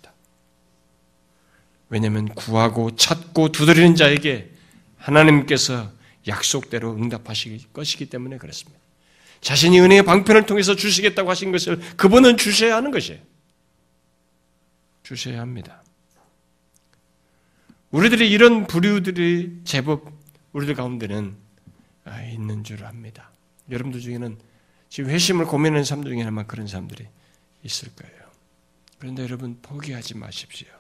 왜냐하면 1.90 2.28
구하고 2.28 2.94
찾고 2.96 3.52
두드리는 3.52 3.94
자에게 3.96 4.50
하나님께서 4.96 5.90
약속대로 6.28 6.94
응답하실 6.94 7.72
것이기 7.72 8.06
때문에 8.06 8.38
그렇습니다. 8.38 8.80
자신이 9.40 9.80
은혜의 9.80 10.04
방편을 10.04 10.46
통해서 10.46 10.76
주시겠다고 10.76 11.28
하신 11.30 11.50
것을 11.50 11.80
그분은 11.96 12.36
주셔야 12.36 12.76
하는 12.76 12.90
것이에요. 12.90 13.20
주셔야 15.02 15.40
합니다. 15.40 15.82
우리들이 17.90 18.30
이런 18.30 18.66
부류들이 18.66 19.62
제법 19.64 20.12
우리들 20.52 20.74
가운데는 20.74 21.34
아, 22.04 22.22
있는 22.22 22.62
줄 22.62 22.84
압니다. 22.84 23.30
여러분들 23.70 24.00
중에는 24.00 24.38
지금 24.88 25.10
회심을 25.10 25.46
고민하는 25.46 25.84
사람들 25.84 26.12
중에 26.12 26.22
아마 26.24 26.44
그런 26.44 26.66
사람들이 26.66 27.06
있을 27.64 27.88
거예요. 27.96 28.20
그런데 28.98 29.22
여러분 29.22 29.58
포기하지 29.62 30.16
마십시오. 30.16 30.79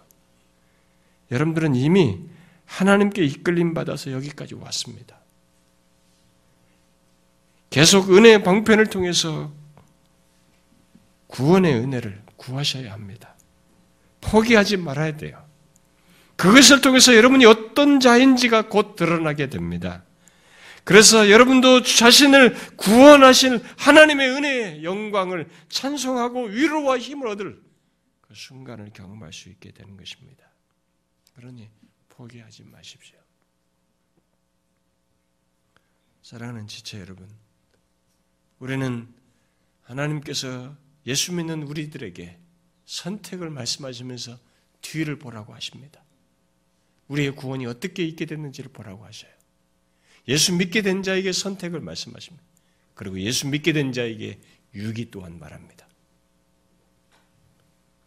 여러분들은 1.30 1.74
이미 1.74 2.18
하나님께 2.66 3.24
이끌림 3.24 3.74
받아서 3.74 4.12
여기까지 4.12 4.54
왔습니다. 4.54 5.18
계속 7.68 8.10
은혜의 8.10 8.42
방편을 8.42 8.86
통해서 8.86 9.52
구원의 11.28 11.74
은혜를 11.74 12.22
구하셔야 12.36 12.92
합니다. 12.92 13.34
포기하지 14.20 14.76
말아야 14.76 15.16
돼요. 15.16 15.44
그것을 16.36 16.80
통해서 16.80 17.14
여러분이 17.14 17.44
어떤 17.44 18.00
자인지가 18.00 18.68
곧 18.68 18.96
드러나게 18.96 19.48
됩니다. 19.48 20.02
그래서 20.84 21.30
여러분도 21.30 21.82
자신을 21.82 22.56
구원하신 22.76 23.60
하나님의 23.76 24.30
은혜의 24.30 24.84
영광을 24.84 25.48
찬송하고 25.68 26.46
위로와 26.46 26.98
힘을 26.98 27.28
얻을 27.28 27.60
그 28.22 28.34
순간을 28.34 28.90
경험할 28.94 29.32
수 29.32 29.48
있게 29.50 29.72
되는 29.72 29.96
것입니다. 29.96 30.49
그러니 31.34 31.70
포기하지 32.08 32.64
마십시오. 32.64 33.18
사랑하는 36.22 36.66
지체 36.66 37.00
여러분, 37.00 37.28
우리는 38.58 39.12
하나님께서 39.82 40.76
예수 41.06 41.32
믿는 41.32 41.62
우리들에게 41.62 42.38
선택을 42.84 43.50
말씀하시면서 43.50 44.38
뒤를 44.80 45.18
보라고 45.18 45.54
하십니다. 45.54 46.04
우리의 47.08 47.34
구원이 47.34 47.66
어떻게 47.66 48.04
있게 48.04 48.26
됐는지를 48.26 48.70
보라고 48.72 49.04
하셔요. 49.04 49.32
예수 50.28 50.54
믿게 50.54 50.82
된 50.82 51.02
자에게 51.02 51.32
선택을 51.32 51.80
말씀하십니다. 51.80 52.44
그리고 52.94 53.18
예수 53.20 53.48
믿게 53.48 53.72
된 53.72 53.92
자에게 53.92 54.38
유기 54.74 55.10
또한 55.10 55.38
말합니다. 55.38 55.88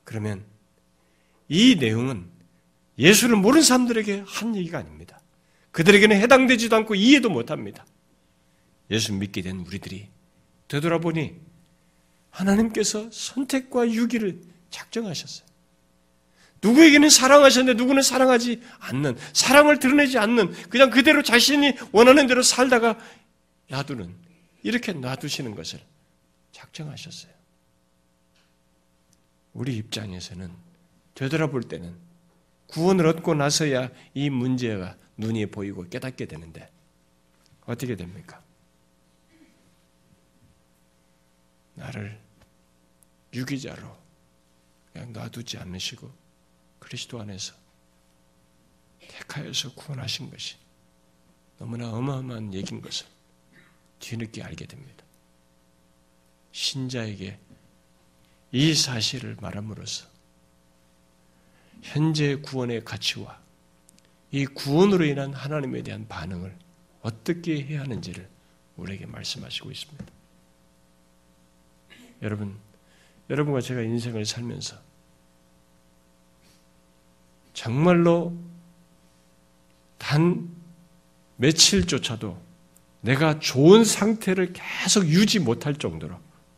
그러면 0.04 0.46
이 1.50 1.76
내용은 1.76 2.30
예수를 2.98 3.36
모르는 3.36 3.64
사람들에게 3.64 4.24
한 4.28 4.56
얘기가 4.56 4.78
아닙니다. 4.78 5.20
그들에게는 5.72 6.18
해당되지도 6.18 6.76
않고 6.76 6.96
이해도 6.96 7.30
못합니다. 7.30 7.86
예수 8.92 9.14
믿게 9.14 9.42
된 9.42 9.60
우리들이 9.60 10.10
되돌아보니 10.68 11.36
하나님께서 12.30 13.10
선택과 13.12 13.92
유기를 13.92 14.42
작정하셨어요. 14.70 15.48
누구에게는 16.62 17.10
사랑하셨는데 17.10 17.78
누구는 17.78 18.02
사랑하지 18.02 18.62
않는, 18.80 19.18
사랑을 19.34 19.80
드러내지 19.80 20.18
않는, 20.18 20.52
그냥 20.70 20.90
그대로 20.90 21.22
자신이 21.22 21.74
원하는 21.92 22.26
대로 22.26 22.42
살다가 22.42 22.98
놔두는, 23.70 24.16
이렇게 24.64 24.94
놔두시는 24.94 25.56
것을 25.56 25.82
작정하셨어요. 26.54 27.34
우리 29.54 29.76
입장에서는 29.76 30.50
되돌아볼 31.16 31.64
때는 31.64 31.96
구원을 32.74 33.06
얻고 33.06 33.36
나서야 33.36 33.92
이 34.16 34.32
문제가 34.32 34.98
눈이 35.18 35.46
보이고 35.52 35.88
깨닫게 35.88 36.26
되는데, 36.26 36.72
어떻게 37.66 37.96
됩니까? 37.96 38.44
나를 41.76 42.20
유기자로 43.32 43.96
그냥 44.92 45.14
놔두지 45.14 45.60
않으시고 45.60 46.12
그리스도 46.80 47.22
안에서 47.22 47.54
택하여서 49.08 49.76
구원하신 49.76 50.32
것이 50.32 50.56
너무나 51.60 51.92
어마어마한 51.92 52.56
얘기인 52.56 52.82
것을 52.82 53.06
뒤늦게 54.00 54.42
알게 54.42 54.66
됩니다. 54.66 55.06
신자에게 56.52 57.40
이 58.52 58.74
사실을 58.74 59.38
말함으로써 59.40 60.13
현재 61.84 62.38
구원의 62.38 62.86
가치와 62.86 63.40
이 64.32 64.46
구원으로 64.46 65.06
인한 65.06 65.34
하나님에 65.34 65.84
대한 65.84 66.08
반응을 66.08 66.58
어떻게 67.02 67.62
해야 67.62 67.82
하는지를 67.82 68.28
우리에게 68.78 69.06
말씀하시고 69.06 69.70
있습니다. 69.70 70.06
여러분, 72.24 72.58
여러분과 73.30 73.62
제가 73.62 73.82
인생을 73.82 74.26
살면서 74.26 74.78
정말로 77.54 78.36
단 79.98 80.50
며칠조차도 81.36 82.42
내가 83.02 83.40
좋은 83.40 83.84
상태를 83.84 84.54
계속 84.54 85.06
유지 85.08 85.40
못할 85.40 85.76
정도로 85.76 86.18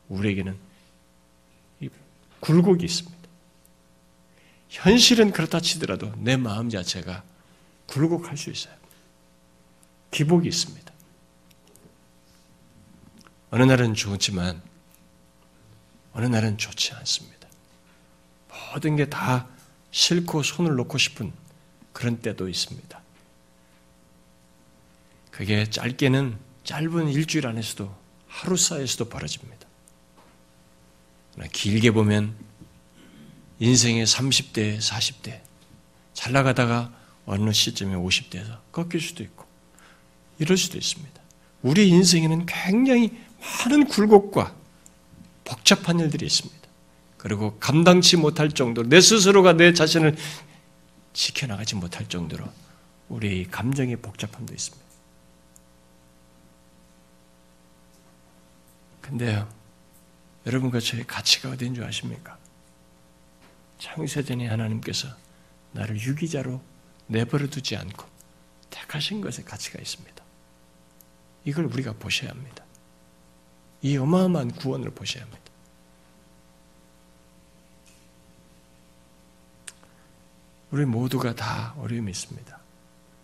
우리에게는 0.09 0.55
굴곡이 2.39 2.85
있습니다. 2.85 3.14
현실은 4.75 5.31
그렇다 5.31 5.61
치더라도 5.61 6.11
내 6.17 6.35
마음 6.35 6.69
자체가 6.69 7.23
굴곡할 7.87 8.35
수 8.37 8.49
있어요. 8.51 8.73
기복이 10.11 10.49
있습니다. 10.49 10.93
어느 13.51 13.63
날은 13.63 13.93
좋지만 13.93 14.61
어느 16.11 16.25
날은 16.25 16.57
좋지 16.57 16.93
않습니다. 16.93 17.47
모든 18.73 18.97
게 18.97 19.09
다 19.09 19.47
싫고 19.91 20.43
손을 20.43 20.75
놓고 20.75 20.97
싶은 20.97 21.31
그런 21.93 22.19
때도 22.19 22.49
있습니다. 22.49 23.01
그게 25.31 25.69
짧게는 25.69 26.37
짧은 26.65 27.07
일주일 27.09 27.47
안에서도 27.47 27.95
하루 28.27 28.57
사이에서도 28.57 29.07
벌어집니다. 29.07 29.65
길게 31.53 31.91
보면 31.91 32.35
인생의 33.59 34.05
30대, 34.05 34.79
40대 34.79 35.41
잘 36.13 36.33
나가다가 36.33 36.91
어느 37.25 37.51
시점에 37.51 37.95
50대에서 37.95 38.59
꺾일 38.71 39.01
수도 39.01 39.23
있고 39.23 39.45
이럴 40.39 40.57
수도 40.57 40.77
있습니다. 40.77 41.21
우리 41.61 41.89
인생에는 41.89 42.45
굉장히 42.45 43.11
많은 43.39 43.87
굴곡과 43.87 44.55
복잡한 45.43 45.99
일들이 45.99 46.25
있습니다. 46.25 46.65
그리고 47.17 47.57
감당치 47.59 48.17
못할 48.17 48.51
정도로 48.51 48.87
내 48.87 49.01
스스로가 49.01 49.53
내 49.53 49.73
자신을 49.73 50.15
지켜나가지 51.13 51.75
못할 51.75 52.07
정도로 52.07 52.45
우리 53.09 53.45
감정의 53.45 53.95
복잡함도 53.97 54.53
있습니다. 54.53 54.85
근데요, 59.01 59.47
여러분과 60.45 60.79
저의 60.79 61.05
가치가 61.05 61.49
어디인 61.49 61.75
줄 61.75 61.83
아십니까? 61.83 62.37
창세전에 63.79 64.47
하나님께서 64.47 65.07
나를 65.71 65.99
유기자로 65.99 66.61
내버려 67.07 67.47
두지 67.47 67.75
않고 67.75 68.05
택하신 68.69 69.21
것에 69.21 69.43
가치가 69.43 69.79
있습니다. 69.79 70.23
이걸 71.43 71.65
우리가 71.65 71.93
보셔야 71.93 72.31
합니다. 72.31 72.63
이 73.81 73.97
어마어마한 73.97 74.51
구원을 74.51 74.91
보셔야 74.91 75.23
합니다. 75.23 75.43
우리 80.71 80.85
모두가 80.85 81.35
다 81.35 81.73
어려움이 81.77 82.11
있습니다. 82.11 82.59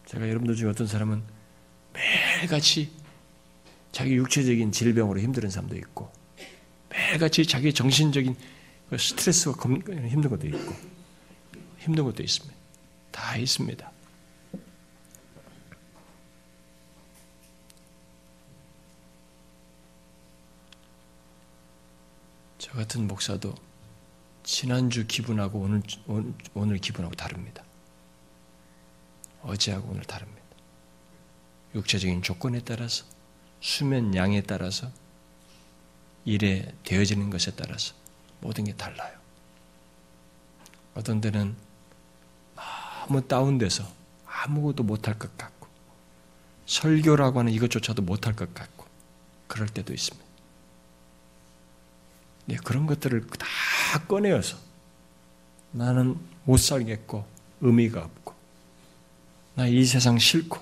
제가 0.05 0.27
여러분들 0.27 0.55
중에 0.55 0.69
어떤 0.69 0.87
사람은 0.87 1.23
매일같이 1.93 2.91
자기 3.91 4.15
육체적인 4.15 4.71
질병으로 4.71 5.19
힘든 5.19 5.49
사람도 5.49 5.75
있고 5.77 6.11
매일같이 6.89 7.45
자기 7.45 7.73
정신적인 7.73 8.35
그 8.35 8.60
스트레스가 8.97 9.69
힘든 9.69 10.29
것도 10.29 10.47
있고 10.47 10.75
힘든 11.79 12.03
것도 12.03 12.21
있습니다. 12.23 12.55
다 13.11 13.37
있습니다. 13.37 13.91
저 22.57 22.71
같은 22.73 23.07
목사도 23.07 23.55
지난주 24.43 25.07
기분하고 25.07 25.59
오늘, 25.59 25.81
오늘 26.53 26.77
기분하고 26.77 27.15
다릅니다. 27.15 27.63
어제하고 29.41 29.89
오늘 29.91 30.03
다릅니다. 30.03 30.41
육체적인 31.73 32.21
조건에 32.21 32.61
따라서, 32.63 33.05
수면 33.59 34.15
양에 34.15 34.41
따라서, 34.41 34.91
일에 36.25 36.73
되어지는 36.83 37.29
것에 37.29 37.51
따라서 37.55 37.95
모든 38.41 38.65
게 38.65 38.73
달라요. 38.75 39.17
어떤 40.95 41.21
때는 41.21 41.55
너무 42.55 43.25
다운돼서 43.25 43.87
아무것도 44.25 44.83
못할 44.83 45.17
것 45.17 45.35
같고, 45.37 45.67
설교라고 46.65 47.39
하는 47.39 47.51
이것조차도 47.53 48.01
못할 48.01 48.35
것 48.35 48.53
같고, 48.53 48.85
그럴 49.47 49.67
때도 49.67 49.93
있습니다. 49.93 50.25
네, 52.45 52.55
그런 52.63 52.85
것들을 52.87 53.27
다 53.27 54.05
꺼내어서 54.07 54.57
나는 55.71 56.17
못 56.43 56.57
살겠고 56.57 57.25
의미가 57.61 58.03
없고 58.03 58.33
나 59.55 59.67
이 59.67 59.85
세상 59.85 60.17
싫고 60.17 60.57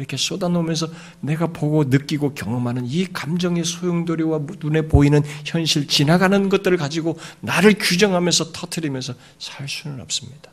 이렇게 0.00 0.16
쏟아놓으면서 0.16 0.88
내가 1.20 1.46
보고 1.48 1.84
느끼고 1.84 2.32
경험하는 2.32 2.86
이 2.86 3.04
감정의 3.06 3.64
소용돌이와 3.64 4.40
눈에 4.58 4.88
보이는 4.88 5.22
현실 5.44 5.86
지나가는 5.86 6.48
것들을 6.48 6.78
가지고 6.78 7.18
나를 7.40 7.74
규정하면서 7.78 8.52
터트리면서 8.52 9.14
살 9.38 9.68
수는 9.68 10.00
없습니다. 10.00 10.50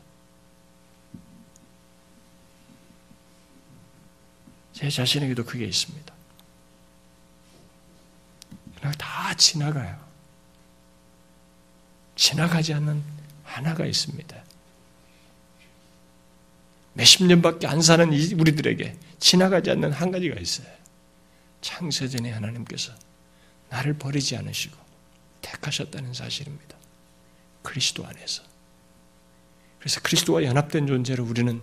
제 4.74 4.90
자신에게도 4.90 5.44
그게 5.44 5.64
있습니다. 5.64 6.14
다 8.98 9.34
지나가요. 9.34 9.98
지나가지 12.14 12.74
않는 12.74 13.02
하나가 13.44 13.86
있습니다. 13.86 14.47
몇십 16.98 17.24
년밖에 17.26 17.68
안 17.68 17.80
사는 17.80 18.08
우리들에게 18.12 18.96
지나가지 19.20 19.70
않는 19.70 19.92
한 19.92 20.10
가지가 20.10 20.38
있어요. 20.40 20.66
창세전에 21.60 22.32
하나님께서 22.32 22.92
나를 23.70 23.94
버리지 23.94 24.36
않으시고 24.36 24.76
택하셨다는 25.40 26.12
사실입니다. 26.12 26.76
그리스도 27.62 28.04
안에서. 28.04 28.42
그래서 29.78 30.00
그리스도와 30.00 30.42
연합된 30.42 30.88
존재로 30.88 31.24
우리는 31.24 31.62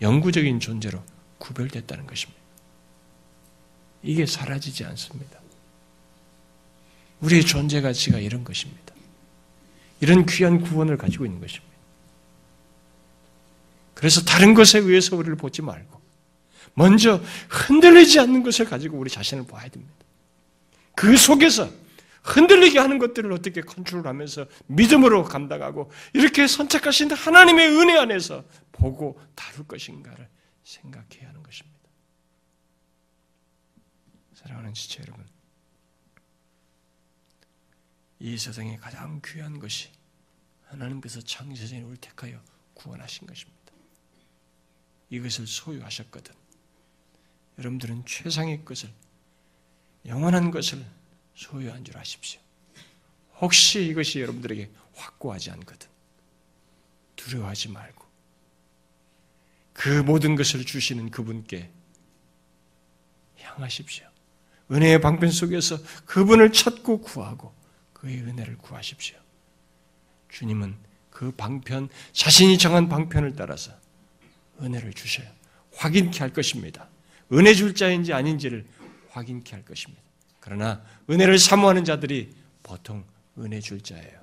영구적인 0.00 0.58
존재로 0.58 1.02
구별됐다는 1.36 2.06
것입니다. 2.06 2.40
이게 4.02 4.24
사라지지 4.24 4.86
않습니다. 4.86 5.38
우리의 7.20 7.44
존재 7.44 7.82
가치가 7.82 8.18
이런 8.18 8.42
것입니다. 8.42 8.94
이런 10.00 10.24
귀한 10.24 10.62
구원을 10.62 10.96
가지고 10.96 11.26
있는 11.26 11.40
것입니다. 11.40 11.71
그래서 13.94 14.22
다른 14.22 14.54
것에 14.54 14.78
의해서 14.78 15.16
우리를 15.16 15.36
보지 15.36 15.62
말고 15.62 16.00
먼저 16.74 17.20
흔들리지 17.48 18.18
않는 18.20 18.42
것을 18.42 18.64
가지고 18.64 18.98
우리 18.98 19.10
자신을 19.10 19.46
봐야 19.46 19.68
됩니다. 19.68 19.94
그 20.94 21.16
속에서 21.16 21.70
흔들리게 22.22 22.78
하는 22.78 22.98
것들을 22.98 23.32
어떻게 23.32 23.60
컨트롤하면서 23.62 24.46
믿음으로 24.66 25.24
감당하고 25.24 25.90
이렇게 26.12 26.46
선택하신 26.46 27.10
하나님의 27.10 27.68
은혜 27.68 27.98
안에서 27.98 28.44
보고 28.70 29.20
다룰 29.34 29.66
것인가를 29.66 30.28
생각해야 30.62 31.28
하는 31.28 31.42
것입니다. 31.42 31.78
사랑하는 34.34 34.74
지체 34.74 35.02
여러분, 35.02 35.24
이 38.20 38.38
세상에 38.38 38.76
가장 38.76 39.20
귀한 39.24 39.58
것이 39.58 39.88
하나님께서 40.66 41.20
창세전에 41.20 41.82
우리 41.82 41.96
택하여 41.96 42.40
구원하신 42.74 43.26
것입니다. 43.26 43.51
이것을 45.12 45.46
소유하셨거든. 45.46 46.34
여러분들은 47.58 48.04
최상의 48.06 48.64
것을, 48.64 48.90
영원한 50.06 50.50
것을 50.50 50.84
소유한 51.34 51.84
줄 51.84 51.98
아십시오. 51.98 52.40
혹시 53.38 53.84
이것이 53.86 54.20
여러분들에게 54.20 54.70
확고하지 54.94 55.50
않거든. 55.50 55.88
두려워하지 57.16 57.68
말고, 57.68 58.06
그 59.74 59.88
모든 60.02 60.34
것을 60.34 60.64
주시는 60.64 61.10
그분께 61.10 61.70
향하십시오. 63.38 64.08
은혜의 64.70 65.02
방편 65.02 65.30
속에서 65.30 65.76
그분을 66.06 66.52
찾고 66.52 67.02
구하고, 67.02 67.54
그의 67.92 68.22
은혜를 68.22 68.56
구하십시오. 68.56 69.18
주님은 70.30 70.74
그 71.10 71.32
방편, 71.32 71.90
자신이 72.12 72.56
정한 72.56 72.88
방편을 72.88 73.36
따라서 73.36 73.81
은혜를 74.62 74.92
주셔요. 74.92 75.28
확인케 75.74 76.20
할 76.20 76.32
것입니다. 76.32 76.88
은혜 77.32 77.54
줄 77.54 77.74
자인지 77.74 78.12
아닌지를 78.12 78.66
확인케 79.10 79.54
할 79.54 79.64
것입니다. 79.64 80.02
그러나 80.40 80.84
은혜를 81.08 81.38
사모하는 81.38 81.84
자들이 81.84 82.34
보통 82.62 83.04
은혜 83.38 83.60
줄 83.60 83.80
자예요. 83.80 84.20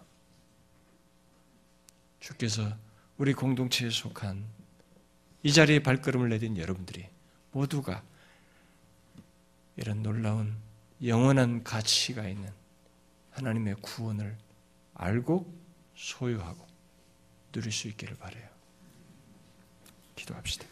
주께서 2.19 2.71
우리 3.17 3.33
공동체에 3.33 3.89
속한 3.89 4.45
이 5.43 5.53
자리에 5.53 5.79
발걸음을 5.79 6.29
내딘 6.29 6.57
여러분들이 6.57 7.07
모두가 7.51 8.03
이런 9.77 10.03
놀라운 10.03 10.55
영원한 11.03 11.63
가치가 11.63 12.27
있는 12.27 12.51
하나님의 13.31 13.75
구원을 13.81 14.37
알고 14.93 15.51
소유하고 15.95 16.67
누릴 17.51 17.71
수 17.71 17.87
있기를 17.87 18.17
바래요. 18.17 18.48
기도합시다. 20.19 20.65